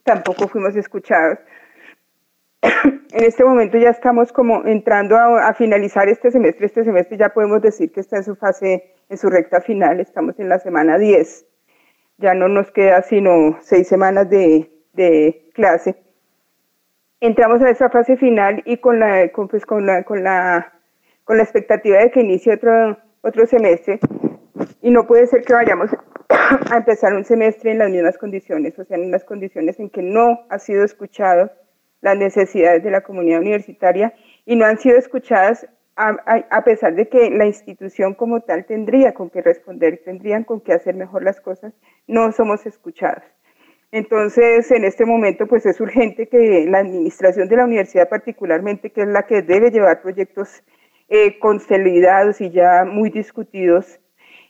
Tampoco 0.04 0.50
fuimos 0.50 0.76
escuchados. 0.76 1.40
en 3.11 3.24
este 3.24 3.43
momento 3.43 3.78
ya 3.78 3.89
estamos 3.89 4.32
como 4.32 4.66
entrando 4.66 5.18
a, 5.18 5.47
a, 5.47 5.53
finalizar 5.53 6.07
este 6.07 6.32
semestre. 6.32 6.66
Este 6.66 6.84
semestre 6.84 7.18
ya 7.18 7.30
podemos 7.30 7.61
decir 7.61 7.91
que 7.91 7.99
está 7.99 8.18
en 8.18 8.24
su 8.24 8.36
fase, 8.36 8.95
en 9.09 9.18
su 9.18 9.30
recta 9.30 9.61
final. 9.61 9.99
Estamos 9.99 10.39
en 10.39 10.49
la 10.49 10.59
semana 10.59 10.97
10. 10.97 11.45
Ya 12.18 12.34
no 12.34 12.47
nos 12.47 12.72
queda 12.72 13.01
sino 13.01 13.57
seis 13.61 13.88
semanas 13.88 14.30
de, 14.30 14.72
de 14.93 15.49
clase. 15.53 15.95
Entramos 17.20 17.61
a 17.61 17.70
esa 17.70 17.89
fase 17.89 18.18
final 18.18 18.61
y 18.66 18.78
con 18.78 18.99
la, 18.99 19.30
con, 19.32 19.47
pues, 19.47 19.66
con 19.66 19.86
la, 19.86 20.03
con 20.03 20.24
la, 20.24 20.74
con 21.24 21.38
la 21.38 21.43
expectativa 21.43 21.99
de 21.99 22.11
que 22.11 22.22
inicie 22.22 22.53
otro, 22.53 22.97
otro 23.22 23.45
semestre. 23.45 23.99
Y 24.82 24.91
no 24.91 25.07
puede 25.07 25.28
ser 25.28 25.41
que 25.41 25.53
vayamos 25.53 25.89
a 26.72 26.78
empezar 26.78 27.14
un 27.14 27.26
semestre 27.26 27.72
en 27.72 27.80
las 27.80 27.89
mismas 27.89 28.18
condiciones, 28.18 28.78
o 28.78 28.86
sea, 28.86 28.97
en 28.97 29.11
las 29.11 29.24
condiciones 29.24 29.80
en 29.80 29.89
que 29.89 30.01
no 30.01 30.41
ha 30.49 30.59
sido 30.59 30.84
escuchado 30.84 31.49
las 32.04 32.18
necesidades 32.18 32.84
de 32.84 32.91
la 32.91 33.01
comunidad 33.01 33.39
universitaria 33.39 34.14
y 34.45 34.56
no 34.56 34.66
han 34.66 34.78
sido 34.78 34.97
escuchadas 34.97 35.68
a, 35.95 36.64
pesar 36.64 36.95
de 36.95 37.08
que 37.08 37.30
la 37.30 37.45
institución 37.45 38.14
como 38.16 38.41
tal 38.41 38.66
tendría 38.66 39.14
con 39.14 39.30
qué 39.30 39.41
responder, 39.41 40.01
tendrían 40.04 40.43
con 40.43 40.60
qué 40.60 40.74
hacer 40.74 40.95
mejor 40.95 41.24
las 41.24 41.39
cosas, 41.39 41.74
no 42.08 42.32
somos 42.32 42.66
escuchados. 42.66 43.24
Entonces, 43.91 44.70
en 44.72 44.86
este 44.86 45.06
momento, 45.06 45.45
pues 45.47 45.66
es 45.66 45.80
urgente 45.80 46.28
que 46.28 46.66
la 46.68 46.80
administración 46.80 47.47
de 47.47 47.56
la 47.56 47.66
universidad 47.66 48.10
particularmente, 48.10 48.89
que 48.89 49.01
es 49.01 49.08
la 49.08 49.24
que 49.24 49.43
debe 49.43 49.70
llevar 49.70 50.01
proyectos 50.01 50.64
eh, 51.10 51.38
consolidados 51.38 52.41
y 52.41 52.49
ya 52.49 52.86
muy 52.86 53.12
discutidos 53.12 53.99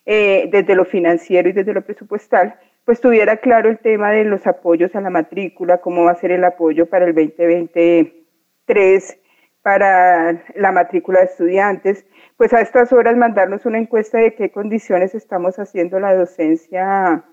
eh, 0.05 0.49
desde 0.49 0.75
lo 0.75 0.85
financiero 0.85 1.49
y 1.49 1.51
desde 1.51 1.73
lo 1.73 1.81
presupuestal, 1.81 2.57
pues 2.85 3.01
tuviera 3.01 3.37
claro 3.37 3.69
el 3.69 3.79
tema 3.79 4.11
de 4.11 4.25
los 4.25 4.45
apoyos 4.47 4.95
a 4.95 5.01
la 5.01 5.09
matrícula, 5.09 5.79
cómo 5.79 6.03
va 6.03 6.11
a 6.11 6.15
ser 6.15 6.31
el 6.31 6.43
apoyo 6.43 6.87
para 6.87 7.05
el 7.05 7.15
2023 7.15 9.19
para 9.63 10.43
la 10.55 10.71
matrícula 10.73 11.19
de 11.19 11.25
estudiantes, 11.25 12.05
pues 12.35 12.53
a 12.53 12.59
estas 12.59 12.91
horas 12.91 13.15
mandarnos 13.15 13.65
una 13.65 13.79
encuesta 13.79 14.17
de 14.17 14.35
qué 14.35 14.51
condiciones 14.51 15.15
estamos 15.15 15.57
haciendo 15.57 16.01
la 16.01 16.13
docencia, 16.13 17.23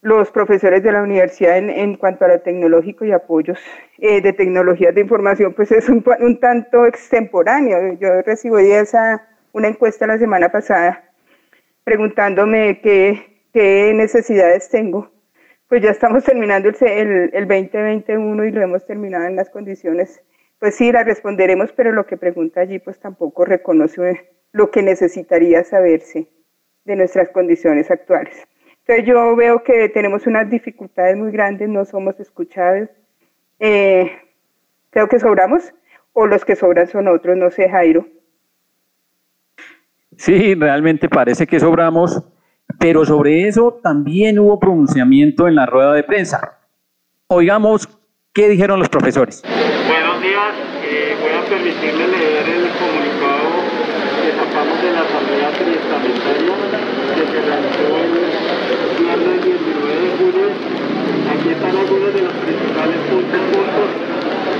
los 0.00 0.30
profesores 0.30 0.82
de 0.82 0.92
la 0.92 1.02
universidad 1.02 1.58
en, 1.58 1.68
en 1.68 1.96
cuanto 1.96 2.24
a 2.24 2.28
lo 2.28 2.40
tecnológico 2.40 3.04
y 3.04 3.12
apoyos 3.12 3.58
eh, 3.98 4.22
de 4.22 4.32
tecnologías 4.32 4.94
de 4.94 5.02
información, 5.02 5.52
pues 5.52 5.70
es 5.70 5.90
un, 5.90 6.02
un 6.20 6.40
tanto 6.40 6.86
extemporáneo. 6.86 7.92
Yo 8.00 8.22
recibí 8.22 8.72
esa, 8.72 9.28
una 9.52 9.68
encuesta 9.68 10.06
la 10.06 10.16
semana 10.16 10.48
pasada 10.48 11.04
preguntándome 11.84 12.80
qué 12.80 13.29
qué 13.52 13.92
necesidades 13.94 14.68
tengo 14.68 15.10
pues 15.70 15.82
ya 15.82 15.90
estamos 15.90 16.24
terminando 16.24 16.68
el, 16.68 16.76
el, 16.82 17.30
el 17.32 17.46
2021 17.46 18.44
y 18.44 18.50
lo 18.50 18.60
hemos 18.60 18.84
terminado 18.86 19.26
en 19.26 19.36
las 19.36 19.50
condiciones, 19.50 20.20
pues 20.58 20.74
sí, 20.74 20.90
la 20.90 21.04
responderemos, 21.04 21.70
pero 21.70 21.92
lo 21.92 22.06
que 22.06 22.16
pregunta 22.16 22.60
allí 22.60 22.80
pues 22.80 22.98
tampoco 22.98 23.44
reconoce 23.44 24.28
lo 24.50 24.72
que 24.72 24.82
necesitaría 24.82 25.62
saberse 25.62 26.26
de 26.84 26.96
nuestras 26.96 27.28
condiciones 27.30 27.88
actuales. 27.88 28.48
Entonces 28.80 29.06
yo 29.06 29.36
veo 29.36 29.62
que 29.62 29.88
tenemos 29.90 30.26
unas 30.26 30.50
dificultades 30.50 31.16
muy 31.16 31.30
grandes, 31.30 31.68
no 31.68 31.84
somos 31.84 32.18
escuchados. 32.18 32.88
Eh, 33.60 34.10
creo 34.90 35.08
que 35.08 35.20
sobramos 35.20 35.72
o 36.12 36.26
los 36.26 36.44
que 36.44 36.56
sobran 36.56 36.88
son 36.88 37.06
otros, 37.06 37.36
no 37.36 37.48
sé, 37.52 37.68
Jairo. 37.68 38.08
Sí, 40.16 40.56
realmente 40.56 41.08
parece 41.08 41.46
que 41.46 41.60
sobramos, 41.60 42.24
pero 42.78 43.04
sobre 43.04 43.48
eso 43.48 43.80
también 43.82 44.38
hubo 44.38 44.58
pronunciamiento 44.58 45.48
en 45.48 45.54
la 45.54 45.66
rueda 45.66 45.92
de 45.94 46.02
prensa. 46.02 46.58
Oigamos 47.28 47.88
qué 48.32 48.48
dijeron 48.48 48.78
los 48.78 48.88
profesores. 48.88 49.42
Buenos 49.88 50.22
días, 50.22 50.54
eh, 50.84 51.16
voy 51.20 51.32
a 51.32 51.42
permitirme 51.48 52.08
leer 52.08 52.48
el 52.48 52.68
comunicado 52.78 53.50
que 54.22 54.30
sacamos 54.32 54.82
de 54.82 54.92
la 54.92 55.00
Asamblea 55.00 55.50
Triestamentaria 55.58 56.54
que 57.14 57.24
se 57.26 57.40
realizó 57.42 57.86
el 58.00 59.04
viernes 59.04 59.44
19 59.44 60.00
de 60.00 60.10
julio. 60.18 60.48
Aquí 61.30 61.48
están 61.50 61.76
algunos 61.76 62.14
de 62.14 62.22
los 62.22 62.34
principales 62.34 62.98
puntos, 63.10 63.40
puntos 63.50 63.88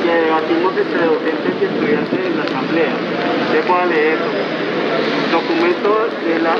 que 0.03 0.13
debatimos 0.13 0.73
entre 0.77 1.05
docentes 1.07 1.53
y 1.61 1.65
estudiantes 1.65 2.21
en 2.27 2.37
la 2.39 2.45
Asamblea. 2.45 2.93
Dejo 3.53 3.75
a 3.75 3.87
leer 3.87 4.19
documento 5.31 6.09
de 6.27 6.39
la 6.41 6.55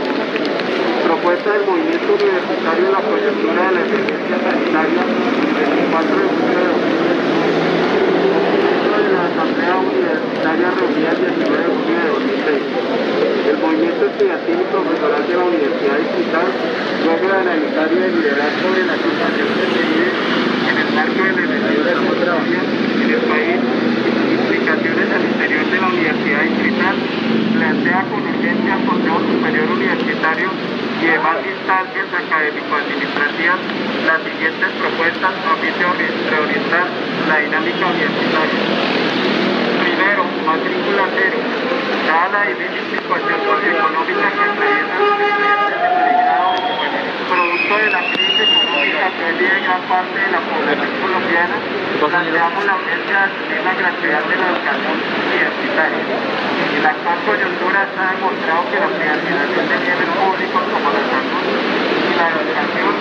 propuesta 1.03 1.53
del 1.53 1.65
movimiento 1.67 2.15
universitario 2.15 2.87
en 2.87 2.93
la 2.93 3.01
coyuntura 3.01 3.61
de 3.67 3.73
la 3.75 3.81
emergencia 3.81 4.37
sanitaria 4.41 5.03
del 5.03 5.55
24 5.55 6.17
de 6.17 6.25
de 6.25 6.65
2020 6.71 7.41
de 9.01 9.13
la 9.17 9.25
Asamblea 9.33 9.77
Universitaria 9.81 10.71
reunida 10.77 11.11
el 11.11 11.21
19 11.21 11.57
de 11.57 11.71
julio 11.73 11.99
de 12.01 12.09
2006. 12.11 13.49
El 13.49 13.57
movimiento 13.59 14.03
estudiantil 14.07 14.59
y 14.61 14.67
profesoral 14.69 15.23
de 15.25 15.35
la 15.37 15.45
Universidad 15.45 15.97
Distrital, 16.05 16.47
luego 17.05 17.25
de 17.25 17.37
analizar 17.41 17.89
y 17.91 17.97
deliberar 17.97 18.51
sobre 18.61 18.83
la 18.85 18.97
situación 19.01 19.49
que 19.57 19.67
se 19.73 19.81
en 19.81 20.77
el 20.77 20.91
marco 20.95 21.21
de 21.23 21.33
la 21.33 21.43
elección 21.49 21.81
de 21.81 22.27
la 22.29 22.41
en 23.01 23.11
el 23.11 23.23
país 23.25 23.59
implicaciones 24.31 25.07
al 25.11 25.25
interior 25.25 25.65
de 25.65 25.81
la 25.81 25.89
Universidad 25.89 26.43
Distrital, 26.43 26.95
plantea 27.57 28.01
con 28.11 28.21
urgencia 28.21 28.75
al 28.75 28.85
Consejo 28.85 29.21
Superior 29.27 29.67
Universitario 29.71 30.51
y 31.01 31.07
demás 31.07 31.39
instancias 31.45 32.07
académico-administrativas 32.13 33.59
las 34.07 34.21
siguientes 34.23 34.69
propuestas 34.77 35.33
a 35.33 35.57
fin 35.57 35.73
de 35.81 35.87
reorientar 36.31 36.87
la 37.29 37.39
dinámica 37.39 37.87
universitaria. 37.87 38.61
Primero, 39.81 40.25
matrícula 40.45 41.05
cero. 41.17 41.39
Dada 42.07 42.29
la 42.29 42.43
difícil 42.45 42.85
situación 43.01 43.39
socioeconómica 43.41 44.29
que 44.31 44.45
atraviesan 44.45 45.01
los 45.01 45.21
estudiantes 45.21 45.81
de 45.81 45.89
pregrado, 46.05 46.57
producto 47.71 47.87
de 47.87 47.91
la 47.91 48.03
crisis 48.11 48.41
económica 48.51 49.07
que 49.15 49.33
vive 49.39 49.61
gran 49.63 49.83
parte 49.87 50.19
de 50.19 50.31
la 50.31 50.41
población 50.43 50.91
colombiana, 50.99 51.57
planteamos 52.03 52.65
la 52.67 52.75
urgencia 52.75 53.15
de 53.15 53.25
asumir 53.31 53.61
la 53.63 53.75
gratuidad 53.79 54.23
de 54.27 54.37
la 54.43 54.47
educación 54.51 54.97
universitaria. 54.99 56.03
En 56.11 56.83
la 56.83 56.91
actual 56.91 57.19
coyuntura 57.31 57.79
está 57.87 58.03
demostrado 58.11 58.61
que 58.71 58.79
la 58.81 58.91
financiación 58.91 59.65
de 59.71 59.77
bienes 59.87 60.11
públicos 60.19 60.63
como 60.67 60.89
la 60.91 61.03
salud 61.15 61.45
y 61.47 62.13
la 62.19 62.27
educación, 62.35 62.95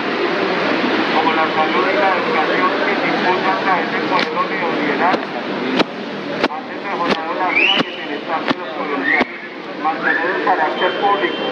como 1.18 1.30
la 1.34 1.46
salud 1.50 1.84
y 1.90 1.96
la 1.98 2.10
educación 2.14 2.68
que 2.86 2.92
se 2.94 3.06
impulsa 3.10 3.50
a 3.50 3.58
través 3.66 3.86
del 3.90 4.04
modelo 4.06 4.40
neoliberal, 4.46 5.18
han 6.46 6.62
mejorado 6.70 7.32
la 7.42 7.48
vida 7.58 7.74
y 7.74 7.86
el 7.90 7.96
bienestar 8.06 8.40
de 8.46 8.54
los 8.54 8.70
colombianos, 8.78 9.34
mantener 9.82 10.26
el 10.30 10.42
carácter 10.46 10.90
público 11.02 11.44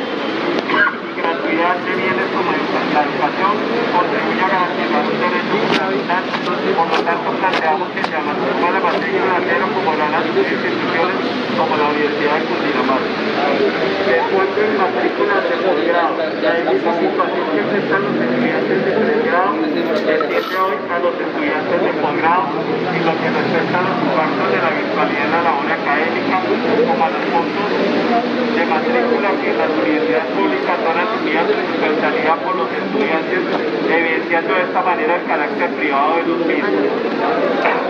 y 1.19 1.21
de 1.49 1.97
bienes 1.97 2.29
como 2.37 2.53
la 2.53 2.61
educación 2.61 3.57
contribuye 3.89 4.43
a 4.45 4.49
garantizar 4.53 5.01
un 5.01 5.17
derecho 5.17 5.57
fundamental, 5.65 6.23
por 6.77 6.89
lo 6.93 7.01
tanto 7.09 7.29
planteamos 7.41 7.89
que 7.97 8.05
se 8.05 8.15
amantenga 8.21 8.69
la 8.69 8.81
matrícula 8.85 9.41
cero 9.49 9.65
como 9.73 9.91
lo 9.97 10.05
las 10.13 10.25
instituciones 10.29 11.17
como 11.57 11.73
la 11.73 11.89
Universidad 11.89 12.37
de 12.37 12.45
Cundinamarca. 12.53 13.17
Después 13.49 14.49
de 14.61 14.65
matrículas 14.77 15.43
de 15.49 15.57
posgrado, 15.65 16.15
la 16.21 16.53
difícil 16.53 16.95
situación 17.01 17.47
que 17.49 17.61
enfrentan 17.65 18.01
los 18.05 18.15
estudiantes 18.21 18.79
de 18.85 18.93
pregrado 18.93 19.53
extiende 19.65 20.53
hoy 20.53 20.77
a 20.85 20.97
los 21.01 21.15
estudiantes 21.17 21.79
de 21.81 21.93
posgrado 21.97 22.45
y 22.61 22.99
lo 23.09 23.13
que 23.17 23.29
respecta 23.33 23.77
a 23.81 23.85
los 23.89 23.97
impactos 24.05 24.49
de 24.53 24.59
la 24.61 24.71
virtualidad 24.77 25.25
en 25.25 25.33
la 25.33 25.41
labor 25.49 25.69
académica, 25.73 26.37
como 26.45 27.03
a 27.03 27.09
los 27.09 27.25
puntos 27.33 27.69
de 27.73 28.63
matrícula 28.69 29.29
que 29.41 29.51
las 29.57 29.71
universidades 29.73 30.29
públicas 30.37 30.77
son 30.85 30.97
asumidas 30.99 31.38
totalidad 31.47 32.37
por 32.43 32.57
los 32.57 32.69
estudiantes, 32.73 33.41
evidenciando 33.91 34.55
de 34.55 34.63
esta 34.63 34.83
manera 34.83 35.17
el 35.17 35.25
carácter 35.25 35.71
privado 35.75 36.17
de 36.17 36.23
los 36.27 36.39
mismos. 36.47 36.91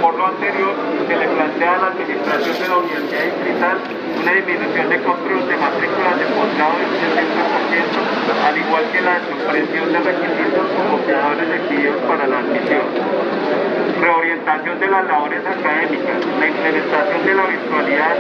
Por 0.03 0.15
lo 0.17 0.27
anterior, 0.27 0.75
se 1.07 1.17
le 1.17 1.29
plantea 1.29 1.75
a 1.75 1.79
la 1.79 1.87
administración 1.89 2.57
de 2.59 2.69
la 2.69 2.77
Universidad 2.79 3.25
Distrital 3.25 3.77
una 4.23 4.33
disminución 4.33 4.89
de 4.89 4.99
costos 5.03 5.49
de 5.49 5.57
matrículas 5.57 6.15
de 6.19 6.27
posgrado 6.37 6.75
del 6.79 6.93
70%, 6.93 8.49
al 8.49 8.59
igual 8.59 8.85
que 8.93 9.01
la 9.01 9.17
supresión 9.25 9.93
de 9.93 9.99
requisitos 9.99 10.65
como 10.77 10.99
creadores 11.05 11.49
exigidos 11.49 11.97
para 12.09 12.27
la 12.27 12.39
admisión 12.39 13.28
reorientación 14.01 14.81
de 14.81 14.89
las 14.89 15.05
labores 15.07 15.41
académicas. 15.47 16.17
La 16.39 16.47
implementación 16.47 17.27
de 17.27 17.35
la 17.35 17.47
virtualidad 17.47 18.15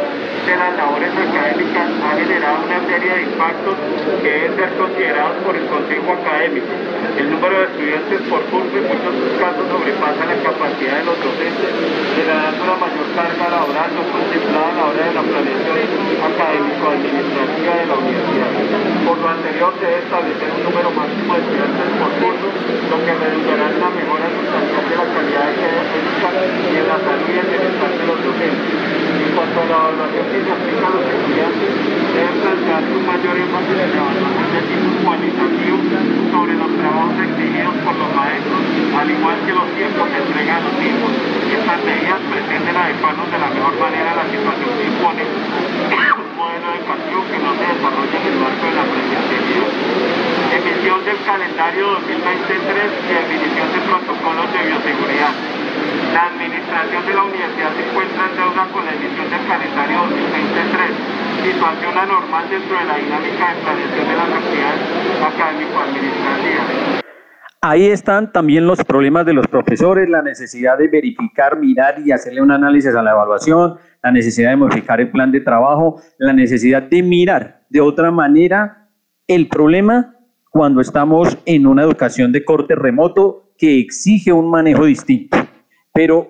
de 0.46 0.56
las 0.56 0.76
labores 0.76 1.10
académicas 1.12 1.86
ha 2.02 2.16
generado 2.16 2.56
una 2.64 2.80
serie 2.88 3.12
de 3.14 3.22
impactos 3.22 3.76
que 4.22 4.30
deben 4.30 4.56
ser 4.56 4.70
considerados 4.78 5.36
por 5.44 5.56
el 5.56 5.66
Consejo 5.66 6.12
Académico. 6.12 6.66
El 6.98 7.30
número 7.30 7.54
de 7.58 7.66
estudiantes 7.66 8.20
por 8.26 8.42
curso 8.50 8.74
en 8.74 8.90
muchos 8.90 9.14
casos 9.38 9.62
sobrepasa 9.70 10.22
la 10.26 10.34
capacidad 10.42 10.98
de 10.98 11.04
los 11.06 11.18
docentes, 11.22 11.70
generando 12.18 12.58
una 12.58 12.74
mayor 12.74 13.06
carga 13.14 13.46
laboral 13.54 13.90
no 13.94 14.02
contemplada 14.10 14.66
a 14.66 14.74
la 14.74 14.84
hora 14.90 15.02
de 15.06 15.14
la 15.14 15.22
planeación 15.22 15.78
académico-administrativa 16.26 17.72
de 17.78 17.86
la 17.86 17.96
universidad. 18.02 18.50
Por 19.06 19.16
lo 19.18 19.28
anterior, 19.30 19.70
se 19.78 19.86
debe 19.86 20.02
establecer 20.10 20.48
un 20.50 20.62
número 20.66 20.90
máximo 20.90 21.30
de 21.34 21.40
estudiantes 21.46 21.86
por 22.02 22.10
curso, 22.18 22.48
lo 22.50 22.96
que 22.98 23.12
redundará 23.14 23.64
en 23.70 23.74
una 23.78 23.90
mejora 23.94 24.26
sustancial 24.34 24.84
de 24.90 24.94
la 24.98 25.06
calidad 25.06 25.48
de 25.54 25.68
y 26.66 26.76
en 26.82 26.86
la 26.88 26.98
salud 26.98 27.30
y 27.30 27.38
el 27.38 27.46
bienestar 27.46 27.90
de 27.94 28.04
los 28.10 28.18
docentes. 28.26 28.87
Cuanto 29.38 29.62
a 29.62 29.66
la 29.70 29.78
evaluación 29.86 30.26
que 30.34 30.42
se 30.42 30.50
aplica 30.50 30.82
a 30.82 30.90
los 30.98 31.04
estudiantes, 31.14 31.70
deben 32.10 32.36
plantearse 32.42 32.90
un 32.90 33.06
mayor 33.06 33.38
énfasis 33.38 33.78
en 33.78 33.90
la 33.94 34.02
evaluación 34.02 34.48
de 34.50 34.60
tipo 34.66 34.90
cualitativo 35.06 35.78
sobre 36.34 36.52
los 36.58 36.70
trabajos 36.74 37.14
exigidos 37.22 37.74
por 37.86 37.94
los 38.02 38.10
maestros, 38.18 38.60
al 38.98 39.06
igual 39.14 39.38
que 39.46 39.54
los 39.54 39.68
tiempos 39.78 40.06
de 40.10 40.18
entrega 40.18 40.58
los 40.58 40.74
mismos. 40.82 41.12
Estas 41.54 41.78
medidas 41.86 42.18
pretenden 42.18 42.76
adecuarnos 42.82 43.26
de 43.30 43.38
la 43.38 43.50
mejor 43.54 43.74
manera 43.78 44.08
a 44.10 44.16
la 44.18 44.26
situación 44.26 44.70
que 44.74 44.84
impone 44.90 45.22
un 45.22 46.30
modelo 46.34 46.68
educativo 46.74 47.20
que 47.30 47.38
no 47.38 47.50
se 47.54 47.64
desarrolla 47.78 48.16
en 48.18 48.26
el 48.26 48.36
marco 48.42 48.64
de 48.66 48.74
la 48.74 48.86
presencialidad. 48.90 49.70
Emisión 50.50 50.98
del 51.06 51.18
calendario 51.22 51.84
2023 51.94 52.90
y 53.06 53.10
definición 53.22 53.68
de 53.70 53.80
protocolos 53.86 54.50
de 54.50 54.60
bioseguridad. 54.66 55.57
La 56.12 56.26
administración 56.26 57.06
de 57.06 57.14
la 57.14 57.22
universidad 57.24 57.72
se 57.74 57.88
encuentra 57.88 58.28
en 58.28 58.36
deuda 58.36 58.68
con 58.72 58.84
la 58.84 58.92
emisión 58.92 59.30
del 59.30 59.46
calendario 59.46 59.96
2023, 60.04 61.48
situación 61.48 61.98
anormal 61.98 62.44
dentro 62.50 62.78
de 62.78 62.84
la 62.84 62.96
dinámica 62.96 63.42
de 63.48 63.60
planeación 63.62 64.08
de 64.08 64.16
las 64.16 64.28
actividades 64.28 64.82
académico-administrativas. 65.24 66.98
Ahí 67.60 67.86
están 67.86 68.32
también 68.32 68.66
los 68.66 68.84
problemas 68.84 69.26
de 69.26 69.32
los 69.32 69.48
profesores, 69.48 70.08
la 70.08 70.22
necesidad 70.22 70.78
de 70.78 70.86
verificar, 70.86 71.58
mirar 71.58 71.96
y 72.04 72.12
hacerle 72.12 72.40
un 72.40 72.52
análisis 72.52 72.94
a 72.94 73.02
la 73.02 73.10
evaluación, 73.10 73.74
la 74.00 74.12
necesidad 74.12 74.50
de 74.50 74.56
modificar 74.56 75.00
el 75.00 75.10
plan 75.10 75.32
de 75.32 75.40
trabajo, 75.40 76.00
la 76.18 76.32
necesidad 76.32 76.82
de 76.82 77.02
mirar 77.02 77.62
de 77.68 77.80
otra 77.80 78.12
manera 78.12 78.88
el 79.26 79.48
problema 79.48 80.14
cuando 80.50 80.80
estamos 80.80 81.36
en 81.46 81.66
una 81.66 81.82
educación 81.82 82.30
de 82.30 82.44
corte 82.44 82.76
remoto 82.76 83.52
que 83.58 83.80
exige 83.80 84.32
un 84.32 84.50
manejo 84.50 84.84
distinto. 84.84 85.47
Pero 85.98 86.28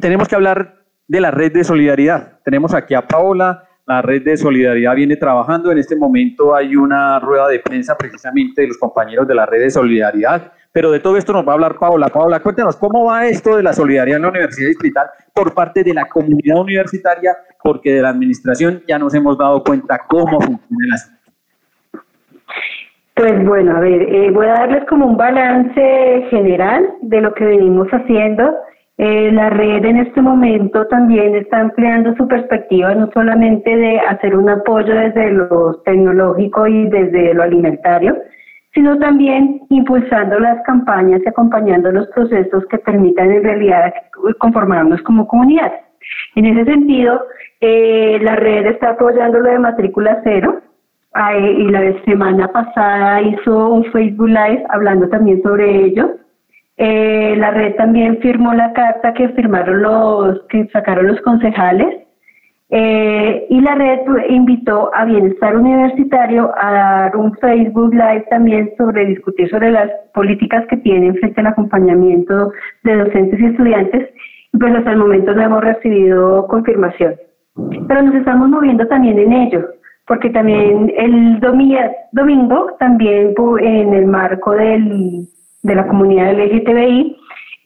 tenemos 0.00 0.26
que 0.26 0.36
hablar 0.36 0.76
de 1.06 1.20
la 1.20 1.30
red 1.30 1.52
de 1.52 1.64
solidaridad. 1.64 2.40
Tenemos 2.42 2.72
aquí 2.72 2.94
a 2.94 3.06
Paola, 3.06 3.68
la 3.86 4.00
red 4.00 4.24
de 4.24 4.38
solidaridad 4.38 4.94
viene 4.94 5.16
trabajando. 5.16 5.70
En 5.70 5.76
este 5.76 5.96
momento 5.96 6.54
hay 6.54 6.74
una 6.76 7.20
rueda 7.20 7.46
de 7.48 7.58
prensa 7.58 7.94
precisamente 7.94 8.62
de 8.62 8.68
los 8.68 8.78
compañeros 8.78 9.28
de 9.28 9.34
la 9.34 9.44
red 9.44 9.60
de 9.60 9.68
solidaridad. 9.68 10.50
Pero 10.72 10.90
de 10.90 11.00
todo 11.00 11.18
esto 11.18 11.34
nos 11.34 11.46
va 11.46 11.50
a 11.50 11.54
hablar 11.56 11.78
Paola. 11.78 12.08
Paola, 12.08 12.40
cuéntanos 12.40 12.74
cómo 12.76 13.04
va 13.04 13.26
esto 13.26 13.58
de 13.58 13.64
la 13.64 13.74
solidaridad 13.74 14.16
en 14.16 14.22
la 14.22 14.28
Universidad 14.30 14.68
Distrital 14.68 15.06
por 15.34 15.52
parte 15.52 15.84
de 15.84 15.92
la 15.92 16.06
comunidad 16.06 16.58
universitaria, 16.58 17.36
porque 17.62 17.92
de 17.92 18.00
la 18.00 18.08
administración 18.08 18.82
ya 18.88 18.98
nos 18.98 19.12
hemos 19.12 19.36
dado 19.36 19.62
cuenta 19.62 20.00
cómo 20.08 20.40
funciona 20.40 20.86
el 20.86 20.92
asunto. 20.94 21.20
Pues 23.14 23.46
bueno, 23.46 23.76
a 23.76 23.80
ver, 23.80 24.02
eh, 24.02 24.30
voy 24.30 24.46
a 24.46 24.52
darles 24.52 24.84
como 24.88 25.04
un 25.04 25.18
balance 25.18 26.26
general 26.30 26.94
de 27.02 27.20
lo 27.20 27.34
que 27.34 27.44
venimos 27.44 27.88
haciendo. 27.88 28.54
Eh, 28.98 29.30
la 29.30 29.50
red 29.50 29.84
en 29.84 29.98
este 29.98 30.22
momento 30.22 30.86
también 30.86 31.34
está 31.34 31.60
ampliando 31.60 32.14
su 32.16 32.26
perspectiva, 32.26 32.94
no 32.94 33.10
solamente 33.12 33.76
de 33.76 33.98
hacer 34.00 34.34
un 34.34 34.48
apoyo 34.48 34.94
desde 34.94 35.32
lo 35.32 35.82
tecnológico 35.84 36.66
y 36.66 36.88
desde 36.88 37.34
lo 37.34 37.42
alimentario, 37.42 38.16
sino 38.72 38.98
también 38.98 39.62
impulsando 39.68 40.38
las 40.38 40.62
campañas 40.64 41.20
y 41.24 41.28
acompañando 41.28 41.92
los 41.92 42.06
procesos 42.08 42.64
que 42.70 42.78
permitan 42.78 43.30
en 43.30 43.44
realidad 43.44 43.92
conformarnos 44.38 45.02
como 45.02 45.26
comunidad. 45.26 45.72
En 46.34 46.46
ese 46.46 46.64
sentido, 46.64 47.20
eh, 47.60 48.18
la 48.22 48.36
red 48.36 48.66
está 48.66 48.90
apoyando 48.90 49.40
lo 49.40 49.50
de 49.50 49.58
matrícula 49.58 50.20
cero, 50.24 50.62
y 51.38 51.68
la 51.68 52.04
semana 52.04 52.48
pasada 52.48 53.22
hizo 53.22 53.68
un 53.70 53.84
Facebook 53.90 54.28
Live 54.28 54.64
hablando 54.68 55.08
también 55.08 55.42
sobre 55.42 55.84
ello. 55.86 56.10
Eh, 56.78 57.34
la 57.36 57.50
red 57.52 57.74
también 57.76 58.18
firmó 58.18 58.52
la 58.52 58.72
carta 58.72 59.14
que 59.14 59.30
firmaron 59.30 59.82
los, 59.82 60.42
que 60.48 60.66
sacaron 60.72 61.06
los 61.06 61.20
concejales. 61.22 62.02
Eh, 62.68 63.46
y 63.48 63.60
la 63.60 63.76
red 63.76 64.00
invitó 64.28 64.90
a 64.92 65.04
Bienestar 65.04 65.56
Universitario 65.56 66.52
a 66.58 66.72
dar 66.72 67.16
un 67.16 67.32
Facebook 67.36 67.94
Live 67.94 68.26
también 68.28 68.72
sobre 68.76 69.06
discutir 69.06 69.48
sobre 69.48 69.70
las 69.70 69.88
políticas 70.12 70.66
que 70.68 70.76
tienen 70.78 71.14
frente 71.14 71.40
al 71.40 71.46
acompañamiento 71.46 72.50
de 72.82 72.96
docentes 72.96 73.40
y 73.40 73.46
estudiantes. 73.46 74.10
Pues 74.58 74.74
hasta 74.74 74.90
el 74.90 74.98
momento 74.98 75.34
no 75.34 75.42
hemos 75.42 75.62
recibido 75.62 76.46
confirmación. 76.48 77.14
Pero 77.88 78.02
nos 78.02 78.14
estamos 78.14 78.48
moviendo 78.48 78.86
también 78.88 79.18
en 79.18 79.32
ello 79.32 79.66
porque 80.06 80.30
también 80.30 80.92
el 80.96 81.40
domingo, 81.40 82.68
también 82.78 83.34
en 83.60 83.94
el 83.94 84.06
marco 84.06 84.52
del, 84.52 85.26
de 85.66 85.74
la 85.74 85.86
comunidad 85.86 86.32
LGTBI, 86.32 87.16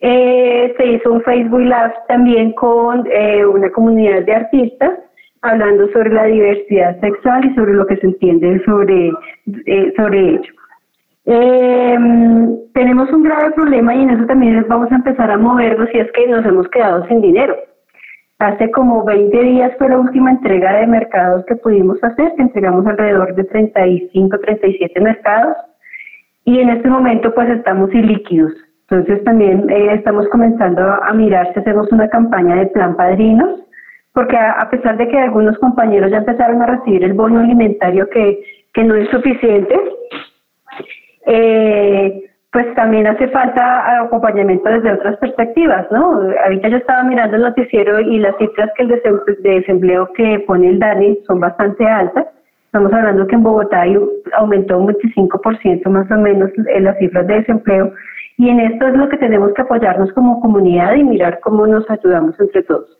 eh, 0.01 0.73
se 0.77 0.85
hizo 0.87 1.13
un 1.13 1.21
Facebook 1.21 1.61
Live 1.61 1.93
también 2.07 2.53
con 2.53 3.05
eh, 3.05 3.45
una 3.45 3.69
comunidad 3.69 4.23
de 4.23 4.33
artistas 4.33 4.91
hablando 5.43 5.87
sobre 5.91 6.11
la 6.11 6.25
diversidad 6.25 6.99
sexual 6.99 7.45
y 7.45 7.55
sobre 7.55 7.73
lo 7.73 7.85
que 7.85 7.97
se 7.97 8.07
entiende 8.07 8.61
sobre, 8.65 9.11
eh, 9.65 9.93
sobre 9.95 10.19
ello. 10.19 10.53
Em, 11.25 12.57
tenemos 12.73 13.11
un 13.11 13.23
grave 13.23 13.51
problema 13.51 13.93
y 13.93 14.01
en 14.01 14.09
eso 14.09 14.25
también 14.25 14.65
vamos 14.67 14.91
a 14.91 14.95
empezar 14.95 15.29
a 15.29 15.37
movernos 15.37 15.87
y 15.93 15.99
es 15.99 16.11
que 16.13 16.27
nos 16.27 16.45
hemos 16.45 16.67
quedado 16.69 17.07
sin 17.07 17.21
dinero. 17.21 17.55
Hace 18.39 18.71
como 18.71 19.05
20 19.05 19.37
días 19.39 19.71
fue 19.77 19.89
la 19.89 19.99
última 19.99 20.31
entrega 20.31 20.79
de 20.79 20.87
mercados 20.87 21.45
que 21.45 21.55
pudimos 21.55 22.03
hacer, 22.03 22.33
entregamos 22.39 22.87
alrededor 22.87 23.35
de 23.35 23.43
35, 23.43 24.39
37 24.39 24.99
mercados 24.99 25.55
y 26.45 26.59
en 26.59 26.69
este 26.69 26.89
momento 26.89 27.33
pues 27.33 27.49
estamos 27.49 27.93
ilíquidos. 27.93 28.53
Entonces 28.89 29.23
también 29.23 29.69
eh, 29.69 29.93
estamos 29.93 30.27
comenzando 30.29 30.81
a 30.81 31.13
mirar 31.13 31.53
si 31.53 31.59
hacemos 31.59 31.91
una 31.91 32.09
campaña 32.09 32.55
de 32.55 32.67
plan 32.67 32.95
padrinos, 32.95 33.61
porque 34.13 34.35
a, 34.35 34.69
pesar 34.69 34.97
de 34.97 35.07
que 35.07 35.17
algunos 35.17 35.57
compañeros 35.59 36.11
ya 36.11 36.17
empezaron 36.17 36.61
a 36.61 36.65
recibir 36.65 37.03
el 37.03 37.13
bono 37.13 37.39
alimentario 37.39 38.09
que, 38.09 38.43
que 38.73 38.83
no 38.83 38.95
es 38.95 39.09
suficiente, 39.09 39.79
eh, 41.25 42.31
pues 42.51 42.75
también 42.75 43.07
hace 43.07 43.29
falta 43.29 44.01
acompañamiento 44.01 44.69
desde 44.69 44.91
otras 44.91 45.15
perspectivas, 45.17 45.89
¿no? 45.89 46.21
Ahorita 46.43 46.67
yo 46.67 46.77
estaba 46.77 47.03
mirando 47.03 47.37
el 47.37 47.43
noticiero 47.43 48.01
y 48.01 48.19
las 48.19 48.35
cifras 48.37 48.69
que 48.75 48.83
el 48.83 48.89
de 48.89 49.49
desempleo 49.49 50.11
que 50.13 50.43
pone 50.45 50.67
el 50.67 50.79
DANI 50.79 51.19
son 51.25 51.39
bastante 51.39 51.85
altas. 51.87 52.27
Estamos 52.73 52.93
hablando 52.93 53.27
que 53.27 53.35
en 53.35 53.43
Bogotá 53.43 53.83
aumentó 54.37 54.77
un 54.77 54.87
25% 54.87 55.89
más 55.89 56.09
o 56.09 56.15
menos 56.15 56.49
en 56.73 56.85
las 56.85 56.97
cifras 56.99 57.27
de 57.27 57.33
desempleo 57.33 57.93
y 58.37 58.47
en 58.47 58.61
esto 58.61 58.87
es 58.87 58.95
lo 58.95 59.09
que 59.09 59.17
tenemos 59.17 59.53
que 59.53 59.61
apoyarnos 59.61 60.09
como 60.13 60.39
comunidad 60.39 60.95
y 60.95 61.03
mirar 61.03 61.41
cómo 61.41 61.67
nos 61.67 61.83
ayudamos 61.89 62.39
entre 62.39 62.63
todos. 62.63 62.97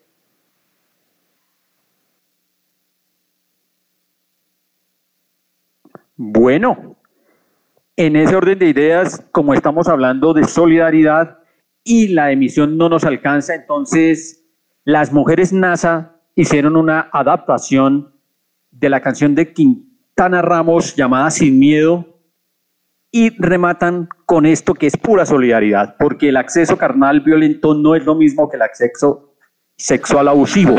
Bueno, 6.17 6.97
en 7.95 8.17
ese 8.17 8.35
orden 8.35 8.59
de 8.59 8.67
ideas, 8.67 9.25
como 9.31 9.53
estamos 9.53 9.87
hablando 9.87 10.33
de 10.33 10.43
solidaridad 10.43 11.39
y 11.85 12.09
la 12.09 12.33
emisión 12.33 12.77
no 12.77 12.89
nos 12.89 13.05
alcanza, 13.05 13.55
entonces 13.55 14.45
las 14.83 15.13
mujeres 15.13 15.53
NASA 15.53 16.17
hicieron 16.35 16.75
una 16.75 17.07
adaptación 17.13 18.11
de 18.81 18.89
la 18.89 18.99
canción 18.99 19.35
de 19.35 19.53
Quintana 19.53 20.41
Ramos 20.41 20.95
llamada 20.95 21.29
Sin 21.29 21.59
Miedo 21.59 22.19
y 23.11 23.29
rematan 23.37 24.09
con 24.25 24.45
esto 24.45 24.73
que 24.73 24.87
es 24.87 24.97
pura 24.97 25.25
solidaridad, 25.25 25.95
porque 25.99 26.29
el 26.29 26.37
acceso 26.37 26.77
carnal 26.77 27.21
violento 27.21 27.75
no 27.75 27.95
es 27.95 28.03
lo 28.05 28.15
mismo 28.15 28.49
que 28.49 28.55
el 28.55 28.63
acceso 28.63 29.35
sexual 29.77 30.27
abusivo. 30.27 30.75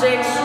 six. 0.00 0.37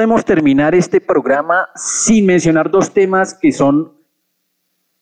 Podemos 0.00 0.24
terminar 0.24 0.74
este 0.74 0.98
programa 0.98 1.68
sin 1.74 2.24
mencionar 2.24 2.70
dos 2.70 2.94
temas 2.94 3.34
que 3.34 3.52
son 3.52 3.92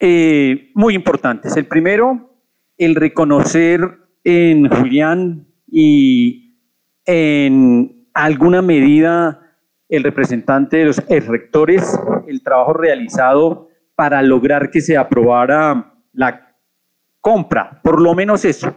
eh, 0.00 0.72
muy 0.74 0.96
importantes. 0.96 1.56
El 1.56 1.66
primero, 1.66 2.34
el 2.76 2.96
reconocer 2.96 3.96
en 4.24 4.68
Julián 4.68 5.46
y 5.68 6.56
en 7.04 8.08
alguna 8.12 8.60
medida 8.60 9.54
el 9.88 10.02
representante 10.02 10.78
de 10.78 10.86
los 10.86 10.96
rectores, 11.06 11.96
el 12.26 12.42
trabajo 12.42 12.72
realizado 12.72 13.68
para 13.94 14.20
lograr 14.22 14.68
que 14.72 14.80
se 14.80 14.96
aprobara 14.96 15.94
la 16.12 16.56
compra, 17.20 17.80
por 17.84 18.00
lo 18.00 18.16
menos 18.16 18.44
eso, 18.44 18.74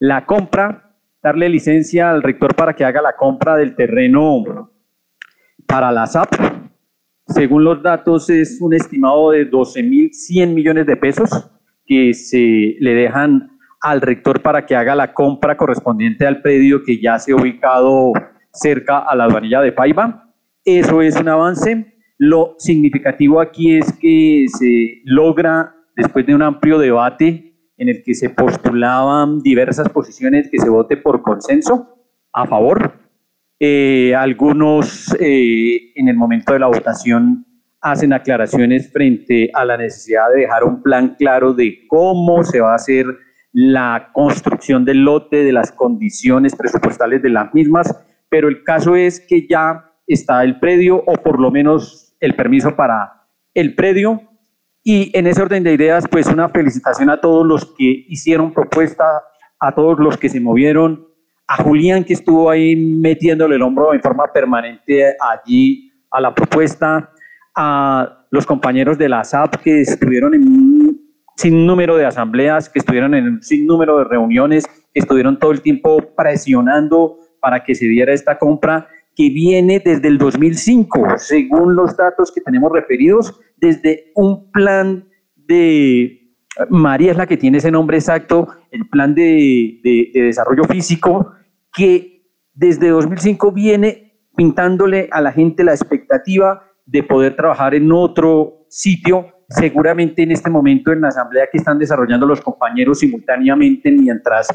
la 0.00 0.26
compra, 0.26 0.96
darle 1.22 1.48
licencia 1.48 2.10
al 2.10 2.24
rector 2.24 2.56
para 2.56 2.74
que 2.74 2.84
haga 2.84 3.00
la 3.00 3.14
compra 3.14 3.54
del 3.54 3.76
terreno 3.76 4.69
para 5.70 5.92
la 5.92 6.06
SAP. 6.06 6.34
Según 7.28 7.62
los 7.62 7.80
datos, 7.80 8.28
es 8.28 8.60
un 8.60 8.74
estimado 8.74 9.30
de 9.30 9.48
12.100 9.48 10.52
millones 10.52 10.84
de 10.84 10.96
pesos 10.96 11.48
que 11.86 12.12
se 12.12 12.76
le 12.80 12.94
dejan 12.94 13.56
al 13.80 14.00
rector 14.00 14.42
para 14.42 14.66
que 14.66 14.74
haga 14.74 14.96
la 14.96 15.14
compra 15.14 15.56
correspondiente 15.56 16.26
al 16.26 16.42
predio 16.42 16.82
que 16.82 17.00
ya 17.00 17.18
se 17.20 17.32
ha 17.32 17.36
ubicado 17.36 18.12
cerca 18.52 18.98
a 18.98 19.14
la 19.14 19.24
aduanilla 19.24 19.60
de 19.60 19.70
Paiva. 19.70 20.34
Eso 20.64 21.02
es 21.02 21.16
un 21.16 21.28
avance. 21.28 21.94
Lo 22.18 22.56
significativo 22.58 23.40
aquí 23.40 23.76
es 23.76 23.92
que 23.92 24.46
se 24.48 25.00
logra, 25.04 25.76
después 25.94 26.26
de 26.26 26.34
un 26.34 26.42
amplio 26.42 26.78
debate 26.78 27.54
en 27.76 27.88
el 27.88 28.02
que 28.02 28.14
se 28.14 28.28
postulaban 28.28 29.38
diversas 29.38 29.88
posiciones, 29.88 30.50
que 30.50 30.58
se 30.58 30.68
vote 30.68 30.96
por 30.96 31.22
consenso 31.22 31.96
a 32.32 32.46
favor. 32.46 33.09
Eh, 33.62 34.14
algunos 34.14 35.14
eh, 35.20 35.92
en 35.94 36.08
el 36.08 36.16
momento 36.16 36.54
de 36.54 36.60
la 36.60 36.68
votación 36.68 37.44
hacen 37.82 38.14
aclaraciones 38.14 38.90
frente 38.90 39.50
a 39.52 39.66
la 39.66 39.76
necesidad 39.76 40.30
de 40.34 40.40
dejar 40.40 40.64
un 40.64 40.82
plan 40.82 41.14
claro 41.18 41.52
de 41.52 41.86
cómo 41.86 42.42
se 42.42 42.60
va 42.60 42.72
a 42.72 42.76
hacer 42.76 43.04
la 43.52 44.08
construcción 44.14 44.86
del 44.86 45.04
lote, 45.04 45.44
de 45.44 45.52
las 45.52 45.72
condiciones 45.72 46.56
presupuestales 46.56 47.20
de 47.22 47.28
las 47.28 47.52
mismas, 47.52 47.94
pero 48.30 48.48
el 48.48 48.64
caso 48.64 48.96
es 48.96 49.20
que 49.20 49.46
ya 49.46 49.92
está 50.06 50.42
el 50.42 50.58
predio 50.58 51.02
o 51.06 51.12
por 51.14 51.38
lo 51.38 51.50
menos 51.50 52.16
el 52.20 52.34
permiso 52.34 52.74
para 52.74 53.26
el 53.52 53.74
predio. 53.74 54.22
Y 54.82 55.10
en 55.16 55.26
ese 55.26 55.42
orden 55.42 55.64
de 55.64 55.74
ideas, 55.74 56.06
pues 56.08 56.26
una 56.28 56.48
felicitación 56.48 57.10
a 57.10 57.20
todos 57.20 57.46
los 57.46 57.66
que 57.76 58.06
hicieron 58.08 58.54
propuesta, 58.54 59.04
a 59.58 59.74
todos 59.74 59.98
los 59.98 60.16
que 60.16 60.30
se 60.30 60.40
movieron, 60.40 61.09
a 61.50 61.56
Julián 61.64 62.04
que 62.04 62.12
estuvo 62.12 62.48
ahí 62.48 62.76
metiéndole 62.76 63.56
el 63.56 63.62
hombro 63.62 63.92
en 63.92 64.00
forma 64.00 64.32
permanente 64.32 65.16
allí 65.20 65.92
a 66.08 66.20
la 66.20 66.32
propuesta, 66.32 67.10
a 67.56 68.24
los 68.30 68.46
compañeros 68.46 68.96
de 68.96 69.08
la 69.08 69.24
SAP 69.24 69.56
que 69.56 69.80
estuvieron 69.80 70.32
en 70.34 70.42
un 70.42 71.00
sinnúmero 71.36 71.96
de 71.96 72.06
asambleas, 72.06 72.68
que 72.68 72.78
estuvieron 72.78 73.16
en 73.16 73.24
un 73.24 73.42
sinnúmero 73.42 73.98
de 73.98 74.04
reuniones, 74.04 74.64
que 74.94 75.00
estuvieron 75.00 75.40
todo 75.40 75.50
el 75.50 75.60
tiempo 75.60 75.98
presionando 76.16 77.16
para 77.40 77.64
que 77.64 77.74
se 77.74 77.86
diera 77.86 78.12
esta 78.12 78.38
compra 78.38 78.86
que 79.16 79.28
viene 79.30 79.82
desde 79.84 80.06
el 80.06 80.18
2005, 80.18 81.14
según 81.16 81.74
los 81.74 81.96
datos 81.96 82.30
que 82.30 82.40
tenemos 82.42 82.70
referidos, 82.70 83.40
desde 83.56 84.12
un 84.14 84.52
plan 84.52 85.04
de, 85.34 86.32
María 86.68 87.10
es 87.10 87.16
la 87.16 87.26
que 87.26 87.36
tiene 87.36 87.58
ese 87.58 87.72
nombre 87.72 87.96
exacto, 87.96 88.46
el 88.70 88.88
plan 88.88 89.16
de, 89.16 89.80
de, 89.82 90.10
de 90.14 90.22
desarrollo 90.22 90.62
físico, 90.62 91.32
que 91.72 92.26
desde 92.52 92.88
2005 92.88 93.52
viene 93.52 94.10
pintándole 94.36 95.08
a 95.12 95.20
la 95.20 95.32
gente 95.32 95.64
la 95.64 95.72
expectativa 95.72 96.64
de 96.86 97.02
poder 97.02 97.36
trabajar 97.36 97.74
en 97.74 97.92
otro 97.92 98.66
sitio, 98.68 99.26
seguramente 99.48 100.22
en 100.22 100.32
este 100.32 100.50
momento 100.50 100.92
en 100.92 101.00
la 101.00 101.08
asamblea 101.08 101.48
que 101.50 101.58
están 101.58 101.78
desarrollando 101.78 102.26
los 102.26 102.40
compañeros 102.40 102.98
simultáneamente 102.98 103.90
mientras 103.90 104.48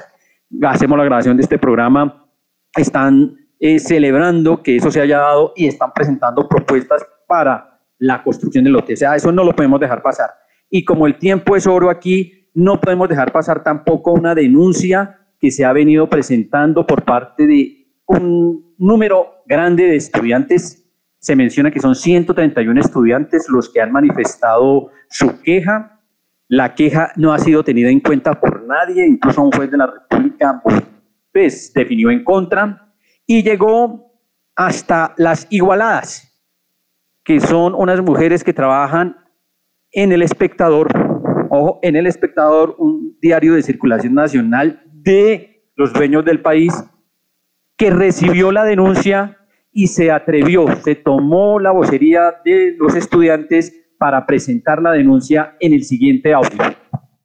hacemos 0.63 0.97
la 0.97 1.05
grabación 1.05 1.37
de 1.37 1.43
este 1.43 1.57
programa, 1.57 2.27
están 2.75 3.35
eh, 3.59 3.79
celebrando 3.79 4.61
que 4.61 4.75
eso 4.75 4.91
se 4.91 5.01
haya 5.01 5.19
dado 5.19 5.53
y 5.55 5.67
están 5.67 5.91
presentando 5.93 6.47
propuestas 6.47 7.05
para 7.27 7.79
la 7.97 8.21
construcción 8.23 8.63
del 8.63 8.73
lote. 8.73 8.93
O 8.93 8.97
sea, 8.97 9.15
eso 9.15 9.31
no 9.31 9.43
lo 9.43 9.55
podemos 9.55 9.79
dejar 9.79 10.01
pasar. 10.01 10.29
Y 10.69 10.83
como 10.83 11.07
el 11.07 11.17
tiempo 11.17 11.55
es 11.55 11.65
oro 11.67 11.89
aquí, 11.89 12.49
no 12.53 12.79
podemos 12.79 13.07
dejar 13.07 13.31
pasar 13.31 13.63
tampoco 13.63 14.13
una 14.13 14.35
denuncia 14.35 15.24
se 15.51 15.65
ha 15.65 15.73
venido 15.73 16.09
presentando 16.09 16.85
por 16.85 17.03
parte 17.03 17.47
de 17.47 17.87
un 18.07 18.75
número 18.77 19.43
grande 19.45 19.85
de 19.85 19.95
estudiantes. 19.95 20.83
Se 21.19 21.35
menciona 21.35 21.71
que 21.71 21.79
son 21.79 21.95
131 21.95 22.79
estudiantes 22.79 23.47
los 23.49 23.69
que 23.69 23.81
han 23.81 23.91
manifestado 23.91 24.91
su 25.09 25.41
queja. 25.41 26.01
La 26.47 26.75
queja 26.75 27.11
no 27.15 27.33
ha 27.33 27.39
sido 27.39 27.63
tenida 27.63 27.89
en 27.89 27.99
cuenta 27.99 28.39
por 28.39 28.63
nadie, 28.67 29.07
incluso 29.07 29.41
un 29.41 29.51
juez 29.51 29.71
de 29.71 29.77
la 29.77 29.87
República 29.87 30.61
pues, 31.33 31.73
definió 31.73 32.11
en 32.11 32.23
contra 32.23 32.93
y 33.25 33.43
llegó 33.43 34.13
hasta 34.55 35.13
las 35.17 35.47
igualadas, 35.49 36.31
que 37.23 37.39
son 37.39 37.73
unas 37.73 38.01
mujeres 38.01 38.43
que 38.43 38.53
trabajan 38.53 39.17
en 39.91 40.11
El 40.11 40.21
Espectador, 40.21 40.89
ojo, 41.49 41.79
en 41.81 41.95
El 41.95 42.05
Espectador, 42.05 42.75
un 42.77 43.17
diario 43.19 43.55
de 43.55 43.63
circulación 43.63 44.13
nacional 44.13 44.84
de 45.05 45.63
los 45.75 45.93
dueños 45.93 46.25
del 46.25 46.41
país, 46.41 46.73
que 47.77 47.91
recibió 47.91 48.51
la 48.51 48.65
denuncia 48.65 49.37
y 49.71 49.87
se 49.87 50.11
atrevió, 50.11 50.65
se 50.83 50.95
tomó 50.95 51.59
la 51.59 51.71
vocería 51.71 52.35
de 52.43 52.75
los 52.77 52.95
estudiantes 52.95 53.73
para 53.97 54.25
presentar 54.25 54.81
la 54.81 54.91
denuncia 54.91 55.55
en 55.59 55.73
el 55.73 55.83
siguiente 55.83 56.33
audio. 56.33 56.57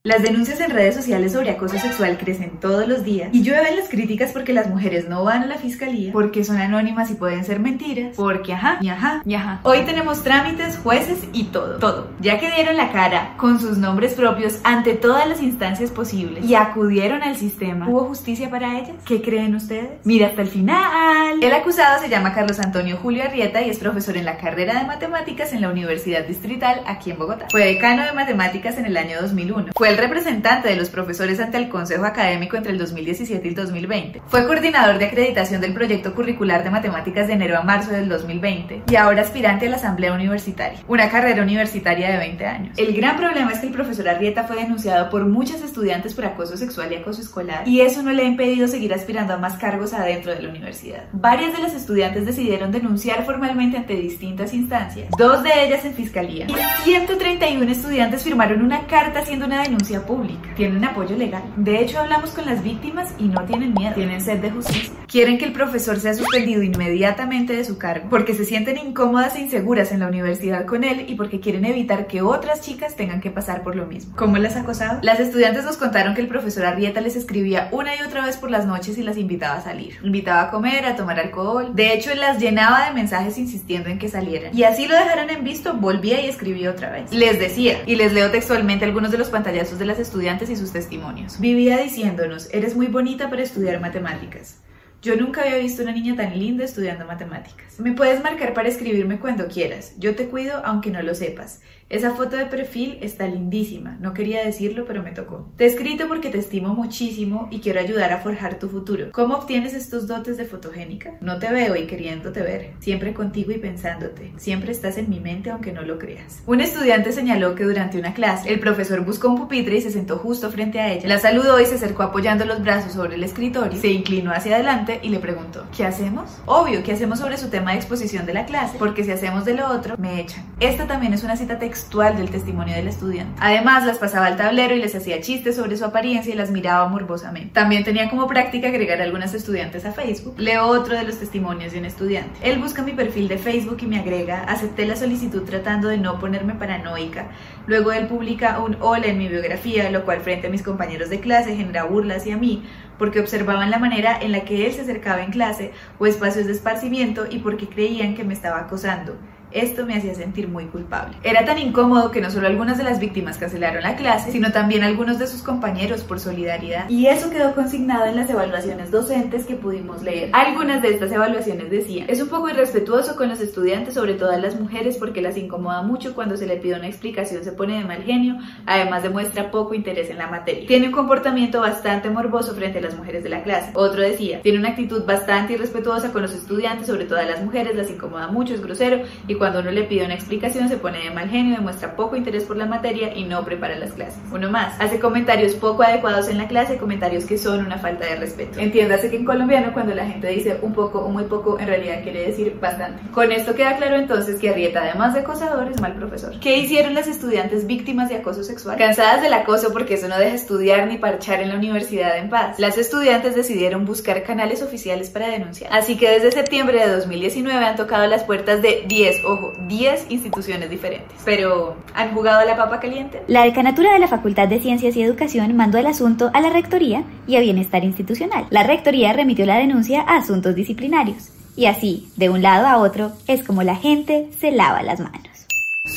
Las 0.03 0.23
denuncias 0.23 0.59
en 0.61 0.71
redes 0.71 0.95
sociales 0.95 1.33
sobre 1.33 1.51
acoso 1.51 1.79
sexual 1.79 2.17
crecen 2.17 2.59
todos 2.59 2.89
los 2.89 3.05
días 3.05 3.29
y 3.35 3.43
llueven 3.43 3.77
las 3.77 3.91
críticas 3.91 4.33
porque 4.33 4.55
las 4.55 4.67
mujeres 4.67 5.11
no 5.11 5.25
van 5.25 5.43
a 5.43 5.47
la 5.47 5.59
fiscalía, 5.59 6.11
porque 6.11 6.43
son 6.43 6.57
anónimas 6.57 7.11
y 7.11 7.17
pueden 7.17 7.45
ser 7.45 7.61
mentiras, 7.61 8.17
porque 8.17 8.55
ajá, 8.55 8.79
y 8.81 8.89
ajá, 8.89 9.21
y 9.27 9.35
ajá. 9.35 9.61
Hoy 9.63 9.83
tenemos 9.85 10.25
trámites, 10.25 10.79
jueces 10.79 11.19
y 11.35 11.45
todo, 11.45 11.77
todo. 11.77 12.13
Ya 12.19 12.41
que 12.41 12.51
dieron 12.51 12.79
la 12.79 12.93
cara 12.93 13.35
con 13.37 13.61
sus 13.61 13.77
nombres 13.77 14.15
propios 14.15 14.59
ante 14.65 14.95
todas 14.95 15.29
las 15.29 15.43
instancias 15.43 15.91
posibles 15.91 16.47
y 16.47 16.55
acudieron 16.55 17.23
al 17.23 17.37
sistema, 17.37 17.87
¿hubo 17.87 18.07
justicia 18.07 18.49
para 18.49 18.79
ellas? 18.79 18.97
¿Qué 19.05 19.21
creen 19.21 19.55
ustedes? 19.55 20.01
Mira 20.05 20.29
hasta 20.29 20.41
el 20.41 20.49
final. 20.49 21.43
El 21.43 21.53
acusado 21.53 22.01
se 22.01 22.09
llama 22.09 22.33
Carlos 22.33 22.59
Antonio 22.59 22.97
Julio 22.97 23.23
Arrieta 23.23 23.61
y 23.61 23.69
es 23.69 23.79
profesor 23.79 24.17
en 24.17 24.25
la 24.25 24.39
carrera 24.39 24.81
de 24.81 24.87
matemáticas 24.87 25.53
en 25.53 25.61
la 25.61 25.69
Universidad 25.69 26.25
Distrital 26.25 26.81
aquí 26.87 27.11
en 27.11 27.19
Bogotá. 27.19 27.49
Fue 27.51 27.67
decano 27.67 28.03
de 28.03 28.15
matemáticas 28.15 28.79
en 28.79 28.87
el 28.87 28.97
año 28.97 29.21
2001. 29.21 29.73
Fue 29.77 29.90
el 29.91 29.99
representante 29.99 30.69
de 30.69 30.77
los 30.77 30.89
profesores 30.89 31.41
ante 31.41 31.59
el 31.59 31.69
Consejo 31.69 32.05
Académico 32.05 32.57
entre 32.57 32.71
el 32.71 32.79
2017 32.79 33.45
y 33.45 33.49
el 33.49 33.57
2020. 33.57 34.23
Fue 34.29 34.47
coordinador 34.47 34.99
de 34.99 35.07
acreditación 35.07 35.61
del 35.61 35.75
proyecto 35.75 36.15
curricular 36.15 36.63
de 36.63 36.71
matemáticas 36.71 37.27
de 37.27 37.33
enero 37.33 37.59
a 37.59 37.63
marzo 37.63 37.91
del 37.91 38.09
2020 38.09 38.85
y 38.89 38.97
ahora 38.97 39.23
aspirante 39.23 39.67
a 39.67 39.71
la 39.71 39.77
Asamblea 39.77 40.13
Universitaria, 40.13 40.79
una 40.87 41.11
carrera 41.11 41.43
universitaria 41.43 42.09
de 42.13 42.19
20 42.19 42.47
años. 42.47 42.79
El 42.79 42.95
gran 42.95 43.17
problema 43.17 43.51
es 43.51 43.59
que 43.59 43.67
el 43.67 43.73
profesor 43.73 44.09
Arrieta 44.09 44.45
fue 44.45 44.59
denunciado 44.59 45.11
por 45.11 45.27
muchos 45.27 45.61
estudiantes 45.61 46.15
por 46.15 46.25
acoso 46.25 46.57
sexual 46.57 46.93
y 46.93 46.97
acoso 46.97 47.21
escolar 47.21 47.67
y 47.67 47.81
eso 47.81 48.05
no 48.05 48.13
le 48.13 48.23
ha 48.23 48.27
impedido 48.27 48.69
seguir 48.69 48.95
aspirando 48.95 49.35
a 49.35 49.39
más 49.39 49.57
cargos 49.57 49.93
adentro 49.93 50.33
de 50.33 50.43
la 50.43 50.51
universidad. 50.51 51.07
Varias 51.13 51.53
de 51.53 51.63
las 51.63 51.75
estudiantes 51.75 52.27
decidieron 52.27 52.71
denunciar 52.71 53.27
formalmente 53.27 53.77
ante 53.77 53.97
distintas 53.97 54.55
instancias, 54.55 55.09
dos 55.19 55.43
de 55.43 55.65
ellas 55.65 55.85
en 55.85 55.95
fiscalía 55.95 56.47
y 56.47 56.85
131 56.85 57.69
estudiantes 57.73 58.23
firmaron 58.23 58.63
una 58.63 58.87
carta 58.87 59.19
haciendo 59.19 59.47
una 59.47 59.65
denuncia 59.65 59.80
denuncia 59.81 60.07
pública, 60.07 60.55
tienen 60.57 60.85
apoyo 60.85 61.17
legal. 61.17 61.43
De 61.57 61.81
hecho, 61.81 62.01
hablamos 62.01 62.31
con 62.31 62.45
las 62.45 62.63
víctimas 62.63 63.15
y 63.19 63.25
no 63.25 63.43
tienen 63.45 63.73
miedo, 63.73 63.95
tienen 63.95 64.21
sed 64.21 64.39
de 64.41 64.51
justicia. 64.51 64.93
Quieren 65.07 65.39
que 65.39 65.45
el 65.45 65.53
profesor 65.53 65.99
sea 65.99 66.15
suspendido 66.15 66.63
inmediatamente 66.63 67.57
de 67.57 67.65
su 67.65 67.79
cargo 67.79 68.09
porque 68.11 68.35
se 68.35 68.45
sienten 68.45 68.79
incómodas 68.79 69.35
e 69.37 69.41
inseguras 69.41 69.91
en 69.91 70.01
la 70.01 70.07
universidad 70.07 70.67
con 70.67 70.85
él 70.85 71.07
y 71.09 71.15
porque 71.15 71.41
quieren 71.41 71.65
evitar 71.65 72.07
que 72.07 72.23
otras 72.23 72.61
chicas 72.61 72.95
tengan 72.95 73.21
que 73.21 73.31
pasar 73.31 73.63
por 73.63 73.75
lo 73.75 73.87
mismo. 73.87 74.15
¿Cómo 74.17 74.37
las 74.37 74.57
acosaba? 74.57 75.01
Las 75.03 75.19
estudiantes 75.19 75.65
nos 75.65 75.77
contaron 75.77 76.15
que 76.15 76.21
el 76.21 76.29
profesor 76.29 76.65
Arrieta 76.67 77.01
les 77.01 77.17
escribía 77.17 77.69
una 77.73 77.97
y 77.97 78.03
otra 78.03 78.25
vez 78.25 78.37
por 78.37 78.51
las 78.51 78.67
noches 78.67 78.99
y 78.99 79.03
las 79.03 79.17
invitaba 79.17 79.57
a 79.57 79.63
salir. 79.63 79.99
Invitaba 80.05 80.43
a 80.43 80.51
comer, 80.51 80.85
a 80.85 80.95
tomar 80.95 81.19
alcohol. 81.19 81.71
De 81.75 81.93
hecho, 81.93 82.15
las 82.15 82.39
llenaba 82.39 82.87
de 82.87 82.95
mensajes 82.95 83.39
insistiendo 83.39 83.89
en 83.89 83.99
que 83.99 84.09
salieran. 84.09 84.57
Y 84.57 84.63
así 84.63 84.87
lo 84.87 84.95
dejaron 84.95 85.31
en 85.31 85.43
visto, 85.43 85.75
volvía 85.75 86.21
y 86.21 86.29
escribía 86.29 86.71
otra 86.71 86.91
vez. 86.91 87.13
Les 87.13 87.39
decía, 87.39 87.83
y 87.87 87.97
les 87.97 88.13
leo 88.13 88.31
textualmente 88.31 88.85
algunos 88.85 89.11
de 89.11 89.19
los 89.19 89.31
pantallazos 89.31 89.70
de 89.79 89.87
las 89.87 89.99
estudiantes 89.99 90.51
y 90.51 90.57
sus 90.57 90.73
testimonios. 90.73 91.39
Vivía 91.39 91.79
diciéndonos, 91.79 92.49
eres 92.53 92.77
muy 92.77 92.89
bonita 92.89 93.31
para 93.31 93.43
estudiar 93.43 93.81
matemáticas. 93.81 94.59
Yo 95.03 95.17
nunca 95.17 95.43
había 95.43 95.57
visto 95.57 95.83
una 95.83 95.93
niña 95.93 96.15
tan 96.15 96.39
linda 96.39 96.63
estudiando 96.63 97.07
matemáticas. 97.07 97.81
Me 97.81 97.93
puedes 97.93 98.23
marcar 98.23 98.53
para 98.53 98.69
escribirme 98.69 99.19
cuando 99.19 99.49
quieras. 99.49 99.95
Yo 99.99 100.15
te 100.15 100.27
cuido 100.27 100.61
aunque 100.63 100.91
no 100.91 101.01
lo 101.03 101.15
sepas. 101.15 101.61
Esa 101.91 102.13
foto 102.13 102.37
de 102.37 102.47
perfil 102.47 102.99
está 103.01 103.27
lindísima. 103.27 103.99
No 104.01 104.15
quería 104.15 104.45
decirlo, 104.45 104.85
pero 104.87 105.03
me 105.03 105.11
tocó. 105.11 105.51
Te 105.57 105.65
he 105.65 105.67
escrito 105.67 106.07
porque 106.07 106.31
te 106.31 106.39
estimo 106.39 106.73
muchísimo 106.73 107.49
y 107.51 107.59
quiero 107.59 107.81
ayudar 107.81 108.13
a 108.13 108.19
forjar 108.19 108.61
tu 108.61 108.69
futuro. 108.69 109.11
¿Cómo 109.11 109.35
obtienes 109.35 109.75
estos 109.75 110.07
dotes 110.07 110.37
de 110.37 110.45
fotogénica? 110.45 111.15
No 111.21 111.41
te 111.41 111.51
veo 111.51 111.75
y 111.75 111.89
queriéndote 111.89 112.43
ver. 112.43 112.75
Siempre 112.79 113.13
contigo 113.13 113.51
y 113.51 113.59
pensándote. 113.59 114.33
Siempre 114.37 114.71
estás 114.71 114.99
en 114.99 115.11
mi 115.11 115.19
mente 115.19 115.51
aunque 115.51 115.73
no 115.73 115.83
lo 115.83 115.99
creas. 115.99 116.45
Un 116.47 116.61
estudiante 116.61 117.11
señaló 117.11 117.57
que 117.57 117.65
durante 117.65 117.99
una 117.99 118.15
clase 118.15 118.53
el 118.53 118.61
profesor 118.61 119.05
buscó 119.05 119.27
un 119.27 119.39
pupitre 119.39 119.79
y 119.79 119.81
se 119.81 119.91
sentó 119.91 120.17
justo 120.19 120.49
frente 120.53 120.79
a 120.79 120.93
ella. 120.93 121.09
La 121.09 121.19
saludó 121.19 121.59
y 121.59 121.67
se 121.67 121.75
acercó 121.75 122.05
apoyando 122.05 122.45
los 122.45 122.63
brazos 122.63 122.93
sobre 122.93 123.17
el 123.17 123.25
escritorio. 123.25 123.81
Se 123.81 123.89
inclinó 123.89 124.31
hacia 124.31 124.55
adelante 124.55 125.01
y 125.03 125.09
le 125.09 125.19
preguntó, 125.19 125.67
¿qué 125.77 125.85
hacemos? 125.85 126.39
Obvio, 126.47 126.85
¿qué 126.85 126.93
hacemos 126.93 127.19
sobre 127.19 127.37
su 127.37 127.49
tema 127.49 127.73
de 127.73 127.79
exposición 127.79 128.27
de 128.27 128.35
la 128.35 128.47
clase? 128.47 128.79
Porque 128.79 129.03
si 129.03 129.11
hacemos 129.11 129.45
de 129.45 129.55
lo 129.55 129.67
otro, 129.67 129.97
me 129.99 130.21
echan. 130.21 130.45
Esta 130.61 130.87
también 130.87 131.15
es 131.15 131.25
una 131.25 131.35
cita 131.35 131.59
textual 131.59 131.80
del 131.89 132.31
testimonio 132.31 132.75
del 132.75 132.89
estudiante. 132.89 133.33
Además, 133.41 133.85
las 133.85 133.99
pasaba 133.99 134.27
al 134.27 134.37
tablero 134.37 134.75
y 134.75 134.81
les 134.81 134.95
hacía 134.95 135.21
chistes 135.21 135.57
sobre 135.57 135.77
su 135.77 135.85
apariencia 135.85 136.33
y 136.33 136.37
las 136.37 136.51
miraba 136.51 136.89
morbosamente. 136.89 137.53
También 137.53 137.85
tenía 137.85 138.11
como 138.11 138.27
práctica 138.27 138.69
agregar 138.69 139.01
a 139.01 139.05
algunas 139.05 139.35
estudiantes 139.35 139.85
a 139.85 139.93
Facebook. 139.93 140.35
Leo 140.39 140.67
otro 140.67 140.97
de 140.97 141.05
los 141.05 141.19
testimonios 141.19 141.73
de 141.73 141.79
un 141.79 141.85
estudiante. 141.87 142.39
Él 142.43 142.59
busca 142.59 142.83
mi 142.83 142.93
perfil 142.93 143.29
de 143.29 143.39
Facebook 143.39 143.79
y 143.81 143.87
me 143.87 143.99
agrega. 143.99 144.45
Acepté 144.45 144.87
la 144.87 144.97
solicitud 144.97 145.43
tratando 145.43 145.89
de 145.89 145.99
no 145.99 146.19
ponerme 146.19 146.55
paranoica. 146.55 147.29
Luego 147.67 147.93
él 147.93 148.07
publica 148.07 148.61
un 148.61 148.77
hola 148.81 149.07
en 149.07 149.19
mi 149.19 149.29
biografía, 149.29 149.91
lo 149.91 150.05
cual 150.05 150.21
frente 150.21 150.47
a 150.47 150.51
mis 150.51 150.63
compañeros 150.63 151.11
de 151.11 151.21
clase 151.21 151.57
genera 151.57 151.85
burlas 151.85 152.19
hacia 152.19 152.37
mí 152.37 152.63
porque 152.99 153.21
observaban 153.21 153.71
la 153.71 153.79
manera 153.79 154.19
en 154.21 154.31
la 154.31 154.45
que 154.45 154.67
él 154.67 154.75
se 154.75 154.83
acercaba 154.83 155.23
en 155.23 155.31
clase 155.31 155.73
o 155.99 156.07
espacios 156.07 156.45
de 156.45 156.53
esparcimiento 156.53 157.25
y 157.31 157.39
porque 157.39 157.67
creían 157.67 158.15
que 158.15 158.25
me 158.25 158.35
estaba 158.35 158.59
acosando. 158.59 159.17
Esto 159.53 159.85
me 159.85 159.97
hacía 159.97 160.15
sentir 160.15 160.49
muy 160.49 160.67
culpable. 160.67 161.17
Era 161.23 161.45
tan 161.45 161.59
incómodo 161.59 162.11
que 162.11 162.21
no 162.21 162.31
solo 162.31 162.47
algunas 162.47 162.79
de 162.79 162.85
las 162.85 163.01
víctimas 163.01 163.37
cancelaron 163.37 163.83
la 163.83 163.97
clase, 163.97 164.31
sino 164.31 164.53
también 164.53 164.85
algunos 164.85 165.19
de 165.19 165.27
sus 165.27 165.43
compañeros 165.43 166.05
por 166.05 166.21
solidaridad. 166.21 166.89
Y 166.89 167.07
eso 167.07 167.31
quedó 167.31 167.55
consignado 167.55 168.07
en 168.07 168.17
las 168.17 168.31
evaluaciones 168.31 168.91
docentes 168.91 169.47
que 169.47 169.57
pudimos 169.57 170.03
leer. 170.03 170.31
Algunas 170.33 170.83
de 170.83 170.91
estas 170.91 171.11
evaluaciones 171.11 171.71
decían, 171.71 172.09
es 172.09 172.23
un 172.23 172.29
poco 172.29 172.49
irrespetuoso 172.49 173.17
con 173.17 173.29
los 173.29 173.41
estudiantes, 173.41 173.95
sobre 173.95 174.15
todo 174.15 174.31
a 174.31 174.37
las 174.37 174.59
mujeres, 174.59 174.97
porque 174.97 175.21
las 175.21 175.37
incomoda 175.37 175.83
mucho 175.83 176.15
cuando 176.15 176.37
se 176.37 176.47
le 176.47 176.57
pide 176.57 176.75
una 176.75 176.87
explicación, 176.87 177.43
se 177.43 177.53
pone 177.53 177.79
de 177.79 177.85
mal 177.85 178.03
genio, 178.03 178.37
además 178.67 179.03
demuestra 179.03 179.51
poco 179.51 179.75
interés 179.75 180.11
en 180.11 180.19
la 180.19 180.29
materia. 180.29 180.69
Tiene 180.69 180.87
un 180.87 180.93
comportamiento 180.93 181.61
bastante 181.61 182.09
morboso 182.09 182.55
frente 182.55 182.79
a 182.79 182.83
las 182.83 182.97
mujeres 182.97 183.25
de 183.25 183.31
la 183.31 183.43
clase. 183.43 183.73
Otro 183.75 184.03
decía, 184.03 184.43
tiene 184.43 184.59
una 184.59 184.71
actitud 184.71 185.05
bastante 185.05 185.55
irrespetuosa 185.55 186.13
con 186.13 186.23
los 186.23 186.33
estudiantes, 186.33 186.87
sobre 186.87 187.05
todo 187.05 187.19
a 187.19 187.25
las 187.25 187.43
mujeres, 187.43 187.75
las 187.75 187.91
incomoda 187.91 188.29
mucho, 188.29 188.55
es 188.55 188.63
grosero 188.63 189.03
y 189.27 189.35
cuando 189.41 189.61
uno 189.61 189.71
le 189.71 189.85
pide 189.85 190.05
una 190.05 190.13
explicación 190.13 190.69
se 190.69 190.77
pone 190.77 191.03
de 191.03 191.11
mal 191.11 191.31
genio, 191.31 191.57
demuestra 191.57 191.97
poco 191.97 192.15
interés 192.15 192.45
por 192.45 192.59
la 192.59 192.67
materia 192.67 193.17
y 193.17 193.25
no 193.25 193.43
prepara 193.43 193.75
las 193.79 193.93
clases. 193.93 194.21
Uno 194.31 194.51
más, 194.51 194.79
hace 194.79 195.01
comentarios 195.01 195.55
poco 195.55 195.83
adecuados 195.83 196.29
en 196.29 196.37
la 196.37 196.47
clase, 196.47 196.77
comentarios 196.77 197.25
que 197.25 197.39
son 197.39 197.65
una 197.65 197.79
falta 197.79 198.05
de 198.05 198.17
respeto. 198.17 198.61
Entiéndase 198.61 199.09
que 199.09 199.17
en 199.17 199.25
colombiano 199.25 199.73
cuando 199.73 199.95
la 199.95 200.05
gente 200.05 200.29
dice 200.29 200.59
un 200.61 200.75
poco 200.75 200.99
o 200.99 201.09
muy 201.09 201.25
poco, 201.25 201.59
en 201.59 201.69
realidad 201.69 202.03
quiere 202.03 202.27
decir 202.27 202.59
bastante. 202.61 203.01
Con 203.13 203.33
esto 203.33 203.55
queda 203.55 203.79
claro 203.79 203.97
entonces 203.97 204.39
que 204.39 204.51
Arrieta, 204.51 204.83
además 204.83 205.15
de 205.15 205.21
acosador, 205.21 205.73
es 205.73 205.81
mal 205.81 205.95
profesor. 205.95 206.39
¿Qué 206.39 206.59
hicieron 206.59 206.93
las 206.93 207.07
estudiantes 207.07 207.67
víctimas 207.67 208.11
de 208.11 208.17
acoso 208.17 208.45
sexual? 208.45 208.77
Cansadas 208.77 209.23
del 209.23 209.33
acoso 209.33 209.73
porque 209.73 209.95
eso 209.95 210.07
no 210.07 210.19
deja 210.19 210.35
estudiar 210.35 210.87
ni 210.87 210.99
parchar 210.99 211.41
en 211.41 211.49
la 211.49 211.55
universidad 211.55 212.19
en 212.19 212.29
paz, 212.29 212.59
las 212.59 212.77
estudiantes 212.77 213.35
decidieron 213.35 213.87
buscar 213.87 214.23
canales 214.23 214.61
oficiales 214.61 215.09
para 215.09 215.29
denunciar. 215.29 215.73
Así 215.73 215.97
que 215.97 216.11
desde 216.11 216.31
septiembre 216.31 216.79
de 216.81 216.93
2019 216.93 217.65
han 217.65 217.77
tocado 217.77 218.07
las 218.07 218.25
puertas 218.25 218.61
de 218.61 218.85
10, 218.87 219.30
ojo, 219.33 219.53
10 219.67 220.11
instituciones 220.11 220.71
diferentes. 220.71 221.17
Pero, 221.25 221.77
¿han 221.95 222.15
jugado 222.15 222.41
a 222.41 222.45
la 222.45 222.57
papa 222.57 222.81
caliente? 222.81 223.23
La 223.27 223.45
decanatura 223.45 223.93
de 223.93 223.99
la 223.99 224.09
Facultad 224.09 224.49
de 224.49 224.61
Ciencias 224.61 224.97
y 224.97 225.03
Educación 225.03 225.57
mandó 225.57 225.79
el 225.79 225.87
asunto 225.87 226.31
a 226.35 226.41
la 226.41 226.51
Rectoría 226.51 227.05
y 227.27 227.37
a 227.37 227.41
Bienestar 227.41 227.85
Institucional. 227.85 228.47
La 228.51 228.63
Rectoría 228.63 229.13
remitió 229.13 229.47
la 229.47 229.59
denuncia 229.59 230.03
a 230.03 230.17
Asuntos 230.17 230.55
Disciplinarios. 230.55 231.31
Y 231.57 231.67
así, 231.67 232.09
de 232.17 232.31
un 232.31 232.43
lado 232.43 232.67
a 232.67 232.79
otro, 232.79 233.13
es 233.27 233.43
como 233.43 233.63
la 233.63 233.77
gente 233.77 234.29
se 234.39 234.51
lava 234.51 234.83
las 234.83 235.01
manos. 235.01 235.30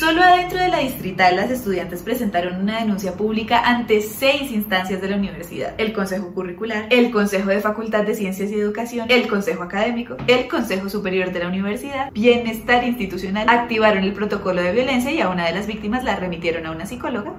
Solo 0.04 0.22
adentro 0.22 0.58
de 0.58 0.68
la 0.68 0.80
distrital 0.80 1.34
las 1.34 1.50
estudiantes 1.50 2.02
presentaron 2.02 2.60
una 2.60 2.78
denuncia 2.78 3.14
pública 3.14 3.62
ante 3.64 4.02
seis 4.02 4.52
instancias 4.52 5.00
de 5.00 5.08
la 5.08 5.16
universidad. 5.16 5.72
El 5.78 5.94
Consejo 5.94 6.34
Curricular, 6.34 6.88
el 6.90 7.10
Consejo 7.10 7.48
de 7.48 7.60
Facultad 7.60 8.04
de 8.04 8.14
Ciencias 8.14 8.50
y 8.50 8.60
Educación, 8.60 9.06
el 9.08 9.26
Consejo 9.26 9.62
Académico, 9.62 10.18
el 10.26 10.46
Consejo 10.46 10.90
Superior 10.90 11.32
de 11.32 11.38
la 11.38 11.48
Universidad, 11.48 12.10
Bienestar 12.12 12.84
Institucional, 12.84 13.48
activaron 13.48 14.04
el 14.04 14.12
protocolo 14.12 14.60
de 14.60 14.72
violencia 14.72 15.10
y 15.10 15.22
a 15.22 15.30
una 15.30 15.46
de 15.46 15.54
las 15.54 15.66
víctimas 15.66 16.04
la 16.04 16.16
remitieron 16.16 16.66
a 16.66 16.72
una 16.72 16.84
psicóloga. 16.84 17.32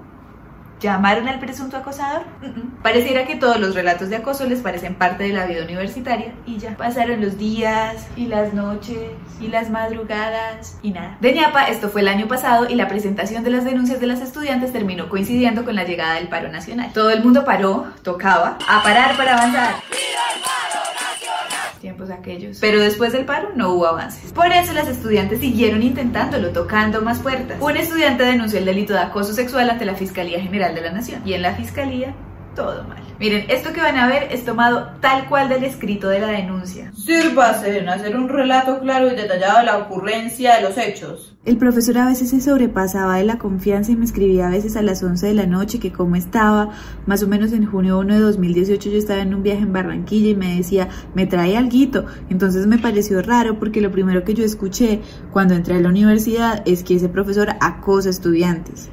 ¿Llamaron 0.80 1.28
al 1.28 1.40
presunto 1.40 1.78
acosador? 1.78 2.24
Pareciera 2.84 3.26
que 3.26 3.36
todos 3.36 3.60
los 3.60 3.76
relatos 3.76 4.10
de 4.10 4.18
acoso 4.18 4.46
les 4.46 4.60
parecen 4.60 4.96
parte 4.96 5.24
de 5.24 5.34
la 5.34 5.46
vida 5.46 5.64
universitaria 5.64 6.34
y 6.46 6.58
ya. 6.58 6.76
Pasaron 6.76 7.22
los 7.22 7.38
días 7.38 8.08
y 8.16 8.28
las 8.28 8.54
noches 8.54 9.12
y 9.40 9.48
las 9.48 9.70
madrugadas 9.70 10.78
y 10.82 10.92
nada. 10.92 11.18
De 11.22 11.34
ñapa, 11.34 11.66
esto 11.66 11.90
fue 11.90 12.02
el 12.02 12.08
año 12.08 12.28
pasado 12.28 12.70
y 12.70 12.76
la 12.76 12.88
presentación 12.88 13.44
de 13.44 13.52
las 13.52 13.64
denuncias 13.64 14.00
de 14.00 14.08
las 14.08 14.22
estudiantes 14.22 14.74
terminó 14.74 15.10
coincidiendo 15.10 15.64
con 15.64 15.76
la 15.76 15.84
llegada 15.84 16.16
del 16.16 16.28
paro 16.28 16.50
nacional. 16.50 16.92
Todo 16.94 17.10
el 17.10 17.24
mundo 17.24 17.46
paró, 17.46 17.88
tocaba, 18.04 18.58
a 18.68 18.84
parar 18.84 19.16
para 19.16 19.38
avanzar 19.38 19.76
aquellos. 22.12 22.60
Pero 22.60 22.80
después 22.80 23.14
del 23.14 23.26
paro 23.26 23.50
no 23.56 23.74
hubo 23.74 23.88
avances. 23.88 24.32
Por 24.32 24.52
eso 24.52 24.74
las 24.74 24.88
estudiantes 24.88 25.40
siguieron 25.40 25.82
intentándolo, 25.82 26.50
tocando 26.52 27.02
más 27.02 27.20
puertas. 27.20 27.58
Un 27.62 27.78
estudiante 27.78 28.24
denunció 28.24 28.60
el 28.60 28.66
delito 28.66 28.94
de 28.94 29.00
acoso 29.00 29.34
sexual 29.34 29.70
ante 29.70 29.86
la 29.86 29.96
Fiscalía 29.96 30.42
General 30.42 30.76
de 30.76 30.82
la 30.82 30.92
Nación. 30.92 31.22
Y 31.26 31.34
en 31.34 31.42
la 31.42 31.54
Fiscalía, 31.56 32.14
todo 32.56 32.84
mal. 32.84 33.05
Miren, 33.18 33.46
esto 33.50 33.72
que 33.72 33.80
van 33.80 33.98
a 33.98 34.08
ver 34.08 34.28
es 34.32 34.44
tomado 34.44 34.90
tal 35.00 35.30
cual 35.30 35.48
del 35.48 35.64
escrito 35.64 36.10
de 36.10 36.20
la 36.20 36.28
denuncia. 36.28 36.92
Sírvase 36.94 37.80
en 37.80 37.88
hacer 37.88 38.16
un 38.18 38.28
relato 38.28 38.80
claro 38.80 39.08
y 39.08 39.16
detallado 39.16 39.60
de 39.60 39.66
la 39.66 39.78
ocurrencia 39.78 40.56
de 40.56 40.64
los 40.64 40.78
hechos. 40.78 41.38
El 41.46 41.58
profesor 41.58 41.98
a 42.00 42.08
veces 42.08 42.32
se 42.32 42.42
sobrepasaba 42.42 43.16
de 43.16 43.24
la 43.24 43.38
confianza 43.38 43.94
y 43.94 43.96
me 43.96 44.04
escribía 44.04 44.48
a 44.48 44.52
veces 44.52 44.76
a 44.76 44.82
las 44.82 45.02
11 45.02 45.28
de 45.28 45.34
la 45.34 45.46
noche 45.46 45.80
que 45.80 45.94
cómo 45.94 46.18
estaba. 46.18 46.72
Más 47.06 47.24
o 47.24 47.28
menos 47.28 47.54
en 47.54 47.66
junio 47.66 48.00
1 48.00 48.16
de 48.16 48.20
2018 48.20 48.90
yo 48.90 48.98
estaba 48.98 49.22
en 49.22 49.34
un 49.34 49.44
viaje 49.44 49.62
en 49.62 49.72
Barranquilla 49.72 50.30
y 50.32 50.36
me 50.36 50.58
decía, 50.58 50.90
me 51.14 51.26
trae 51.26 51.56
alguito. 51.56 52.06
Entonces 52.30 52.68
me 52.68 52.80
pareció 52.80 53.22
raro 53.22 53.60
porque 53.60 53.80
lo 53.80 53.92
primero 53.92 54.26
que 54.26 54.34
yo 54.34 54.44
escuché 54.44 55.00
cuando 55.32 55.54
entré 55.54 55.76
a 55.76 55.80
la 55.80 55.90
universidad 55.90 56.64
es 56.66 56.84
que 56.84 56.96
ese 56.96 57.08
profesor 57.08 57.52
acosa 57.62 58.10
estudiantes. 58.10 58.90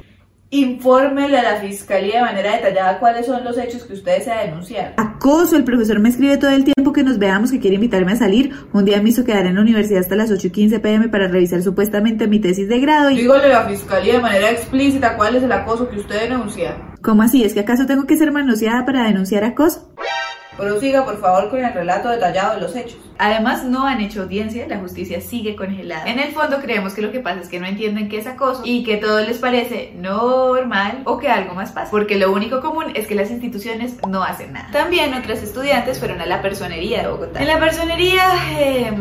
Infórmele 0.53 1.35
a 1.39 1.41
la 1.41 1.55
fiscalía 1.55 2.17
de 2.17 2.21
manera 2.21 2.51
detallada 2.51 2.99
cuáles 2.99 3.25
son 3.25 3.43
los 3.43 3.57
hechos 3.57 3.85
que 3.85 3.93
ustedes 3.93 4.25
se 4.25 4.29
denunciaron. 4.29 4.93
Acoso, 4.97 5.55
el 5.55 5.63
profesor 5.63 5.99
me 5.99 6.09
escribe 6.09 6.37
todo 6.37 6.51
el 6.51 6.63
tiempo 6.63 6.93
que 6.93 7.01
nos 7.01 7.17
veamos, 7.17 7.49
que 7.49 7.59
quiere 7.59 7.77
invitarme 7.77 8.11
a 8.11 8.17
salir. 8.17 8.53
Un 8.71 8.85
día 8.85 9.01
me 9.01 9.09
hizo 9.09 9.23
quedar 9.23 9.47
en 9.47 9.55
la 9.55 9.61
universidad 9.61 10.01
hasta 10.01 10.15
las 10.15 10.29
8 10.29 10.45
y 10.45 10.49
15 10.51 10.79
pm 10.79 11.09
para 11.09 11.27
revisar 11.27 11.63
supuestamente 11.63 12.27
mi 12.27 12.39
tesis 12.39 12.69
de 12.69 12.79
grado. 12.79 13.09
Y... 13.09 13.15
Dígale 13.15 13.45
a 13.45 13.63
la 13.63 13.65
fiscalía 13.67 14.13
de 14.13 14.19
manera 14.19 14.51
explícita 14.51 15.17
cuál 15.17 15.37
es 15.37 15.41
el 15.41 15.51
acoso 15.51 15.89
que 15.89 15.97
usted 15.97 16.29
denuncia. 16.29 16.77
¿Cómo 17.01 17.23
así? 17.23 17.43
¿Es 17.43 17.55
que 17.55 17.61
acaso 17.61 17.87
tengo 17.87 18.05
que 18.05 18.15
ser 18.15 18.31
manoseada 18.31 18.85
para 18.85 19.05
denunciar 19.05 19.43
acoso? 19.43 19.91
Prosiga, 20.57 21.05
por 21.05 21.19
favor, 21.19 21.49
con 21.49 21.63
el 21.63 21.73
relato 21.73 22.09
detallado 22.09 22.55
de 22.55 22.61
los 22.61 22.75
hechos. 22.75 22.97
Además, 23.17 23.63
no 23.63 23.85
han 23.85 24.01
hecho 24.01 24.23
audiencia, 24.23 24.67
la 24.67 24.79
justicia 24.79 25.21
sigue 25.21 25.55
congelada. 25.55 26.05
En 26.05 26.19
el 26.19 26.31
fondo, 26.31 26.59
creemos 26.59 26.93
que 26.93 27.01
lo 27.01 27.11
que 27.11 27.19
pasa 27.19 27.41
es 27.41 27.47
que 27.47 27.59
no 27.59 27.65
entienden 27.65 28.09
qué 28.09 28.17
es 28.17 28.27
acoso 28.27 28.61
y 28.65 28.83
que 28.83 28.97
todo 28.97 29.21
les 29.21 29.37
parece 29.37 29.93
normal 29.95 31.01
o 31.05 31.17
que 31.17 31.29
algo 31.29 31.53
más 31.53 31.71
pasa. 31.71 31.91
Porque 31.91 32.17
lo 32.17 32.31
único 32.31 32.61
común 32.61 32.91
es 32.95 33.07
que 33.07 33.15
las 33.15 33.31
instituciones 33.31 33.95
no 34.07 34.23
hacen 34.23 34.53
nada. 34.53 34.69
También 34.71 35.13
otras 35.13 35.41
estudiantes 35.43 35.99
fueron 35.99 36.21
a 36.21 36.25
la 36.25 36.41
personería 36.41 37.03
de 37.03 37.07
Bogotá. 37.07 37.39
En 37.39 37.47
la 37.47 37.59
personería, 37.59 38.23
eh, 38.59 38.91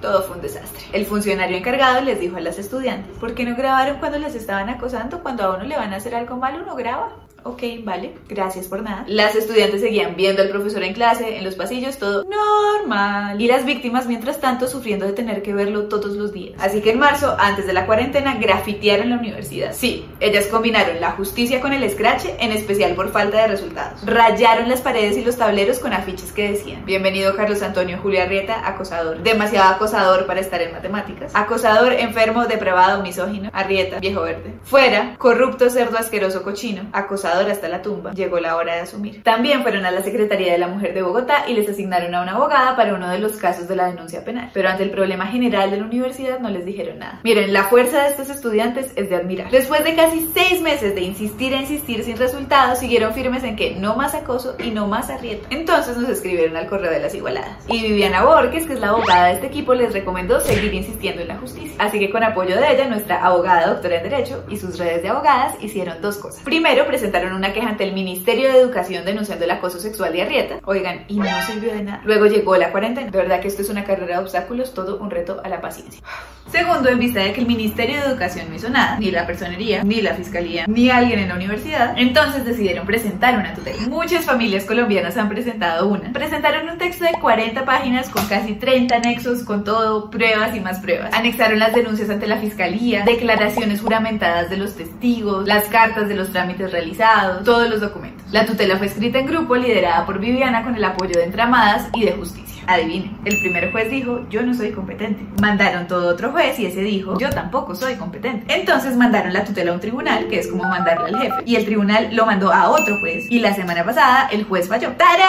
todo 0.00 0.22
fue 0.22 0.36
un 0.36 0.42
desastre. 0.42 0.80
El 0.92 1.04
funcionario 1.06 1.56
encargado 1.56 2.00
les 2.00 2.18
dijo 2.20 2.36
a 2.36 2.40
las 2.40 2.58
estudiantes, 2.58 3.16
¿por 3.18 3.34
qué 3.34 3.44
no 3.44 3.54
grabaron 3.54 3.98
cuando 3.98 4.18
las 4.18 4.34
estaban 4.34 4.68
acosando? 4.68 5.22
Cuando 5.22 5.44
a 5.44 5.56
uno 5.56 5.64
le 5.64 5.76
van 5.76 5.92
a 5.92 5.96
hacer 5.96 6.14
algo 6.14 6.36
malo, 6.36 6.62
uno 6.62 6.74
graba. 6.74 7.10
Ok, 7.42 7.62
vale, 7.84 8.14
gracias 8.28 8.66
por 8.66 8.82
nada. 8.82 9.04
Las 9.06 9.34
estudiantes 9.34 9.80
seguían 9.80 10.14
viendo 10.14 10.42
al 10.42 10.50
profesor 10.50 10.82
en 10.82 10.92
clase, 10.92 11.38
en 11.38 11.44
los 11.44 11.54
pasillos, 11.54 11.96
todo 11.96 12.24
normal. 12.24 13.40
Y 13.40 13.46
las 13.46 13.64
víctimas, 13.64 14.06
mientras 14.06 14.40
tanto, 14.40 14.68
sufriendo 14.68 15.06
de 15.06 15.12
tener 15.12 15.42
que 15.42 15.54
verlo 15.54 15.84
todos 15.88 16.16
los 16.16 16.32
días. 16.32 16.60
Así 16.60 16.82
que 16.82 16.90
en 16.90 16.98
marzo, 16.98 17.34
antes 17.38 17.66
de 17.66 17.72
la 17.72 17.86
cuarentena, 17.86 18.34
grafitearon 18.34 19.10
la 19.10 19.16
universidad. 19.16 19.72
Sí, 19.72 20.06
ellas 20.20 20.46
combinaron 20.46 21.00
la 21.00 21.12
justicia 21.12 21.60
con 21.60 21.72
el 21.72 21.88
scratch, 21.88 22.26
en 22.38 22.52
especial 22.52 22.94
por 22.94 23.10
falta 23.10 23.40
de 23.40 23.48
resultados. 23.48 24.04
Rayaron 24.04 24.68
las 24.68 24.82
paredes 24.82 25.16
y 25.16 25.24
los 25.24 25.36
tableros 25.36 25.78
con 25.78 25.94
afiches 25.94 26.32
que 26.32 26.52
decían: 26.52 26.84
Bienvenido 26.84 27.34
Carlos 27.36 27.62
Antonio 27.62 27.98
Julia 28.02 28.24
Arrieta, 28.24 28.68
acosador. 28.68 29.22
Demasiado 29.22 29.74
acosador 29.74 30.26
para 30.26 30.40
estar 30.40 30.60
en 30.60 30.72
matemáticas. 30.72 31.32
Acosador, 31.34 31.94
enfermo, 31.94 32.46
depravado, 32.46 33.02
misógino. 33.02 33.48
Arrieta, 33.52 33.98
viejo 33.98 34.22
verde. 34.22 34.58
Fuera, 34.62 35.14
corrupto, 35.16 35.70
cerdo 35.70 35.96
asqueroso, 35.96 36.42
cochino. 36.42 36.82
Acosador 36.92 37.29
hasta 37.30 37.68
la 37.68 37.82
tumba. 37.82 38.12
Llegó 38.12 38.40
la 38.40 38.56
hora 38.56 38.74
de 38.74 38.80
asumir. 38.80 39.22
También 39.22 39.62
fueron 39.62 39.84
a 39.86 39.90
la 39.90 40.02
Secretaría 40.02 40.52
de 40.52 40.58
la 40.58 40.68
Mujer 40.68 40.94
de 40.94 41.02
Bogotá 41.02 41.44
y 41.48 41.54
les 41.54 41.68
asignaron 41.68 42.14
a 42.14 42.22
una 42.22 42.32
abogada 42.32 42.76
para 42.76 42.94
uno 42.94 43.08
de 43.08 43.18
los 43.18 43.32
casos 43.32 43.68
de 43.68 43.76
la 43.76 43.86
denuncia 43.86 44.24
penal. 44.24 44.50
Pero 44.52 44.68
ante 44.68 44.82
el 44.82 44.90
problema 44.90 45.26
general 45.26 45.70
de 45.70 45.78
la 45.78 45.84
universidad 45.84 46.40
no 46.40 46.50
les 46.50 46.64
dijeron 46.64 46.98
nada. 46.98 47.20
Miren, 47.22 47.52
la 47.52 47.64
fuerza 47.64 48.02
de 48.02 48.10
estos 48.10 48.30
estudiantes 48.30 48.92
es 48.96 49.08
de 49.08 49.16
admirar. 49.16 49.50
Después 49.50 49.84
de 49.84 49.94
casi 49.94 50.28
seis 50.34 50.60
meses 50.60 50.94
de 50.94 51.02
insistir 51.02 51.52
e 51.52 51.58
insistir 51.58 52.04
sin 52.04 52.16
resultados, 52.16 52.78
siguieron 52.78 53.14
firmes 53.14 53.44
en 53.44 53.56
que 53.56 53.74
no 53.76 53.96
más 53.96 54.14
acoso 54.14 54.56
y 54.58 54.70
no 54.70 54.86
más 54.86 55.10
arrieta. 55.10 55.46
Entonces 55.50 55.96
nos 55.96 56.08
escribieron 56.08 56.56
al 56.56 56.66
correo 56.66 56.90
de 56.90 57.00
las 57.00 57.14
igualadas. 57.14 57.64
Y 57.68 57.82
Viviana 57.82 58.24
Borges, 58.24 58.66
que 58.66 58.74
es 58.74 58.80
la 58.80 58.88
abogada 58.88 59.28
de 59.28 59.34
este 59.34 59.46
equipo, 59.46 59.74
les 59.74 59.92
recomendó 59.92 60.40
seguir 60.40 60.72
insistiendo 60.74 61.22
en 61.22 61.28
la 61.28 61.36
justicia. 61.36 61.76
Así 61.78 61.98
que 61.98 62.10
con 62.10 62.22
apoyo 62.22 62.56
de 62.56 62.72
ella, 62.72 62.88
nuestra 62.88 63.24
abogada 63.24 63.66
doctora 63.66 63.96
en 63.96 64.02
Derecho 64.02 64.44
y 64.48 64.56
sus 64.56 64.78
redes 64.78 65.02
de 65.02 65.08
abogadas 65.08 65.54
hicieron 65.60 66.00
dos 66.00 66.16
cosas. 66.16 66.42
Primero, 66.42 66.86
presentaron 66.86 67.19
una 67.28 67.52
queja 67.52 67.68
ante 67.68 67.84
el 67.84 67.92
Ministerio 67.92 68.52
de 68.52 68.58
Educación 68.58 69.04
denunciando 69.04 69.44
el 69.44 69.50
acoso 69.50 69.78
sexual 69.78 70.12
de 70.12 70.22
Arrieta. 70.22 70.60
Oigan, 70.64 71.04
y 71.08 71.18
no 71.18 71.42
sirvió 71.46 71.72
de 71.72 71.82
nada. 71.82 72.00
Luego 72.04 72.26
llegó 72.26 72.56
la 72.56 72.70
cuarentena. 72.70 73.10
De 73.10 73.18
verdad 73.18 73.40
que 73.40 73.48
esto 73.48 73.62
es 73.62 73.70
una 73.70 73.84
carrera 73.84 74.16
de 74.18 74.22
obstáculos, 74.24 74.74
todo 74.74 74.98
un 74.98 75.10
reto 75.10 75.40
a 75.44 75.48
la 75.48 75.60
paciencia. 75.60 76.02
Segundo, 76.50 76.88
en 76.88 76.98
vista 76.98 77.20
de 77.20 77.32
que 77.32 77.40
el 77.40 77.46
Ministerio 77.46 78.00
de 78.00 78.08
Educación 78.08 78.48
no 78.48 78.56
hizo 78.56 78.68
nada, 78.68 78.98
ni 78.98 79.12
la 79.12 79.24
personería, 79.24 79.84
ni 79.84 80.00
la 80.00 80.14
fiscalía, 80.14 80.64
ni 80.66 80.90
alguien 80.90 81.20
en 81.20 81.28
la 81.28 81.36
universidad, 81.36 81.94
entonces 81.96 82.44
decidieron 82.44 82.86
presentar 82.86 83.38
una 83.38 83.54
tutela. 83.54 83.86
Muchas 83.86 84.24
familias 84.24 84.64
colombianas 84.64 85.16
han 85.16 85.28
presentado 85.28 85.86
una. 85.86 86.12
Presentaron 86.12 86.68
un 86.68 86.76
texto 86.76 87.04
de 87.04 87.12
40 87.12 87.64
páginas 87.64 88.08
con 88.08 88.26
casi 88.26 88.54
30 88.54 88.96
anexos, 88.96 89.44
con 89.44 89.62
todo, 89.62 90.10
pruebas 90.10 90.56
y 90.56 90.60
más 90.60 90.80
pruebas. 90.80 91.14
Anexaron 91.14 91.60
las 91.60 91.72
denuncias 91.72 92.10
ante 92.10 92.26
la 92.26 92.38
fiscalía, 92.38 93.04
declaraciones 93.04 93.80
juramentadas 93.80 94.50
de 94.50 94.56
los 94.56 94.74
testigos, 94.74 95.46
las 95.46 95.66
cartas 95.66 96.08
de 96.08 96.14
los 96.16 96.30
trámites 96.30 96.72
realizados, 96.72 97.09
todos 97.44 97.68
los 97.68 97.80
documentos. 97.80 98.24
La 98.32 98.46
tutela 98.46 98.76
fue 98.76 98.86
escrita 98.86 99.18
en 99.18 99.26
grupo, 99.26 99.56
liderada 99.56 100.06
por 100.06 100.18
Viviana 100.18 100.62
con 100.62 100.74
el 100.74 100.84
apoyo 100.84 101.12
de 101.12 101.24
Entramadas 101.24 101.88
y 101.94 102.04
de 102.04 102.12
Justicia. 102.12 102.49
Adivinen, 102.70 103.18
el 103.24 103.36
primer 103.40 103.72
juez 103.72 103.90
dijo, 103.90 104.28
yo 104.30 104.42
no 104.42 104.54
soy 104.54 104.70
competente. 104.70 105.24
Mandaron 105.42 105.88
todo 105.88 106.08
otro 106.08 106.30
juez 106.30 106.56
y 106.60 106.66
ese 106.66 106.82
dijo, 106.82 107.18
yo 107.18 107.28
tampoco 107.30 107.74
soy 107.74 107.96
competente. 107.96 108.54
Entonces 108.54 108.96
mandaron 108.96 109.32
la 109.32 109.44
tutela 109.44 109.72
a 109.72 109.74
un 109.74 109.80
tribunal, 109.80 110.28
que 110.28 110.38
es 110.38 110.46
como 110.46 110.62
mandarla 110.62 111.08
al 111.08 111.18
jefe. 111.18 111.42
Y 111.46 111.56
el 111.56 111.64
tribunal 111.64 112.10
lo 112.12 112.26
mandó 112.26 112.52
a 112.52 112.70
otro 112.70 113.00
juez. 113.00 113.28
Y 113.28 113.40
la 113.40 113.54
semana 113.54 113.84
pasada 113.84 114.28
el 114.30 114.44
juez 114.44 114.68
falló. 114.68 114.92
¡Tarán! 114.92 115.20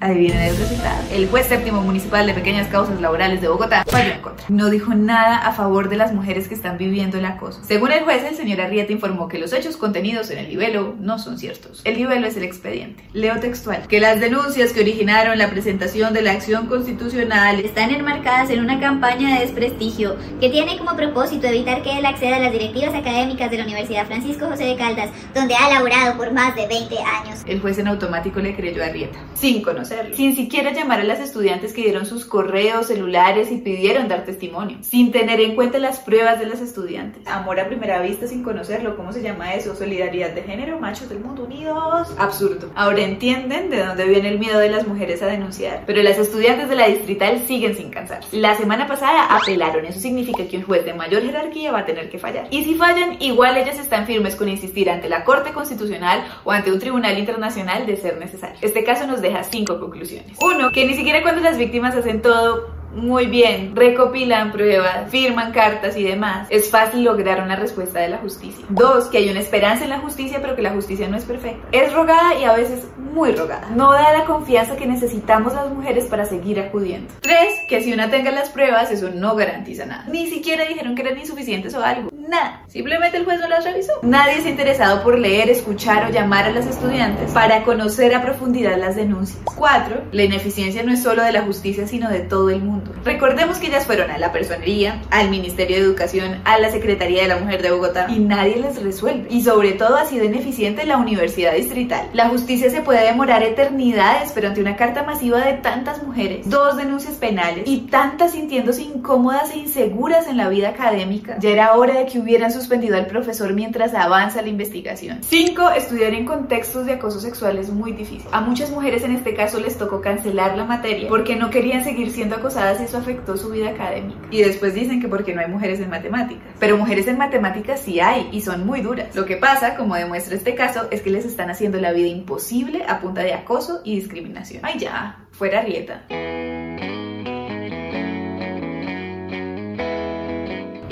Adivinen 0.00 0.40
el 0.40 0.56
resultado. 0.56 0.98
El 1.12 1.28
juez 1.28 1.46
séptimo 1.46 1.82
municipal 1.82 2.26
de 2.26 2.32
pequeñas 2.32 2.68
causas 2.68 3.00
laborales 3.02 3.42
de 3.42 3.48
Bogotá 3.48 3.84
falló 3.86 4.14
en 4.14 4.22
contra. 4.22 4.46
No 4.48 4.70
dijo 4.70 4.94
nada 4.94 5.36
a 5.36 5.52
favor 5.52 5.90
de 5.90 5.96
las 5.96 6.14
mujeres 6.14 6.48
que 6.48 6.54
están 6.54 6.78
viviendo 6.78 7.18
el 7.18 7.26
acoso. 7.26 7.60
Según 7.64 7.92
el 7.92 8.04
juez, 8.04 8.24
el 8.24 8.34
señor 8.34 8.62
Arrieta 8.62 8.92
informó 8.92 9.28
que 9.28 9.38
los 9.38 9.52
hechos 9.52 9.76
contenidos 9.76 10.30
en 10.30 10.38
el 10.38 10.48
libelo 10.48 10.96
no 10.98 11.18
son 11.18 11.38
ciertos. 11.38 11.82
El 11.84 11.98
libelo 11.98 12.26
es 12.26 12.36
el 12.38 12.44
expediente. 12.44 13.04
Leo 13.12 13.38
textual. 13.40 13.86
Que 13.88 14.00
las 14.00 14.20
denuncias 14.20 14.72
que 14.72 14.80
originaron 14.80 15.19
la 15.20 15.50
presentación 15.50 16.14
de 16.14 16.22
la 16.22 16.32
acción 16.32 16.66
constitucional 16.66 17.60
están 17.60 17.90
enmarcadas 17.90 18.48
en 18.48 18.60
una 18.60 18.80
campaña 18.80 19.34
de 19.34 19.40
desprestigio 19.44 20.16
que 20.40 20.48
tiene 20.48 20.78
como 20.78 20.96
propósito 20.96 21.46
evitar 21.46 21.82
que 21.82 21.98
él 21.98 22.06
acceda 22.06 22.36
a 22.36 22.40
las 22.40 22.52
directivas 22.52 22.94
académicas 22.94 23.50
de 23.50 23.58
la 23.58 23.64
Universidad 23.64 24.06
Francisco 24.06 24.46
José 24.46 24.64
de 24.64 24.76
Caldas, 24.76 25.10
donde 25.34 25.54
ha 25.54 25.68
laborado 25.68 26.16
por 26.16 26.32
más 26.32 26.56
de 26.56 26.66
20 26.66 26.98
años. 26.98 27.40
El 27.46 27.60
juez 27.60 27.78
en 27.78 27.88
automático 27.88 28.40
le 28.40 28.56
creyó 28.56 28.82
a 28.82 28.86
Arrieta, 28.86 29.18
sin 29.34 29.60
conocerlo, 29.60 30.16
sin 30.16 30.34
siquiera 30.34 30.72
llamar 30.72 31.00
a 31.00 31.04
las 31.04 31.20
estudiantes 31.20 31.74
que 31.74 31.82
dieron 31.82 32.06
sus 32.06 32.24
correos, 32.24 32.86
celulares 32.86 33.52
y 33.52 33.58
pidieron 33.58 34.08
dar 34.08 34.24
testimonio, 34.24 34.78
sin 34.80 35.12
tener 35.12 35.38
en 35.40 35.54
cuenta 35.54 35.78
las 35.78 35.98
pruebas 35.98 36.40
de 36.40 36.46
las 36.46 36.62
estudiantes. 36.62 37.26
Amor 37.26 37.60
a 37.60 37.68
primera 37.68 38.00
vista 38.00 38.26
sin 38.26 38.42
conocerlo, 38.42 38.96
¿cómo 38.96 39.12
se 39.12 39.20
llama 39.20 39.52
eso? 39.52 39.76
Solidaridad 39.76 40.30
de 40.30 40.42
género, 40.42 40.80
machos 40.80 41.10
del 41.10 41.20
mundo 41.20 41.44
unidos. 41.44 42.08
Absurdo. 42.16 42.70
Ahora 42.74 43.02
entienden 43.02 43.68
de 43.68 43.84
dónde 43.84 44.06
viene 44.06 44.30
el 44.30 44.38
miedo 44.38 44.58
de 44.58 44.70
las 44.70 44.86
mujeres 44.86 44.99
a 45.00 45.26
denunciar, 45.26 45.82
pero 45.86 46.02
las 46.02 46.18
estudiantes 46.18 46.68
de 46.68 46.76
la 46.76 46.86
distrital 46.86 47.42
siguen 47.46 47.74
sin 47.74 47.90
cansarse. 47.90 48.36
La 48.36 48.54
semana 48.54 48.86
pasada 48.86 49.34
apelaron, 49.34 49.84
eso 49.86 49.98
significa 49.98 50.46
que 50.46 50.58
un 50.58 50.62
juez 50.62 50.84
de 50.84 50.92
mayor 50.92 51.22
jerarquía 51.22 51.72
va 51.72 51.80
a 51.80 51.86
tener 51.86 52.10
que 52.10 52.18
fallar. 52.18 52.46
Y 52.50 52.64
si 52.64 52.74
fallan, 52.74 53.16
igual 53.20 53.56
ellas 53.56 53.78
están 53.78 54.06
firmes 54.06 54.36
con 54.36 54.48
insistir 54.48 54.90
ante 54.90 55.08
la 55.08 55.24
Corte 55.24 55.52
Constitucional 55.52 56.24
o 56.44 56.52
ante 56.52 56.70
un 56.70 56.78
tribunal 56.78 57.18
internacional 57.18 57.86
de 57.86 57.96
ser 57.96 58.18
necesario. 58.18 58.58
Este 58.60 58.84
caso 58.84 59.06
nos 59.06 59.22
deja 59.22 59.42
cinco 59.42 59.80
conclusiones. 59.80 60.36
Uno, 60.40 60.70
que 60.70 60.84
ni 60.84 60.94
siquiera 60.94 61.22
cuando 61.22 61.40
las 61.40 61.56
víctimas 61.56 61.96
hacen 61.96 62.20
todo 62.20 62.79
muy 62.94 63.26
bien, 63.26 63.74
recopilan 63.74 64.52
pruebas, 64.52 65.10
firman 65.10 65.52
cartas 65.52 65.96
y 65.96 66.02
demás, 66.02 66.46
es 66.50 66.70
fácil 66.70 67.04
lograr 67.04 67.42
una 67.42 67.56
respuesta 67.56 68.00
de 68.00 68.08
la 68.08 68.18
justicia. 68.18 68.64
Dos, 68.68 69.06
que 69.06 69.18
hay 69.18 69.30
una 69.30 69.40
esperanza 69.40 69.84
en 69.84 69.90
la 69.90 70.00
justicia, 70.00 70.38
pero 70.40 70.56
que 70.56 70.62
la 70.62 70.70
justicia 70.70 71.08
no 71.08 71.16
es 71.16 71.24
perfecta. 71.24 71.66
Es 71.72 71.92
rogada 71.92 72.34
y 72.38 72.44
a 72.44 72.52
veces 72.52 72.86
muy 72.96 73.32
rogada. 73.32 73.68
No 73.70 73.92
da 73.92 74.12
la 74.12 74.24
confianza 74.24 74.76
que 74.76 74.86
necesitamos 74.86 75.54
las 75.54 75.70
mujeres 75.70 76.06
para 76.06 76.24
seguir 76.24 76.60
acudiendo. 76.60 77.12
Tres, 77.20 77.54
que 77.68 77.82
si 77.82 77.92
una 77.92 78.10
tenga 78.10 78.30
las 78.30 78.50
pruebas, 78.50 78.90
eso 78.90 79.10
no 79.10 79.34
garantiza 79.34 79.86
nada. 79.86 80.04
Ni 80.08 80.26
siquiera 80.28 80.64
dijeron 80.64 80.94
que 80.94 81.02
eran 81.02 81.18
insuficientes 81.18 81.74
o 81.74 81.82
algo. 81.82 82.10
Nada. 82.12 82.62
Simplemente 82.68 83.16
el 83.16 83.24
juez 83.24 83.40
no 83.40 83.48
las 83.48 83.64
revisó. 83.64 83.92
Nadie 84.02 84.34
ha 84.34 84.48
interesado 84.48 85.02
por 85.02 85.18
leer, 85.18 85.50
escuchar 85.50 86.06
o 86.06 86.10
llamar 86.10 86.44
a 86.44 86.52
las 86.52 86.66
estudiantes 86.66 87.32
para 87.32 87.64
conocer 87.64 88.14
a 88.14 88.22
profundidad 88.22 88.78
las 88.78 88.94
denuncias. 88.94 89.40
Cuatro, 89.44 90.02
la 90.12 90.22
ineficiencia 90.22 90.82
no 90.82 90.92
es 90.92 91.02
solo 91.02 91.22
de 91.22 91.32
la 91.32 91.42
justicia, 91.42 91.88
sino 91.88 92.08
de 92.08 92.20
todo 92.20 92.50
el 92.50 92.62
mundo. 92.62 92.79
Recordemos 93.04 93.58
que 93.58 93.68
ellas 93.68 93.86
fueron 93.86 94.10
a 94.10 94.18
la 94.18 94.32
personería, 94.32 95.02
al 95.10 95.30
Ministerio 95.30 95.76
de 95.76 95.82
Educación, 95.82 96.40
a 96.44 96.58
la 96.58 96.70
Secretaría 96.70 97.22
de 97.22 97.28
la 97.28 97.38
Mujer 97.38 97.62
de 97.62 97.70
Bogotá 97.70 98.06
y 98.10 98.18
nadie 98.18 98.56
les 98.56 98.82
resuelve. 98.82 99.26
Y 99.30 99.42
sobre 99.42 99.72
todo 99.72 99.96
ha 99.96 100.04
sido 100.04 100.24
ineficiente 100.24 100.84
la 100.84 100.98
Universidad 100.98 101.54
Distrital. 101.54 102.08
La 102.12 102.28
justicia 102.28 102.70
se 102.70 102.82
puede 102.82 103.04
demorar 103.04 103.42
eternidades, 103.42 104.32
pero 104.34 104.48
ante 104.48 104.60
una 104.60 104.76
carta 104.76 105.02
masiva 105.02 105.40
de 105.40 105.54
tantas 105.54 106.02
mujeres, 106.02 106.48
dos 106.48 106.76
denuncias 106.76 107.14
penales 107.14 107.64
y 107.66 107.78
tantas 107.82 108.32
sintiéndose 108.32 108.82
incómodas 108.82 109.50
e 109.52 109.58
inseguras 109.58 110.28
en 110.28 110.36
la 110.36 110.48
vida 110.48 110.68
académica, 110.70 111.38
ya 111.40 111.50
era 111.50 111.74
hora 111.74 111.94
de 111.94 112.06
que 112.06 112.18
hubieran 112.18 112.52
suspendido 112.52 112.96
al 112.96 113.06
profesor 113.06 113.52
mientras 113.54 113.94
avanza 113.94 114.42
la 114.42 114.48
investigación. 114.48 115.18
5. 115.22 115.70
Estudiar 115.70 116.14
en 116.14 116.26
contextos 116.26 116.86
de 116.86 116.94
acoso 116.94 117.20
sexual 117.20 117.58
es 117.58 117.70
muy 117.70 117.92
difícil. 117.92 118.28
A 118.32 118.40
muchas 118.40 118.70
mujeres 118.70 119.02
en 119.04 119.14
este 119.14 119.34
caso 119.34 119.58
les 119.58 119.78
tocó 119.78 120.00
cancelar 120.00 120.56
la 120.56 120.64
materia 120.64 121.08
porque 121.08 121.36
no 121.36 121.50
querían 121.50 121.84
seguir 121.84 122.10
siendo 122.10 122.36
acosadas 122.36 122.69
y 122.78 122.84
eso 122.84 122.98
afectó 122.98 123.36
su 123.36 123.50
vida 123.50 123.70
académica. 123.70 124.20
Y 124.30 124.42
después 124.42 124.74
dicen 124.74 125.00
que 125.00 125.08
porque 125.08 125.34
no 125.34 125.40
hay 125.40 125.48
mujeres 125.48 125.80
en 125.80 125.90
matemáticas. 125.90 126.46
Pero 126.58 126.76
mujeres 126.76 127.08
en 127.08 127.18
matemáticas 127.18 127.80
sí 127.80 128.00
hay 128.00 128.28
y 128.32 128.42
son 128.42 128.66
muy 128.66 128.82
duras. 128.82 129.14
Lo 129.14 129.24
que 129.24 129.36
pasa, 129.36 129.76
como 129.76 129.94
demuestra 129.94 130.36
este 130.36 130.54
caso, 130.54 130.88
es 130.90 131.02
que 131.02 131.10
les 131.10 131.24
están 131.24 131.50
haciendo 131.50 131.80
la 131.80 131.92
vida 131.92 132.08
imposible 132.08 132.84
a 132.86 133.00
punta 133.00 133.22
de 133.22 133.32
acoso 133.32 133.80
y 133.84 133.96
discriminación. 133.96 134.60
Ay 134.64 134.78
ya, 134.78 135.24
fuera 135.32 135.62
rieta. 135.62 136.04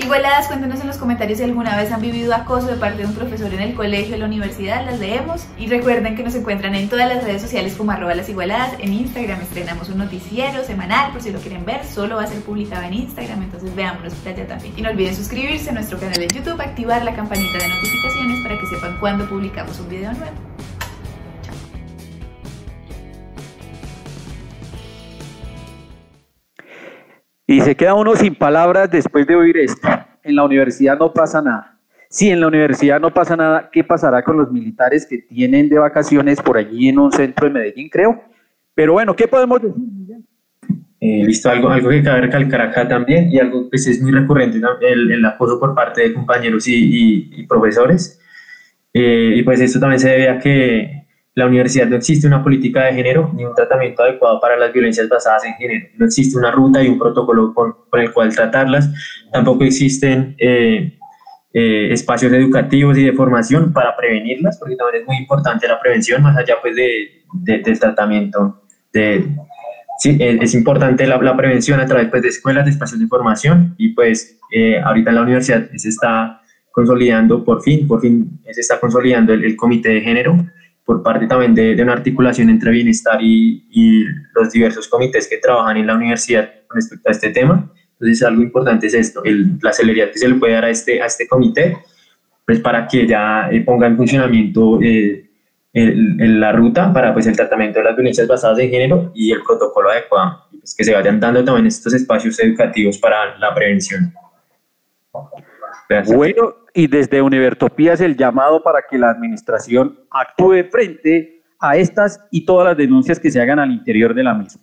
Igualadas, 0.09 0.47
cuéntenos 0.47 0.81
en 0.81 0.87
los 0.87 0.97
comentarios 0.97 1.37
si 1.37 1.43
alguna 1.43 1.77
vez 1.77 1.91
han 1.91 2.01
vivido 2.01 2.33
acoso 2.33 2.65
de 2.65 2.77
parte 2.77 3.03
de 3.03 3.05
un 3.05 3.13
profesor 3.13 3.53
en 3.53 3.59
el 3.59 3.75
colegio, 3.75 4.15
en 4.15 4.21
la 4.21 4.25
universidad, 4.25 4.83
las 4.83 4.97
leemos. 4.97 5.45
Y 5.55 5.67
recuerden 5.67 6.15
que 6.15 6.23
nos 6.23 6.33
encuentran 6.33 6.73
en 6.73 6.89
todas 6.89 7.07
las 7.07 7.23
redes 7.23 7.43
sociales 7.43 7.75
como 7.75 7.91
arroba 7.91 8.15
las 8.15 8.27
igualadas. 8.27 8.71
En 8.79 8.91
Instagram 8.91 9.39
estrenamos 9.39 9.87
un 9.89 9.99
noticiero 9.99 10.63
semanal, 10.63 11.11
por 11.11 11.21
si 11.21 11.29
lo 11.29 11.37
quieren 11.37 11.63
ver, 11.63 11.85
solo 11.85 12.15
va 12.15 12.23
a 12.23 12.27
ser 12.27 12.41
publicado 12.41 12.81
en 12.85 12.95
Instagram, 12.95 13.43
entonces 13.43 13.75
veámonos 13.75 14.15
por 14.15 14.33
allá 14.33 14.47
también. 14.47 14.73
Y 14.75 14.81
no 14.81 14.89
olviden 14.89 15.15
suscribirse 15.15 15.69
a 15.69 15.73
nuestro 15.73 15.99
canal 15.99 16.15
de 16.15 16.27
YouTube, 16.27 16.59
activar 16.59 17.03
la 17.03 17.13
campanita 17.13 17.59
de 17.59 17.67
notificaciones 17.67 18.39
para 18.41 18.59
que 18.59 18.65
sepan 18.65 18.97
cuando 18.99 19.29
publicamos 19.29 19.79
un 19.79 19.89
video 19.89 20.11
nuevo. 20.13 20.48
Y 27.49 27.61
se 27.61 27.75
queda 27.75 27.95
uno 27.95 28.15
sin 28.15 28.35
palabras 28.35 28.91
después 28.91 29.25
de 29.25 29.35
oír 29.35 29.57
esto. 29.57 29.87
En 30.21 30.35
la 30.35 30.43
universidad 30.43 30.99
no 30.99 31.11
pasa 31.11 31.41
nada. 31.41 31.79
Si 32.07 32.29
en 32.29 32.41
la 32.41 32.47
universidad 32.47 33.01
no 33.01 33.11
pasa 33.11 33.35
nada, 33.35 33.71
¿qué 33.71 33.83
pasará 33.83 34.23
con 34.23 34.37
los 34.37 34.51
militares 34.51 35.07
que 35.07 35.17
tienen 35.17 35.67
de 35.67 35.79
vacaciones 35.79 36.39
por 36.43 36.57
allí 36.57 36.89
en 36.89 36.99
un 36.99 37.11
centro 37.11 37.47
de 37.47 37.53
Medellín, 37.53 37.89
creo? 37.89 38.23
Pero 38.75 38.93
bueno, 38.93 39.15
¿qué 39.15 39.27
podemos 39.27 39.63
decir? 39.63 39.81
Eh, 40.99 41.23
listo, 41.25 41.49
algo, 41.49 41.69
algo 41.69 41.89
que 41.89 42.03
cabe 42.03 42.21
recalcar 42.21 42.61
acá 42.61 42.87
también 42.87 43.31
y 43.31 43.39
algo 43.39 43.63
que 43.63 43.69
pues, 43.69 43.87
es 43.87 43.99
muy 43.99 44.11
recurrente, 44.11 44.59
¿no? 44.59 44.79
el, 44.79 45.11
el 45.11 45.25
acoso 45.25 45.59
por 45.59 45.73
parte 45.73 46.03
de 46.03 46.13
compañeros 46.13 46.67
y, 46.67 46.75
y, 46.75 47.29
y 47.35 47.47
profesores. 47.47 48.21
Eh, 48.93 49.33
y 49.37 49.41
pues 49.41 49.59
esto 49.59 49.79
también 49.79 49.99
se 49.99 50.09
debe 50.09 50.29
a 50.29 50.37
que 50.37 50.98
la 51.39 51.47
universidad 51.47 51.87
no 51.87 51.95
existe 51.95 52.27
una 52.27 52.43
política 52.43 52.83
de 52.85 52.93
género 52.93 53.31
ni 53.35 53.43
un 53.45 53.55
tratamiento 53.55 54.03
adecuado 54.03 54.39
para 54.39 54.55
las 54.57 54.71
violencias 54.71 55.09
basadas 55.09 55.43
en 55.45 55.53
género. 55.55 55.87
No 55.97 56.05
existe 56.05 56.37
una 56.37 56.51
ruta 56.51 56.83
y 56.83 56.87
un 56.87 56.99
protocolo 56.99 57.53
con, 57.53 57.73
con 57.89 57.99
el 57.99 58.13
cual 58.13 58.33
tratarlas. 58.35 58.89
Tampoco 59.31 59.63
existen 59.63 60.35
eh, 60.37 60.97
eh, 61.53 61.87
espacios 61.91 62.31
educativos 62.33 62.97
y 62.97 63.05
de 63.05 63.13
formación 63.13 63.73
para 63.73 63.95
prevenirlas, 63.95 64.59
porque 64.59 64.75
también 64.75 65.01
es 65.01 65.07
muy 65.07 65.17
importante 65.17 65.67
la 65.67 65.79
prevención, 65.79 66.21
más 66.21 66.37
allá 66.37 66.55
pues 66.61 66.75
de, 66.75 67.23
de- 67.33 67.59
del 67.59 67.79
tratamiento. 67.79 68.61
De, 68.93 69.25
sí, 69.97 70.17
es, 70.19 70.41
es 70.41 70.53
importante 70.53 71.07
la, 71.07 71.17
la 71.17 71.35
prevención 71.35 71.79
a 71.79 71.85
través 71.85 72.09
pues, 72.09 72.21
de 72.21 72.29
escuelas, 72.29 72.65
de 72.65 72.71
espacios 72.71 72.99
de 72.99 73.07
formación, 73.07 73.73
y 73.77 73.89
pues 73.89 74.39
eh, 74.51 74.79
ahorita 74.79 75.09
en 75.09 75.15
la 75.15 75.21
universidad 75.23 75.69
se 75.75 75.89
está 75.89 76.41
consolidando, 76.71 77.43
por 77.43 77.61
fin, 77.61 77.87
por 77.87 77.99
fin 77.99 78.39
se 78.51 78.61
está 78.61 78.79
consolidando 78.79 79.33
el, 79.33 79.43
el 79.43 79.55
comité 79.55 79.89
de 79.89 80.01
género, 80.01 80.37
por 80.89 81.03
parte 81.03 81.27
también 81.27 81.53
de, 81.53 81.79
una 81.83 81.93
articulación 81.93 82.49
entre 82.49 82.71
bienestar 82.71 83.19
y, 83.21 84.07
los 84.33 84.51
diversos 84.51 84.87
comités 84.87 85.27
que 85.29 85.37
trabajan 85.37 85.77
en 85.77 85.85
la 85.85 85.93
universidad 85.93 86.49
respecto 86.73 87.09
a 87.09 87.11
este 87.11 87.29
tema. 87.29 87.71
Entonces, 87.91 88.23
algo 88.23 88.41
importante 88.41 88.87
es 88.87 88.95
esto, 88.95 89.21
la 89.61 89.71
celeridad 89.71 90.07
que 90.11 90.17
se 90.17 90.27
le 90.27 90.33
puede 90.33 90.53
dar 90.53 90.65
a 90.65 90.71
este, 90.71 90.99
a 90.99 91.05
este 91.05 91.27
comité, 91.27 91.77
pues 92.43 92.59
para 92.59 92.87
que 92.87 93.05
ya 93.05 93.49
eh, 93.51 93.61
ponga 93.61 93.85
en 93.85 93.97
funcionamiento 93.97 94.81
eh, 94.81 95.29
la 95.73 96.51
ruta 96.53 96.91
para 96.91 97.13
pues, 97.13 97.27
el 97.27 97.35
tratamiento 97.35 97.77
de 97.77 97.85
las 97.85 97.95
violencias 97.95 98.27
basadas 98.27 98.57
en 98.57 98.71
género 98.71 99.11
y 99.13 99.31
el 99.31 99.43
protocolo 99.43 99.91
adecuado, 99.91 100.47
pues, 100.57 100.73
que 100.73 100.83
se 100.83 100.95
vayan 100.95 101.19
dando 101.19 101.45
también 101.45 101.67
estos 101.67 101.93
espacios 101.93 102.39
educativos 102.39 102.97
para 102.97 103.37
la 103.37 103.53
prevención. 103.53 104.11
Gracias. 105.87 106.17
Bueno, 106.17 106.55
y 106.79 106.87
desde 106.87 107.21
Univertopías 107.21 107.99
el 107.99 108.15
llamado 108.15 108.63
para 108.63 108.83
que 108.89 108.97
la 108.97 109.09
administración 109.09 109.99
actúe 110.09 110.63
frente 110.71 111.43
a 111.59 111.75
estas 111.75 112.25
y 112.31 112.45
todas 112.45 112.67
las 112.67 112.77
denuncias 112.77 113.19
que 113.19 113.29
se 113.29 113.41
hagan 113.41 113.59
al 113.59 113.69
interior 113.69 114.13
de 114.13 114.23
la 114.23 114.33
misma. 114.33 114.61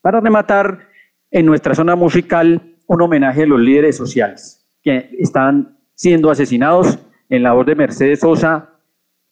Para 0.00 0.20
rematar, 0.20 0.86
en 1.28 1.46
nuestra 1.46 1.74
zona 1.74 1.96
musical, 1.96 2.76
un 2.86 3.02
homenaje 3.02 3.42
a 3.42 3.46
los 3.46 3.58
líderes 3.58 3.96
sociales 3.96 4.64
que 4.80 5.10
están 5.18 5.76
siendo 5.94 6.30
asesinados 6.30 7.00
en 7.28 7.42
la 7.42 7.52
voz 7.52 7.66
de 7.66 7.74
Mercedes 7.74 8.20
Sosa 8.20 8.70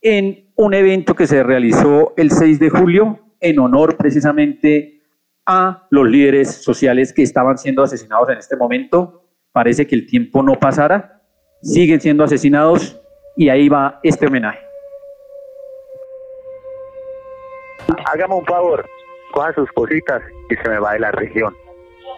en 0.01 0.51
un 0.57 0.74
evento 0.74 1.15
que 1.15 1.28
se 1.28 1.45
realizó 1.45 2.15
el 2.16 2.32
6 2.32 2.59
de 2.59 2.70
julio 2.70 3.20
en 3.39 3.61
honor 3.61 3.97
precisamente 3.97 5.03
a 5.47 5.86
los 5.90 6.09
líderes 6.09 6.65
sociales 6.65 7.12
que 7.12 7.23
estaban 7.23 7.59
siendo 7.59 7.85
asesinados 7.85 8.28
en 8.31 8.39
este 8.39 8.57
momento. 8.57 9.23
Parece 9.53 9.86
que 9.86 9.95
el 9.95 10.05
tiempo 10.05 10.43
no 10.43 10.57
pasará, 10.57 11.18
siguen 11.62 12.01
siendo 12.01 12.24
asesinados 12.24 13.01
y 13.36 13.48
ahí 13.48 13.68
va 13.68 14.01
este 14.02 14.26
homenaje. 14.26 14.59
Hágame 18.12 18.35
un 18.35 18.44
favor, 18.44 18.85
coja 19.32 19.52
sus 19.55 19.70
cositas 19.72 20.22
y 20.51 20.56
se 20.56 20.68
me 20.68 20.78
va 20.78 20.94
de 20.94 21.01
la 21.01 21.10
región. 21.12 21.55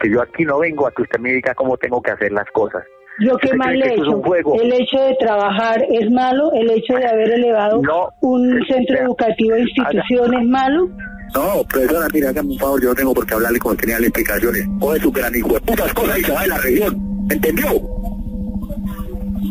Que 0.01 0.11
yo 0.11 0.23
aquí 0.23 0.45
no 0.45 0.59
vengo 0.59 0.87
a 0.87 0.91
que 0.93 1.03
usted 1.03 1.19
me 1.19 1.33
diga 1.33 1.55
cómo 1.55 1.77
tengo 1.77 2.01
que 2.01 2.11
hacer 2.11 2.33
las 2.33 2.49
cosas. 2.53 2.83
Yo 3.21 3.37
qué 3.37 3.49
¿Usted 3.49 3.59
mal 3.59 3.77
he 3.77 3.83
que 3.83 3.95
esto 3.97 4.35
es 4.35 4.41
hecho. 4.41 4.55
El 4.55 4.73
hecho 4.73 4.99
de 4.99 5.15
trabajar 5.17 5.85
es 5.91 6.11
malo, 6.11 6.53
el 6.55 6.71
hecho 6.71 6.95
de 6.95 7.07
haber 7.07 7.33
elevado 7.33 7.83
un 8.23 8.65
centro 8.67 8.99
educativo 8.99 9.57
e 9.57 9.61
institución 9.61 10.35
es 10.35 10.49
malo. 10.49 10.89
No, 11.35 11.63
profesora, 11.69 12.07
mira, 12.13 12.31
hágame 12.31 12.53
un 12.53 12.59
favor, 12.59 12.83
yo 12.83 12.89
no 12.89 12.95
tengo 12.95 13.15
por 13.15 13.27
qué 13.27 13.35
hablarle 13.35 13.59
como 13.59 13.75
tenía 13.77 13.97
las 13.97 14.09
explicaciones. 14.09 14.67
Coge 14.81 15.01
su 15.01 15.13
gran 15.13 15.35
hijo 15.35 15.49
de 15.53 15.61
putas 15.61 15.93
cosas 15.93 16.19
y 16.19 16.25
se 16.25 16.33
va 16.33 16.43
de 16.43 16.49
la 16.49 16.59
región. 16.59 17.27
¿Entendió? 17.31 17.69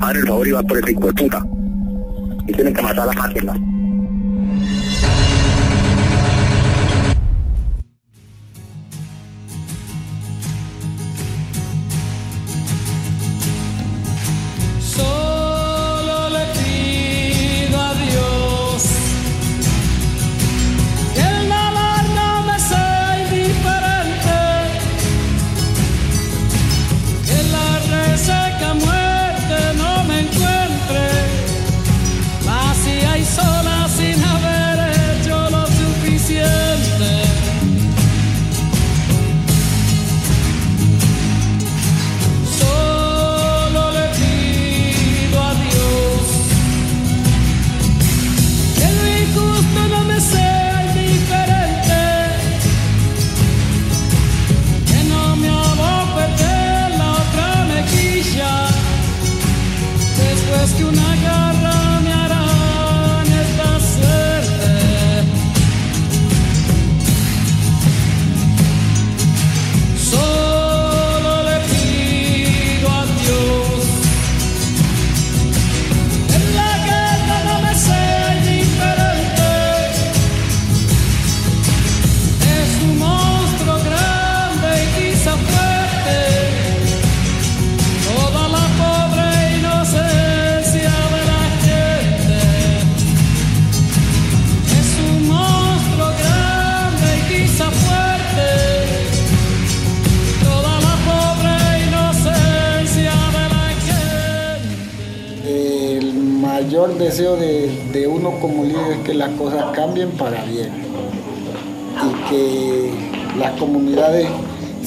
Háganle 0.01 0.21
el 0.21 0.27
favor 0.27 0.47
y 0.47 0.51
va 0.51 0.63
por 0.63 0.77
ese 0.77 0.91
hijo 0.91 1.07
de 1.07 1.13
puta. 1.13 1.45
Y 2.47 2.53
tienen 2.53 2.73
que 2.73 2.81
matar 2.81 3.01
a 3.01 3.13
la 3.13 3.13
máquina. 3.13 3.78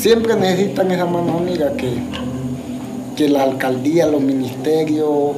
Siempre 0.02 0.34
necesitan 0.34 0.90
esa 0.90 1.06
mano 1.06 1.38
amiga 1.38 1.74
que, 1.74 1.92
que 3.14 3.28
la 3.28 3.44
alcaldía, 3.44 4.08
los 4.08 4.20
ministerios, 4.20 5.36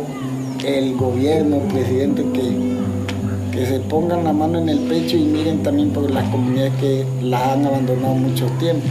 el 0.65 0.97
gobierno, 0.97 1.57
el 1.57 1.63
presidente, 1.65 2.25
que, 2.33 3.59
que 3.59 3.67
se 3.67 3.81
pongan 3.81 4.25
la 4.25 4.33
mano 4.33 4.59
en 4.59 4.71
el 4.71 4.79
pecho 4.79 5.19
y 5.19 5.25
miren 5.25 5.63
también 5.63 5.91
por 5.91 6.11
las 6.11 6.27
comunidades 6.31 6.73
que 6.81 7.05
las 7.21 7.43
han 7.43 7.67
abandonado 7.67 8.15
mucho 8.15 8.47
tiempo 8.59 8.87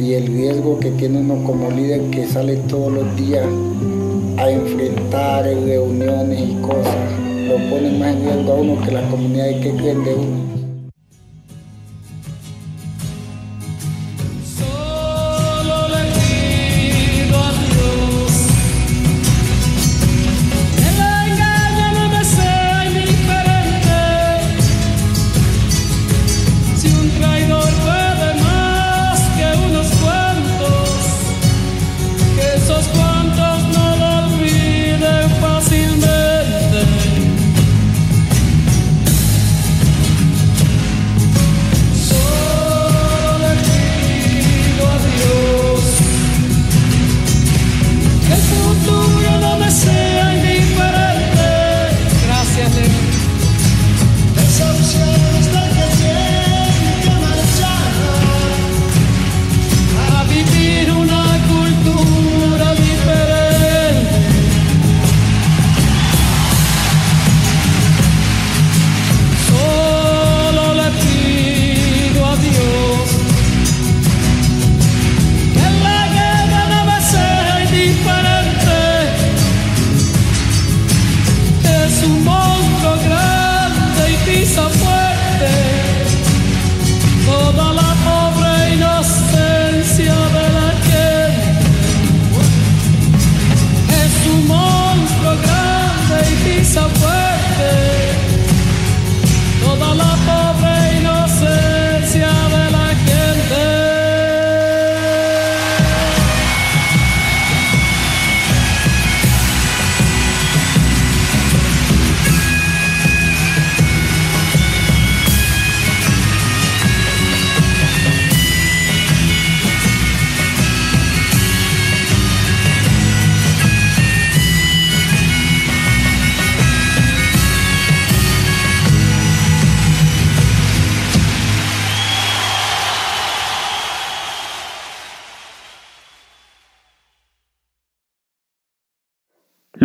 y 0.00 0.12
el 0.12 0.28
riesgo 0.28 0.78
que 0.78 0.92
tiene 0.92 1.18
uno 1.18 1.42
como 1.42 1.72
líder 1.72 2.02
que 2.10 2.28
sale 2.28 2.54
todos 2.68 2.92
los 2.92 3.16
días 3.16 3.48
a 4.36 4.48
enfrentar 4.48 5.42
reuniones 5.42 6.40
y 6.40 6.54
cosas, 6.62 6.94
lo 7.48 7.56
ponen 7.68 7.98
más 7.98 8.14
en 8.14 8.22
riesgo 8.26 8.52
a 8.52 8.54
uno 8.54 8.80
que 8.80 8.92
las 8.92 9.10
comunidades 9.10 9.56
que 9.56 9.72
creen 9.72 10.04
de 10.04 10.14
uno. 10.14 10.49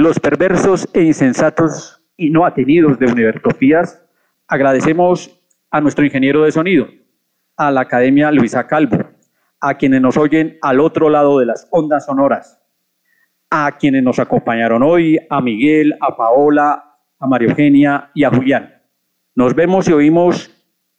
Los 0.05 0.19
perversos 0.19 0.87
e 0.93 1.01
insensatos 1.01 1.99
y 2.15 2.29
no 2.29 2.45
atenidos 2.45 2.99
de 2.99 3.07
Univertopías, 3.07 4.05
agradecemos 4.47 5.41
a 5.71 5.81
nuestro 5.81 6.05
ingeniero 6.05 6.43
de 6.43 6.51
sonido, 6.51 6.87
a 7.57 7.71
la 7.71 7.81
Academia 7.81 8.31
Luisa 8.31 8.67
Calvo, 8.67 9.03
a 9.59 9.73
quienes 9.73 10.01
nos 10.01 10.15
oyen 10.15 10.59
al 10.61 10.79
otro 10.79 11.09
lado 11.09 11.39
de 11.39 11.47
las 11.47 11.67
ondas 11.71 12.05
sonoras, 12.05 12.61
a 13.49 13.71
quienes 13.79 14.03
nos 14.03 14.19
acompañaron 14.19 14.83
hoy, 14.83 15.17
a 15.27 15.41
Miguel, 15.41 15.95
a 15.99 16.15
Paola, 16.15 16.99
a 17.17 17.25
María 17.25 17.49
Eugenia 17.49 18.11
y 18.13 18.25
a 18.25 18.29
Julián. 18.29 18.83
Nos 19.33 19.55
vemos 19.55 19.87
y 19.89 19.93
oímos 19.93 20.51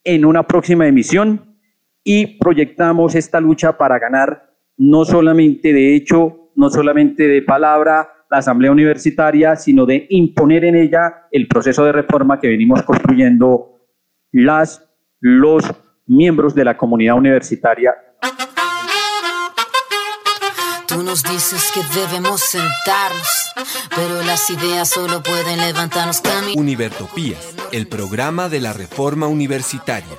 en 0.02 0.24
una 0.24 0.48
próxima 0.48 0.88
emisión 0.88 1.60
y 2.02 2.38
proyectamos 2.40 3.14
esta 3.14 3.38
lucha 3.38 3.78
para 3.78 4.00
ganar 4.00 4.52
no 4.76 5.04
solamente 5.04 5.72
de 5.72 5.94
hecho, 5.94 6.50
no 6.56 6.70
solamente 6.70 7.28
de 7.28 7.42
palabra, 7.42 8.15
la 8.30 8.38
Asamblea 8.38 8.72
Universitaria, 8.72 9.56
sino 9.56 9.86
de 9.86 10.06
imponer 10.10 10.64
en 10.64 10.76
ella 10.76 11.28
el 11.30 11.46
proceso 11.48 11.84
de 11.84 11.92
reforma 11.92 12.40
que 12.40 12.48
venimos 12.48 12.82
construyendo 12.82 13.78
las, 14.32 14.88
los 15.20 15.64
miembros 16.06 16.54
de 16.54 16.64
la 16.64 16.76
comunidad 16.76 17.16
universitaria 17.16 17.94
Tú 20.96 21.02
nos 21.02 21.22
dices 21.24 21.70
que 21.74 21.82
debemos 21.94 22.40
sentarnos, 22.40 23.52
pero 23.94 24.22
las 24.22 24.48
ideas 24.48 24.88
solo 24.88 25.22
pueden 25.22 25.58
levantarnos 25.58 26.22
camino. 26.22 26.58
Univertopías, 26.58 27.54
el 27.70 27.86
programa 27.86 28.48
de 28.48 28.60
la 28.60 28.72
reforma 28.72 29.26
universitaria. 29.26 30.16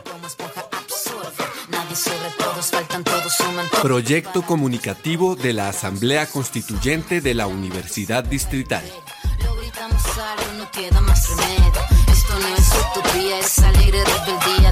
Proyecto 3.81 4.43
comunicativo 4.43 5.35
de 5.35 5.53
la 5.53 5.69
Asamblea 5.69 6.27
Constituyente 6.27 7.21
de 7.21 7.33
la 7.33 7.47
Universidad 7.47 8.23
Distrital. 8.23 8.83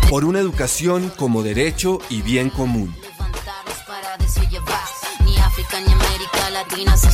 Por 0.09 0.25
una 0.25 0.39
educación 0.39 1.11
como 1.17 1.41
derecho 1.41 1.99
y 2.09 2.21
bien 2.21 2.49
común. 2.49 2.95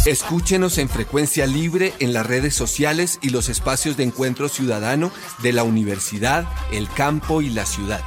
Escúchenos 0.06 0.78
en 0.78 0.90
frecuencia 0.90 1.46
libre 1.46 1.94
en 2.00 2.14
las 2.14 2.26
redes 2.26 2.56
sociales 2.56 3.20
y 3.22 3.30
los 3.30 3.50
espacios 3.50 3.98
de 3.98 4.04
encuentro 4.04 4.50
ciudadano 4.50 5.12
de 5.42 5.54
la 5.54 5.64
universidad, 5.64 6.48
el 6.72 6.90
campo 6.90 7.42
y 7.42 7.50
la 7.50 7.66
ciudad. 7.66 8.02